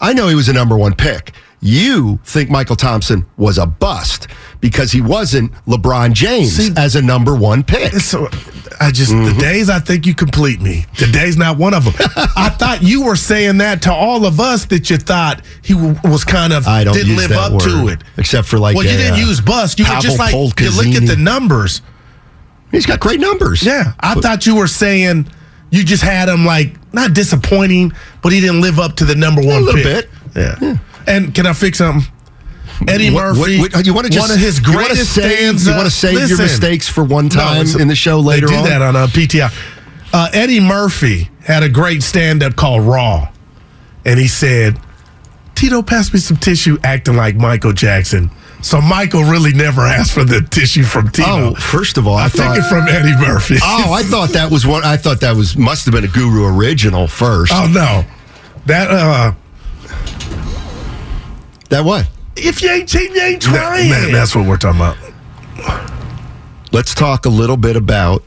I 0.00 0.12
know 0.12 0.28
he 0.28 0.34
was 0.34 0.48
a 0.48 0.52
number 0.52 0.76
one 0.76 0.94
pick. 0.94 1.32
You 1.60 2.18
think 2.24 2.50
Mychal 2.50 2.76
Thompson 2.76 3.24
was 3.38 3.56
a 3.56 3.64
bust 3.64 4.26
because 4.60 4.92
he 4.92 5.00
wasn't 5.00 5.50
LeBron 5.66 6.12
James 6.12 6.56
See- 6.56 6.72
as 6.76 6.94
a 6.94 7.00
number 7.00 7.34
one 7.34 7.62
pick. 7.62 7.92
So 7.94 8.28
I 8.80 8.90
just 8.90 9.12
Mm-hmm. 9.12 9.34
the 9.36 9.40
days 9.40 9.70
I 9.70 9.78
think 9.78 10.04
you 10.04 10.14
complete 10.14 10.60
me. 10.60 10.84
Today's 10.96 11.36
not 11.38 11.56
one 11.56 11.72
of 11.72 11.84
them. 11.84 11.94
I 12.36 12.50
thought 12.50 12.82
you 12.82 13.04
were 13.04 13.16
saying 13.16 13.58
that 13.58 13.80
to 13.82 13.92
all 13.94 14.26
of 14.26 14.40
us 14.40 14.66
that 14.66 14.90
you 14.90 14.98
thought 14.98 15.42
he 15.62 15.72
was 15.74 16.24
kind 16.24 16.52
of 16.52 16.66
I 16.66 16.84
don't 16.84 16.92
didn't 16.94 17.16
live 17.16 17.32
up 17.32 17.58
to 17.62 17.88
it. 17.88 18.02
except 18.18 18.46
for 18.46 18.58
like 18.58 18.76
well, 18.76 18.84
you 18.84 18.90
didn't 18.98 19.14
uh, 19.14 19.26
use 19.26 19.40
bust. 19.40 19.78
You 19.78 19.86
were 19.86 20.00
just 20.00 20.18
like 20.18 20.32
Pavel 20.32 20.52
you 20.58 20.70
look 20.76 21.02
at 21.02 21.06
the 21.08 21.16
numbers. 21.16 21.80
He's 22.72 22.84
got 22.84 23.00
great 23.00 23.20
numbers. 23.20 23.62
Yeah, 23.62 23.92
I 24.00 24.14
thought 24.16 24.44
you 24.46 24.56
were 24.56 24.66
saying 24.66 25.28
you 25.70 25.84
just 25.84 26.02
had 26.02 26.28
him 26.28 26.44
like 26.44 26.74
not 26.92 27.12
disappointing, 27.14 27.92
but 28.22 28.32
he 28.32 28.40
didn't 28.40 28.60
live 28.60 28.78
up 28.78 28.96
to 28.96 29.04
the 29.04 29.14
number 29.14 29.40
one 29.42 29.56
A 29.56 29.60
little 29.60 29.82
pick. 29.82 30.08
bit. 30.34 30.58
Yeah. 30.60 30.76
And 31.06 31.34
can 31.34 31.46
I 31.46 31.52
fix 31.52 31.78
something? 31.78 32.10
Eddie 32.88 33.10
What- 33.10 33.36
Murphy, 33.36 33.58
what- 33.60 33.74
what- 33.74 33.86
you 33.86 33.94
want 33.94 34.06
to 34.06 34.12
just 34.12 34.28
one 34.28 34.36
of 34.36 34.42
his 34.42 34.58
greatest 34.60 35.12
save, 35.12 35.24
stands. 35.38 35.66
You 35.66 35.74
want 35.74 35.84
to 35.86 35.90
save 35.94 36.28
your 36.28 36.38
mistakes 36.38 36.88
for 36.88 37.04
one 37.04 37.26
No, 37.26 37.30
time 37.40 37.60
it's- 37.62 37.74
in 37.76 37.88
the 37.88 37.94
show 37.94 38.20
later 38.20 38.46
they 38.46 38.52
do 38.52 38.58
on. 38.58 38.64
that 38.64 38.82
on 38.82 38.96
a 38.96 39.06
PTI. 39.08 39.50
Uh, 40.12 40.28
Eddie 40.32 40.60
Murphy 40.60 41.30
had 41.44 41.62
a 41.62 41.68
great 41.68 42.02
stand 42.02 42.42
up 42.42 42.56
called 42.56 42.82
Raw, 42.84 43.28
and 44.04 44.18
he 44.18 44.26
said, 44.28 44.78
"Tito, 45.54 45.82
pass 45.82 46.12
me 46.12 46.18
some 46.20 46.36
tissue," 46.36 46.78
acting 46.82 47.16
like 47.16 47.36
Michael 47.36 47.72
Jackson. 47.72 48.30
So 48.64 48.80
Michael 48.80 49.24
really 49.24 49.52
never 49.52 49.82
asked 49.82 50.12
for 50.12 50.24
the 50.24 50.40
tissue 50.40 50.84
from 50.84 51.10
Tito. 51.10 51.28
Oh, 51.28 51.54
first 51.54 51.98
of 51.98 52.06
all, 52.06 52.16
I, 52.16 52.24
I 52.24 52.28
thought. 52.30 52.54
took 52.54 52.64
it 52.64 52.68
from 52.68 52.88
Eddie 52.88 53.14
Murphy. 53.14 53.56
oh, 53.62 53.92
I 53.92 54.02
thought 54.02 54.30
that 54.30 54.50
was 54.50 54.66
what 54.66 54.84
I 54.84 54.96
thought 54.96 55.20
that 55.20 55.36
was 55.36 55.54
must 55.54 55.84
have 55.84 55.92
been 55.92 56.04
a 56.04 56.08
Guru 56.08 56.46
original 56.46 57.06
first. 57.06 57.52
oh 57.54 57.66
no, 57.66 58.04
that 58.64 58.90
uh, 58.90 59.32
That 61.68 61.84
what? 61.84 62.08
if 62.36 62.62
you 62.62 62.70
ain't 62.70 62.88
cheating, 62.88 63.14
you 63.14 63.22
ain't 63.22 63.42
That- 63.42 63.50
trying. 63.50 63.90
that- 63.90 64.10
that's 64.12 64.34
what 64.34 64.46
we're 64.46 64.56
talking 64.56 64.80
about. 64.80 64.96
Let's 66.72 66.94
talk 66.94 67.26
a 67.26 67.30
little 67.30 67.56
bit 67.58 67.76
about 67.76 68.22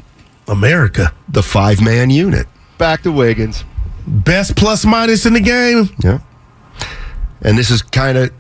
America, 0.48 1.14
the 1.28 1.44
five 1.44 1.82
man 1.82 2.10
unit. 2.10 2.48
Back 2.78 3.02
to 3.04 3.12
Wiggins. 3.12 3.66
best 4.06 4.56
plus 4.56 4.86
minus 4.86 5.26
in 5.26 5.34
the 5.34 5.40
game. 5.42 5.90
Yeah. 6.04 6.20
And 7.42 7.58
this 7.58 7.70
is 7.72 7.82
kind 7.82 8.18
of 8.18 8.32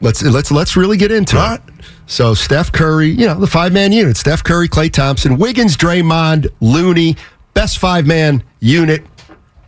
let's 0.00 0.22
let's 0.22 0.50
let's 0.50 0.76
really 0.76 0.96
get 0.96 1.10
into 1.12 1.38
All 1.38 1.50
right. 1.50 1.60
it. 1.68 1.74
So 2.06 2.34
Steph 2.34 2.72
Curry, 2.72 3.08
you 3.08 3.26
know, 3.26 3.38
the 3.38 3.46
five 3.46 3.72
man 3.72 3.92
unit, 3.92 4.16
Steph 4.16 4.42
Curry, 4.42 4.68
Klay 4.68 4.92
Thompson, 4.92 5.38
Wiggins, 5.38 5.76
Draymond, 5.76 6.48
Looney, 6.60 7.16
best 7.54 7.78
five 7.78 8.06
man 8.06 8.42
unit 8.60 9.04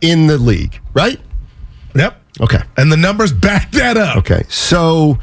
in 0.01 0.27
the 0.27 0.37
league, 0.37 0.79
right? 0.93 1.19
Yep, 1.95 2.21
Okay. 2.41 2.59
and 2.77 2.91
the 2.91 2.97
numbers 2.97 3.31
back 3.31 3.71
that 3.71 3.95
up. 3.97 4.17
Okay. 4.17 4.43
So 4.49 5.17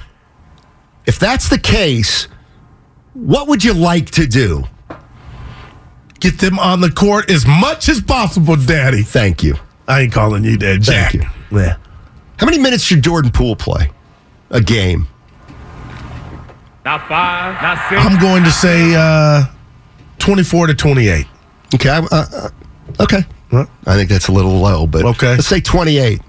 if 1.06 1.18
that's 1.18 1.48
the 1.48 1.58
case, 1.58 2.28
what 3.14 3.48
would 3.48 3.62
you 3.64 3.74
like 3.74 4.10
to 4.12 4.26
do? 4.26 4.64
Get 6.20 6.38
them 6.38 6.58
on 6.58 6.80
the 6.80 6.90
court 6.90 7.30
as 7.30 7.46
much 7.46 7.88
as 7.88 8.00
possible, 8.00 8.54
Daddy. 8.56 9.02
Thank 9.02 9.42
you. 9.42 9.54
I 9.88 10.02
ain't 10.02 10.12
calling 10.12 10.44
you 10.44 10.56
that, 10.58 10.80
Jack. 10.80 11.12
Thank 11.12 11.24
Yeah. 11.50 11.76
How 12.38 12.46
many 12.46 12.58
minutes 12.58 12.84
should 12.84 13.02
Jordan 13.02 13.30
Poole 13.30 13.56
play 13.56 13.90
a 14.50 14.60
game? 14.60 15.06
Not 16.84 17.06
five, 17.08 17.60
not 17.62 17.88
six. 17.88 18.00
I'm 18.04 18.18
going 18.20 18.42
to 18.44 18.50
say 18.50 18.94
uh, 18.96 19.44
24 20.18 20.68
to 20.68 20.74
28. 20.74 21.26
Okay. 21.74 21.88
I- 21.90 21.98
Uh, 22.10 22.48
okay. 23.00 23.24
Huh? 23.50 23.66
I 23.86 23.96
think 23.96 24.08
that's 24.08 24.28
a 24.28 24.32
little 24.32 24.58
low, 24.60 24.86
but 24.86 25.04
Okay. 25.04 25.30
let's 25.32 25.46
say 25.46 25.60
28. 25.60 26.20
All 26.20 26.26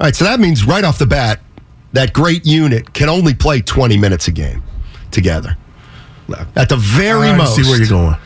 right, 0.00 0.14
so 0.14 0.24
that 0.24 0.40
means 0.40 0.64
right 0.64 0.84
off 0.84 0.98
the 0.98 1.06
bat, 1.06 1.40
that 1.92 2.12
great 2.12 2.44
unit 2.44 2.92
can 2.92 3.08
only 3.08 3.32
play 3.34 3.60
20 3.62 3.96
minutes 3.96 4.28
a 4.28 4.32
game 4.32 4.62
together. 5.10 5.56
At 6.56 6.68
the 6.68 6.76
very 6.76 7.28
I 7.30 7.36
most. 7.36 7.54
see 7.56 7.62
where 7.62 7.78
you're 7.78 7.88
going. 7.88 8.16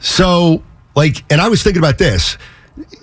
So, 0.00 0.62
like, 0.96 1.22
and 1.30 1.40
I 1.40 1.48
was 1.48 1.62
thinking 1.62 1.80
about 1.82 1.98
this. 1.98 2.38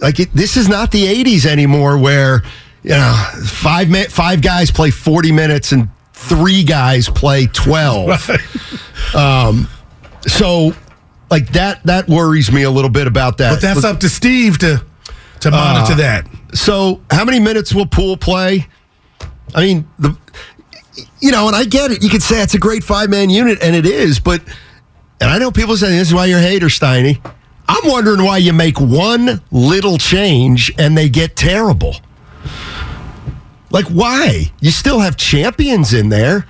Like, 0.01 0.20
it, 0.20 0.34
this 0.34 0.58
is 0.58 0.68
not 0.68 0.91
the 0.91 1.05
80s 1.05 1.45
anymore 1.45 1.97
where, 1.99 2.41
you 2.88 2.93
know, 2.93 3.25
five, 3.45 3.89
mi- 3.89 4.05
five 4.05 4.41
guys 4.41 4.71
play 4.71 4.91
40 4.91 5.33
minutes 5.33 5.73
and 5.73 5.89
three 6.13 6.63
guys 6.63 7.09
play 7.09 7.47
12. 7.47 8.29
Um, 9.15 9.69
so, 10.23 10.73
like, 11.29 11.49
that 11.53 11.81
that 11.85 12.09
worries 12.09 12.51
me 12.51 12.63
a 12.63 12.69
little 12.69 12.89
bit 12.89 13.07
about 13.07 13.38
that. 13.38 13.53
But 13.53 13.61
that's 13.61 13.83
up 13.85 14.01
to 14.01 14.09
Steve 14.09 14.57
to 14.57 14.83
to 15.41 15.47
uh, 15.47 15.51
monitor 15.51 15.95
that. 15.95 16.27
So, 16.53 17.01
how 17.09 17.23
many 17.23 17.39
minutes 17.39 17.73
will 17.73 17.85
Poole 17.85 18.17
play? 18.17 18.67
I 19.55 19.61
mean, 19.61 19.88
the 19.97 20.17
you 21.21 21.31
know, 21.31 21.47
and 21.47 21.55
I 21.55 21.63
get 21.63 21.91
it. 21.91 22.03
You 22.03 22.09
could 22.09 22.23
say 22.23 22.41
it's 22.41 22.53
a 22.55 22.59
great 22.59 22.83
five 22.83 23.09
man 23.09 23.29
unit, 23.29 23.59
and 23.61 23.75
it 23.75 23.85
is. 23.85 24.19
But 24.19 24.41
and 25.21 25.29
I 25.29 25.38
know 25.38 25.51
people 25.51 25.77
say 25.77 25.89
this 25.97 26.09
is 26.09 26.13
why 26.13 26.25
you're 26.25 26.39
a 26.39 26.41
hater, 26.41 26.67
Steiny. 26.67 27.21
I'm 27.69 27.89
wondering 27.89 28.23
why 28.25 28.38
you 28.38 28.51
make 28.51 28.79
one 28.81 29.41
little 29.51 29.97
change 29.97 30.73
and 30.77 30.97
they 30.97 31.07
get 31.07 31.35
terrible. 31.35 31.95
Like 33.70 33.86
why? 33.86 34.52
You 34.62 34.72
still 34.72 35.00
have 35.00 35.18
champions 35.18 35.93
in 35.93 36.10
there. 36.10 36.45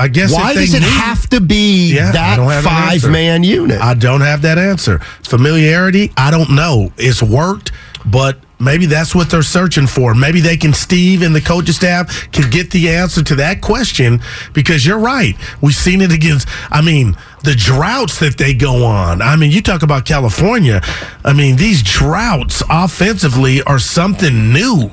I 0.00 0.06
guess 0.06 0.32
Why 0.32 0.54
does 0.54 0.74
it 0.74 0.80
need- 0.80 0.88
have 0.90 1.28
to 1.30 1.40
be 1.40 1.92
Yeah, 1.92 2.12
that 2.12 2.36
don't 2.36 2.52
an 2.52 2.62
five 2.62 3.08
man 3.10 3.42
unit? 3.42 3.80
I 3.80 3.94
don't 3.94 4.20
have 4.20 4.42
that 4.42 4.56
answer. 4.56 5.00
Familiarity, 5.24 6.12
I 6.16 6.30
don't 6.30 6.50
know. 6.50 6.92
It's 6.96 7.20
worked, 7.20 7.72
but 8.04 8.38
maybe 8.60 8.86
that's 8.86 9.12
what 9.12 9.28
they're 9.28 9.42
searching 9.42 9.88
for. 9.88 10.14
Maybe 10.14 10.40
they 10.40 10.56
can, 10.56 10.72
Steve 10.72 11.22
and 11.22 11.34
the 11.34 11.40
coaching 11.40 11.72
staff 11.74 12.30
can 12.30 12.48
get 12.48 12.70
the 12.70 12.90
answer 12.90 13.24
to 13.24 13.34
that 13.36 13.60
question 13.60 14.20
because 14.52 14.86
you're 14.86 15.00
right. 15.00 15.34
We've 15.60 15.74
seen 15.74 16.00
it 16.00 16.12
against, 16.12 16.46
I 16.70 16.80
mean, 16.80 17.16
the 17.42 17.56
droughts 17.56 18.20
that 18.20 18.38
they 18.38 18.54
go 18.54 18.84
on. 18.84 19.20
I 19.20 19.34
mean, 19.34 19.50
you 19.50 19.60
talk 19.62 19.82
about 19.82 20.04
California. 20.04 20.80
I 21.24 21.32
mean, 21.32 21.56
these 21.56 21.82
droughts 21.82 22.62
offensively 22.70 23.62
are 23.64 23.80
something 23.80 24.52
new. 24.52 24.92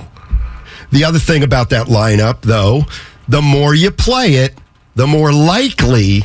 The 0.91 1.03
other 1.03 1.19
thing 1.19 1.43
about 1.43 1.69
that 1.71 1.87
lineup, 1.87 2.41
though, 2.41 2.83
the 3.27 3.41
more 3.41 3.73
you 3.73 3.91
play 3.91 4.35
it, 4.35 4.53
the 4.95 5.07
more 5.07 5.31
likely 5.33 6.23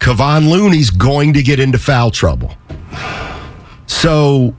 Kevon 0.00 0.48
Looney's 0.48 0.90
going 0.90 1.34
to 1.34 1.42
get 1.42 1.60
into 1.60 1.78
foul 1.78 2.10
trouble. 2.10 2.54
So 3.86 4.54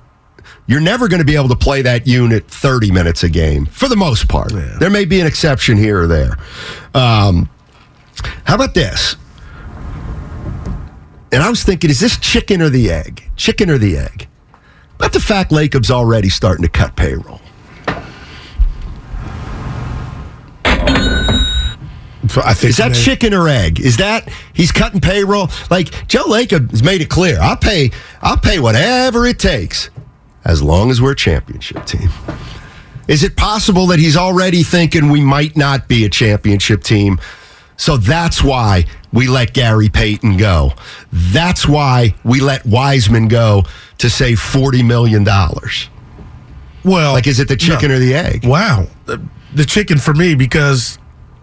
you're 0.68 0.82
never 0.82 1.08
going 1.08 1.20
to 1.20 1.26
be 1.26 1.36
able 1.36 1.50
to 1.50 1.56
play 1.56 1.82
that 1.82 2.06
unit 2.06 2.46
30 2.48 2.92
minutes 2.92 3.24
a 3.24 3.30
game 3.30 3.66
for 3.66 3.88
the 3.88 3.96
most 3.96 4.28
part. 4.28 4.52
There 4.52 4.90
may 4.90 5.06
be 5.06 5.20
an 5.20 5.28
exception 5.28 5.78
here 5.78 6.02
or 6.02 6.08
there. 6.08 6.38
Um, 6.94 7.50
how 8.44 8.56
about 8.56 8.74
this? 8.74 9.16
And 11.32 11.44
I 11.44 11.50
was 11.50 11.64
thinking, 11.64 11.90
is 11.90 12.00
this 12.00 12.18
chicken 12.18 12.62
or 12.62 12.70
the 12.70 12.92
egg? 12.92 13.30
Chicken 13.36 13.70
or 13.70 13.78
the 13.78 13.98
egg? 13.98 14.28
But 14.98 15.14
the 15.14 15.20
fact 15.20 15.52
Lacob's 15.52 15.92
already 15.92 16.30
starting 16.30 16.64
to 16.64 16.70
cut 16.70 16.96
payroll. 16.96 17.42
I 22.38 22.54
think 22.54 22.70
Is 22.72 22.78
that 22.78 22.94
they- 22.94 23.00
chicken 23.00 23.34
or 23.34 23.48
egg? 23.48 23.80
Is 23.80 23.98
that 23.98 24.30
he's 24.54 24.72
cutting 24.72 25.02
payroll? 25.02 25.50
Like 25.70 26.08
Joe 26.08 26.24
Lacob 26.26 26.72
has 26.72 26.84
made 26.84 27.02
it 27.02 27.10
clear. 27.10 27.40
I'll 27.42 27.58
pay. 27.58 27.92
I'll 28.22 28.38
pay 28.38 28.60
whatever 28.60 29.26
it 29.26 29.40
takes, 29.40 29.90
as 30.46 30.62
long 30.62 30.92
as 30.92 31.02
we're 31.02 31.12
a 31.12 31.16
championship 31.16 31.86
team. 31.86 32.10
Is 33.08 33.24
it 33.24 33.36
possible 33.36 33.88
that 33.88 33.98
he's 33.98 34.16
already 34.16 34.62
thinking 34.62 35.10
we 35.10 35.22
might 35.22 35.58
not 35.58 35.88
be 35.88 36.06
a 36.06 36.10
championship 36.10 36.84
team? 36.84 37.20
So 37.76 37.98
that's 37.98 38.44
why 38.44 38.86
we 39.12 39.28
let 39.28 39.54
Gary 39.54 39.90
Payton 39.90 40.38
go. 40.38 40.74
That's 41.12 41.66
why 41.68 42.14
we 42.24 42.40
let 42.42 42.66
Wiseman 42.66 43.28
go 43.30 43.64
to 43.98 44.10
save 44.12 44.40
forty 44.40 44.84
million 44.84 45.24
dollars. 45.24 45.90
Well, 46.84 47.14
Like, 47.14 47.26
is 47.26 47.40
it 47.40 47.48
the 47.48 47.56
chicken 47.58 47.90
no. 47.90 47.96
or 47.96 48.00
the 48.00 48.14
egg? 48.14 48.46
Wow, 48.46 48.88
the, 49.06 49.20
the 49.56 49.66
chicken 49.66 49.98
for 49.98 50.14
me 50.14 50.36
because 50.36 50.99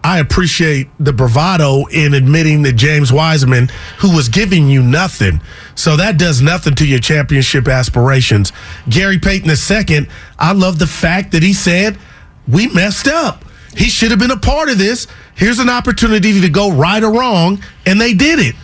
I 0.07 0.21
appreciate 0.21 0.87
the 1.01 1.13
bravado 1.13 1.87
in 1.87 2.15
admitting 2.15 2.63
that 2.63 2.75
James 2.75 3.13
Wiseman, 3.13 3.71
who 3.99 4.15
was 4.15 4.29
giving 4.29 4.69
you 4.69 4.81
nothing, 4.81 5.41
so 5.75 5.97
that 5.97 6.17
does 6.17 6.41
nothing 6.41 6.77
to 6.77 6.87
your 6.87 7.01
championship 7.01 7.67
aspirations. 7.67 8.53
Gary 8.89 9.19
Payton 9.19 9.51
II, 9.51 10.07
I 10.39 10.53
love 10.53 10.79
the 10.79 10.87
fact 10.87 11.33
that 11.33 11.43
he 11.43 11.53
said 11.53 11.99
we 12.47 12.69
messed 12.69 13.09
up. 13.09 13.45
He 13.77 13.87
should 13.87 14.13
have 14.13 14.21
been 14.21 14.31
a 14.31 14.37
part 14.37 14.69
of 14.69 14.79
this. 14.79 15.09
Here's 15.35 15.59
an 15.59 15.69
opportunity 15.69 16.41
to 16.41 16.49
go 16.51 16.71
right 16.71 17.03
or 17.03 17.13
wrong, 17.13 17.61
and 17.85 18.01
they 18.01 18.15
did 18.15 18.39
it. 18.39 18.55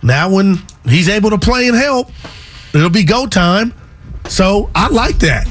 Now, 0.00 0.30
when 0.30 0.62
he's 0.84 1.08
able 1.08 1.30
to 1.30 1.38
play 1.38 1.66
and 1.66 1.76
help, 1.76 2.12
it'll 2.72 2.88
be 2.88 3.02
go 3.02 3.26
time. 3.26 3.74
So 4.28 4.70
I 4.76 4.90
like 4.90 5.18
that. 5.18 5.48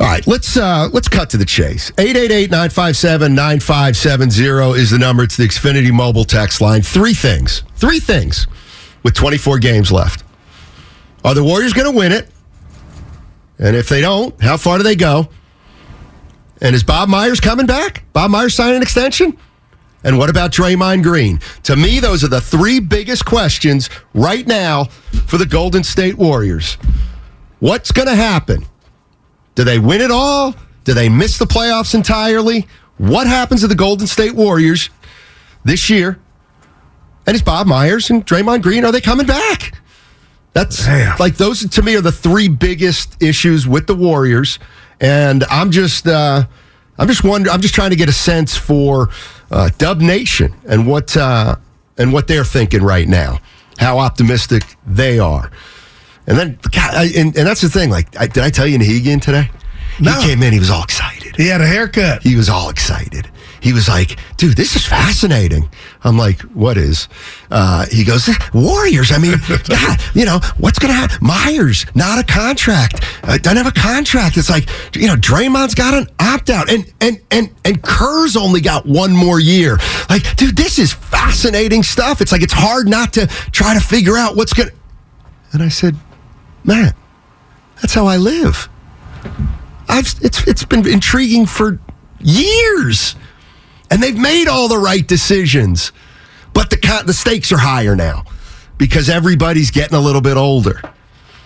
All 0.00 0.06
right, 0.06 0.26
let's 0.26 0.56
uh, 0.56 0.88
let's 0.94 1.08
cut 1.08 1.28
to 1.30 1.36
the 1.36 1.44
chase. 1.44 1.90
888-957-9570 1.92 4.78
is 4.78 4.90
the 4.90 4.96
number. 4.96 5.24
It's 5.24 5.36
the 5.36 5.46
Xfinity 5.46 5.92
mobile 5.92 6.24
text 6.24 6.62
line. 6.62 6.80
Three 6.80 7.12
things. 7.12 7.62
Three 7.76 8.00
things 8.00 8.46
with 9.02 9.12
24 9.12 9.58
games 9.58 9.92
left. 9.92 10.24
Are 11.22 11.34
the 11.34 11.44
Warriors 11.44 11.74
going 11.74 11.92
to 11.92 11.94
win 11.94 12.12
it? 12.12 12.30
And 13.58 13.76
if 13.76 13.90
they 13.90 14.00
don't, 14.00 14.40
how 14.40 14.56
far 14.56 14.78
do 14.78 14.84
they 14.84 14.96
go? 14.96 15.28
And 16.62 16.74
is 16.74 16.82
Bob 16.82 17.10
Myers 17.10 17.38
coming 17.38 17.66
back? 17.66 18.02
Bob 18.14 18.30
Myers 18.30 18.54
signing 18.54 18.76
an 18.76 18.82
extension? 18.82 19.36
And 20.02 20.16
what 20.16 20.30
about 20.30 20.50
Draymond 20.50 21.02
Green? 21.02 21.40
To 21.64 21.76
me, 21.76 22.00
those 22.00 22.24
are 22.24 22.28
the 22.28 22.40
three 22.40 22.80
biggest 22.80 23.26
questions 23.26 23.90
right 24.14 24.46
now 24.46 24.84
for 25.26 25.36
the 25.36 25.44
Golden 25.44 25.84
State 25.84 26.16
Warriors. 26.16 26.78
What's 27.58 27.92
going 27.92 28.08
to 28.08 28.16
happen? 28.16 28.64
Do 29.54 29.64
they 29.64 29.78
win 29.78 30.00
it 30.00 30.10
all? 30.10 30.54
Do 30.84 30.94
they 30.94 31.08
miss 31.08 31.38
the 31.38 31.44
playoffs 31.44 31.94
entirely? 31.94 32.66
What 32.98 33.26
happens 33.26 33.60
to 33.62 33.66
the 33.66 33.74
Golden 33.74 34.06
State 34.06 34.34
Warriors 34.34 34.90
this 35.64 35.88
year? 35.90 36.18
And 37.26 37.34
is 37.34 37.42
Bob 37.42 37.66
Myers 37.66 38.10
and 38.10 38.26
Draymond 38.26 38.62
Green, 38.62 38.84
are 38.84 38.92
they 38.92 39.00
coming 39.00 39.26
back? 39.26 39.74
That's 40.52 40.84
Damn. 40.84 41.16
like 41.18 41.36
those 41.36 41.68
to 41.68 41.82
me 41.82 41.94
are 41.94 42.00
the 42.00 42.12
three 42.12 42.48
biggest 42.48 43.22
issues 43.22 43.68
with 43.68 43.86
the 43.86 43.94
Warriors. 43.94 44.58
And 45.00 45.44
I'm 45.44 45.70
just 45.70 46.06
uh 46.08 46.44
I'm 46.98 47.08
just 47.08 47.22
wondering 47.22 47.54
I'm 47.54 47.60
just 47.60 47.74
trying 47.74 47.90
to 47.90 47.96
get 47.96 48.08
a 48.08 48.12
sense 48.12 48.56
for 48.56 49.10
uh 49.50 49.70
Dub 49.78 50.00
Nation 50.00 50.54
and 50.66 50.86
what 50.86 51.16
uh 51.16 51.56
and 51.98 52.12
what 52.12 52.26
they're 52.26 52.44
thinking 52.44 52.82
right 52.82 53.06
now. 53.06 53.38
How 53.78 53.98
optimistic 53.98 54.64
they 54.86 55.18
are. 55.18 55.50
And 56.30 56.38
then, 56.38 56.58
God, 56.70 56.94
I, 56.94 57.06
and, 57.16 57.36
and 57.36 57.44
that's 57.44 57.60
the 57.60 57.68
thing. 57.68 57.90
Like, 57.90 58.16
I, 58.16 58.28
did 58.28 58.44
I 58.44 58.50
tell 58.50 58.64
you 58.64 58.78
Nahegan 58.78 59.20
today? 59.20 59.50
No. 59.98 60.12
He 60.12 60.28
came 60.28 60.44
in. 60.44 60.52
He 60.52 60.60
was 60.60 60.70
all 60.70 60.84
excited. 60.84 61.34
He 61.34 61.48
had 61.48 61.60
a 61.60 61.66
haircut. 61.66 62.22
He 62.22 62.36
was 62.36 62.48
all 62.48 62.70
excited. 62.70 63.28
He 63.58 63.72
was 63.72 63.88
like, 63.88 64.16
"Dude, 64.36 64.56
this 64.56 64.76
is 64.76 64.86
fascinating." 64.86 65.68
I'm 66.04 66.16
like, 66.16 66.40
"What 66.54 66.78
is?" 66.78 67.08
Uh, 67.50 67.84
he 67.90 68.04
goes, 68.04 68.30
"Warriors." 68.54 69.10
I 69.10 69.18
mean, 69.18 69.34
God, 69.68 70.00
you 70.14 70.24
know 70.24 70.38
what's 70.58 70.78
going 70.78 70.94
to 70.94 70.98
happen? 70.98 71.18
Myers, 71.20 71.84
not 71.96 72.18
a 72.20 72.24
contract. 72.24 73.04
Uh, 73.24 73.36
doesn't 73.36 73.58
have 73.58 73.66
a 73.66 73.72
contract. 73.72 74.36
It's 74.36 74.48
like, 74.48 74.68
you 74.96 75.08
know, 75.08 75.16
Draymond's 75.16 75.74
got 75.74 75.94
an 75.94 76.06
opt 76.20 76.48
out, 76.48 76.72
and 76.72 76.90
and 77.00 77.20
and 77.32 77.50
and 77.64 77.82
Kerr's 77.82 78.36
only 78.36 78.60
got 78.60 78.86
one 78.86 79.12
more 79.12 79.40
year. 79.40 79.78
Like, 80.08 80.36
dude, 80.36 80.56
this 80.56 80.78
is 80.78 80.92
fascinating 80.92 81.82
stuff. 81.82 82.20
It's 82.22 82.32
like 82.32 82.42
it's 82.42 82.54
hard 82.54 82.88
not 82.88 83.12
to 83.14 83.26
try 83.26 83.74
to 83.74 83.80
figure 83.80 84.16
out 84.16 84.36
what's 84.36 84.54
going. 84.54 84.70
to 84.70 84.74
And 85.52 85.62
I 85.62 85.68
said, 85.68 85.96
Matt, 86.64 86.94
that's 87.80 87.94
how 87.94 88.06
I 88.06 88.16
live. 88.16 88.68
I've 89.88 90.14
it's 90.22 90.46
it's 90.46 90.64
been 90.64 90.86
intriguing 90.86 91.46
for 91.46 91.78
years, 92.20 93.16
and 93.90 94.02
they've 94.02 94.16
made 94.16 94.46
all 94.48 94.68
the 94.68 94.78
right 94.78 95.06
decisions, 95.06 95.92
but 96.52 96.70
the 96.70 97.02
the 97.06 97.12
stakes 97.12 97.50
are 97.52 97.58
higher 97.58 97.96
now 97.96 98.24
because 98.78 99.08
everybody's 99.08 99.70
getting 99.70 99.96
a 99.96 100.00
little 100.00 100.20
bit 100.20 100.36
older. 100.36 100.80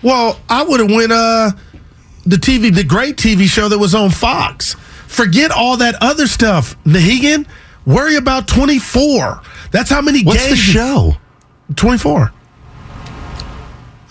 Well, 0.01 0.39
I 0.49 0.63
would 0.63 0.79
have 0.79 0.91
went 0.91 1.11
uh 1.11 1.51
the 2.25 2.37
TV, 2.37 2.73
the 2.73 2.83
great 2.83 3.17
TV 3.17 3.45
show 3.45 3.69
that 3.69 3.77
was 3.77 3.93
on 3.95 4.09
Fox. 4.09 4.75
Forget 5.07 5.51
all 5.51 5.77
that 5.77 5.95
other 6.01 6.27
stuff. 6.27 6.75
Nahegan, 6.83 7.47
worry 7.85 8.15
about 8.15 8.47
24. 8.47 9.41
That's 9.71 9.89
how 9.89 10.01
many 10.01 10.23
What's 10.23 10.39
games. 10.39 10.49
the 10.51 10.55
show? 10.57 11.17
24. 11.75 12.31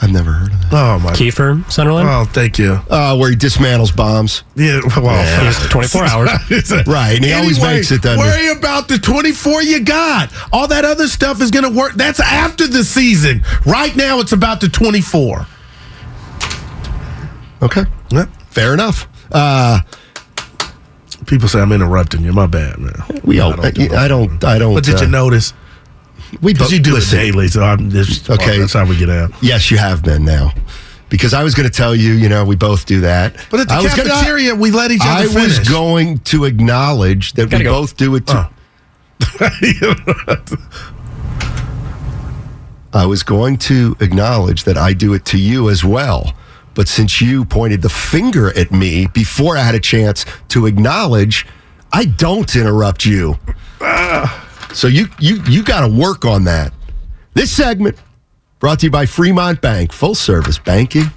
I've 0.04 0.12
never 0.12 0.32
heard 0.32 0.52
of 0.52 0.60
that. 0.62 0.72
Oh, 0.72 0.98
my. 0.98 1.12
Kiefer 1.12 1.70
Sutherland. 1.72 2.08
Oh, 2.08 2.24
thank 2.24 2.58
you. 2.58 2.78
Uh, 2.90 3.16
where 3.16 3.30
he 3.30 3.36
dismantles 3.36 3.94
bombs. 3.94 4.42
Yeah, 4.54 4.80
well, 4.96 5.40
He 5.40 5.46
was 5.46 5.58
24 5.68 6.04
hours. 6.04 6.30
Right, 6.86 7.16
and 7.16 7.24
he 7.24 7.32
always 7.32 7.60
makes 7.60 7.90
it, 7.90 8.02
doesn't 8.02 8.18
he? 8.22 8.24
Worry 8.24 8.56
about 8.58 8.88
the 8.88 8.98
24 8.98 9.62
you 9.62 9.82
got. 9.82 10.32
All 10.52 10.68
that 10.68 10.84
other 10.84 11.08
stuff 11.08 11.40
is 11.40 11.50
going 11.50 11.64
to 11.70 11.76
work. 11.76 11.94
That's 11.94 12.20
after 12.20 12.66
the 12.66 12.84
season. 12.84 13.42
Right 13.66 13.94
now, 13.96 14.20
it's 14.20 14.32
about 14.32 14.60
the 14.60 14.68
24. 14.68 15.46
Okay, 17.62 17.84
Yep. 18.10 18.28
fair 18.50 18.74
enough. 18.74 19.08
Uh, 19.32 19.80
People 21.26 21.48
say 21.48 21.60
I'm 21.60 21.72
interrupting 21.72 22.22
you. 22.22 22.32
My 22.34 22.46
bad, 22.46 22.78
man. 22.78 22.92
we 23.24 23.40
I 23.40 23.44
all, 23.44 23.52
don't 23.56 23.74
do 23.74 23.94
I, 23.94 24.08
don't, 24.08 24.44
I 24.44 24.58
don't. 24.58 24.74
But 24.74 24.84
did 24.84 24.96
uh, 24.96 25.02
you 25.02 25.08
notice? 25.08 25.54
We 26.42 26.52
Because 26.52 26.68
both 26.68 26.72
you 26.72 26.80
do 26.80 26.92
listen, 26.94 27.18
it 27.18 27.22
daily, 27.22 27.48
so 27.48 27.62
I'm 27.62 27.90
just 27.90 28.30
Okay. 28.30 28.58
That's 28.58 28.72
how 28.72 28.86
we 28.86 28.96
get 28.96 29.10
out. 29.10 29.30
Yes, 29.42 29.70
you 29.70 29.78
have 29.78 30.02
been 30.02 30.24
now. 30.24 30.52
Because 31.10 31.34
I 31.34 31.44
was 31.44 31.54
going 31.54 31.68
to 31.68 31.74
tell 31.74 31.94
you, 31.94 32.12
you 32.14 32.28
know, 32.28 32.44
we 32.44 32.56
both 32.56 32.86
do 32.86 33.00
that. 33.02 33.36
But 33.50 33.60
at 33.60 33.68
the 33.68 33.74
I 33.74 33.82
was 33.82 33.94
gonna- 33.94 34.08
cafeteria, 34.10 34.54
we 34.54 34.70
let 34.70 34.90
each 34.90 35.02
other 35.02 35.28
I 35.28 35.32
finish. 35.32 35.58
was 35.58 35.68
going 35.68 36.18
to 36.20 36.44
acknowledge 36.44 37.34
that 37.34 37.44
we 37.44 37.50
Gotta 37.50 37.64
go. 37.64 37.72
both 37.80 37.96
do 37.96 38.14
it 38.16 38.26
too. 38.26 38.34
Oh. 38.36 38.50
I 42.92 43.06
was 43.06 43.22
going 43.24 43.56
to 43.58 43.96
acknowledge 44.00 44.64
that 44.64 44.76
I 44.76 44.92
do 44.92 45.14
it 45.14 45.24
to 45.26 45.38
you 45.38 45.68
as 45.68 45.84
well. 45.84 46.32
But 46.74 46.88
since 46.88 47.20
you 47.20 47.44
pointed 47.44 47.82
the 47.82 47.88
finger 47.88 48.56
at 48.58 48.70
me 48.72 49.06
before 49.12 49.56
I 49.56 49.62
had 49.62 49.74
a 49.74 49.80
chance 49.80 50.24
to 50.48 50.66
acknowledge, 50.66 51.46
I 51.92 52.04
don't 52.04 52.54
interrupt 52.54 53.04
you. 53.04 53.38
Ah. 53.80 54.43
So 54.74 54.88
you 54.88 55.06
you 55.18 55.42
you 55.44 55.64
got 55.64 55.80
to 55.80 55.88
work 55.88 56.24
on 56.24 56.44
that. 56.44 56.72
This 57.34 57.50
segment 57.50 57.96
brought 58.58 58.80
to 58.80 58.86
you 58.86 58.90
by 58.90 59.06
Fremont 59.06 59.60
Bank, 59.60 59.92
full 59.92 60.14
service 60.14 60.58
banking. 60.58 61.10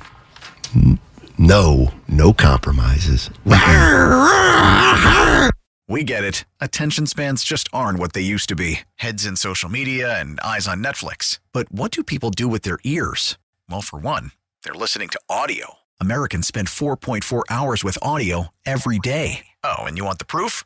No, 1.37 1.93
no 2.07 2.33
compromises. 2.33 3.29
We 5.89 6.03
get 6.03 6.25
it. 6.25 6.43
Attention 6.59 7.07
spans 7.07 7.45
just 7.45 7.69
aren't 7.71 7.97
what 7.97 8.11
they 8.11 8.19
used 8.21 8.49
to 8.49 8.55
be 8.55 8.81
heads 8.95 9.25
in 9.25 9.37
social 9.37 9.69
media 9.69 10.19
and 10.19 10.37
eyes 10.41 10.67
on 10.67 10.83
Netflix. 10.83 11.39
But 11.53 11.71
what 11.71 11.91
do 11.91 12.03
people 12.03 12.29
do 12.29 12.49
with 12.49 12.63
their 12.63 12.77
ears? 12.83 13.37
Well, 13.69 13.81
for 13.81 13.97
one, 13.97 14.31
they're 14.63 14.73
listening 14.73 15.07
to 15.09 15.19
audio. 15.29 15.75
Americans 16.01 16.45
spend 16.45 16.67
4.4 16.67 17.43
hours 17.49 17.85
with 17.85 17.97
audio 18.01 18.49
every 18.65 18.99
day. 18.99 19.47
Oh, 19.63 19.83
and 19.83 19.97
you 19.97 20.03
want 20.03 20.19
the 20.19 20.25
proof? 20.25 20.65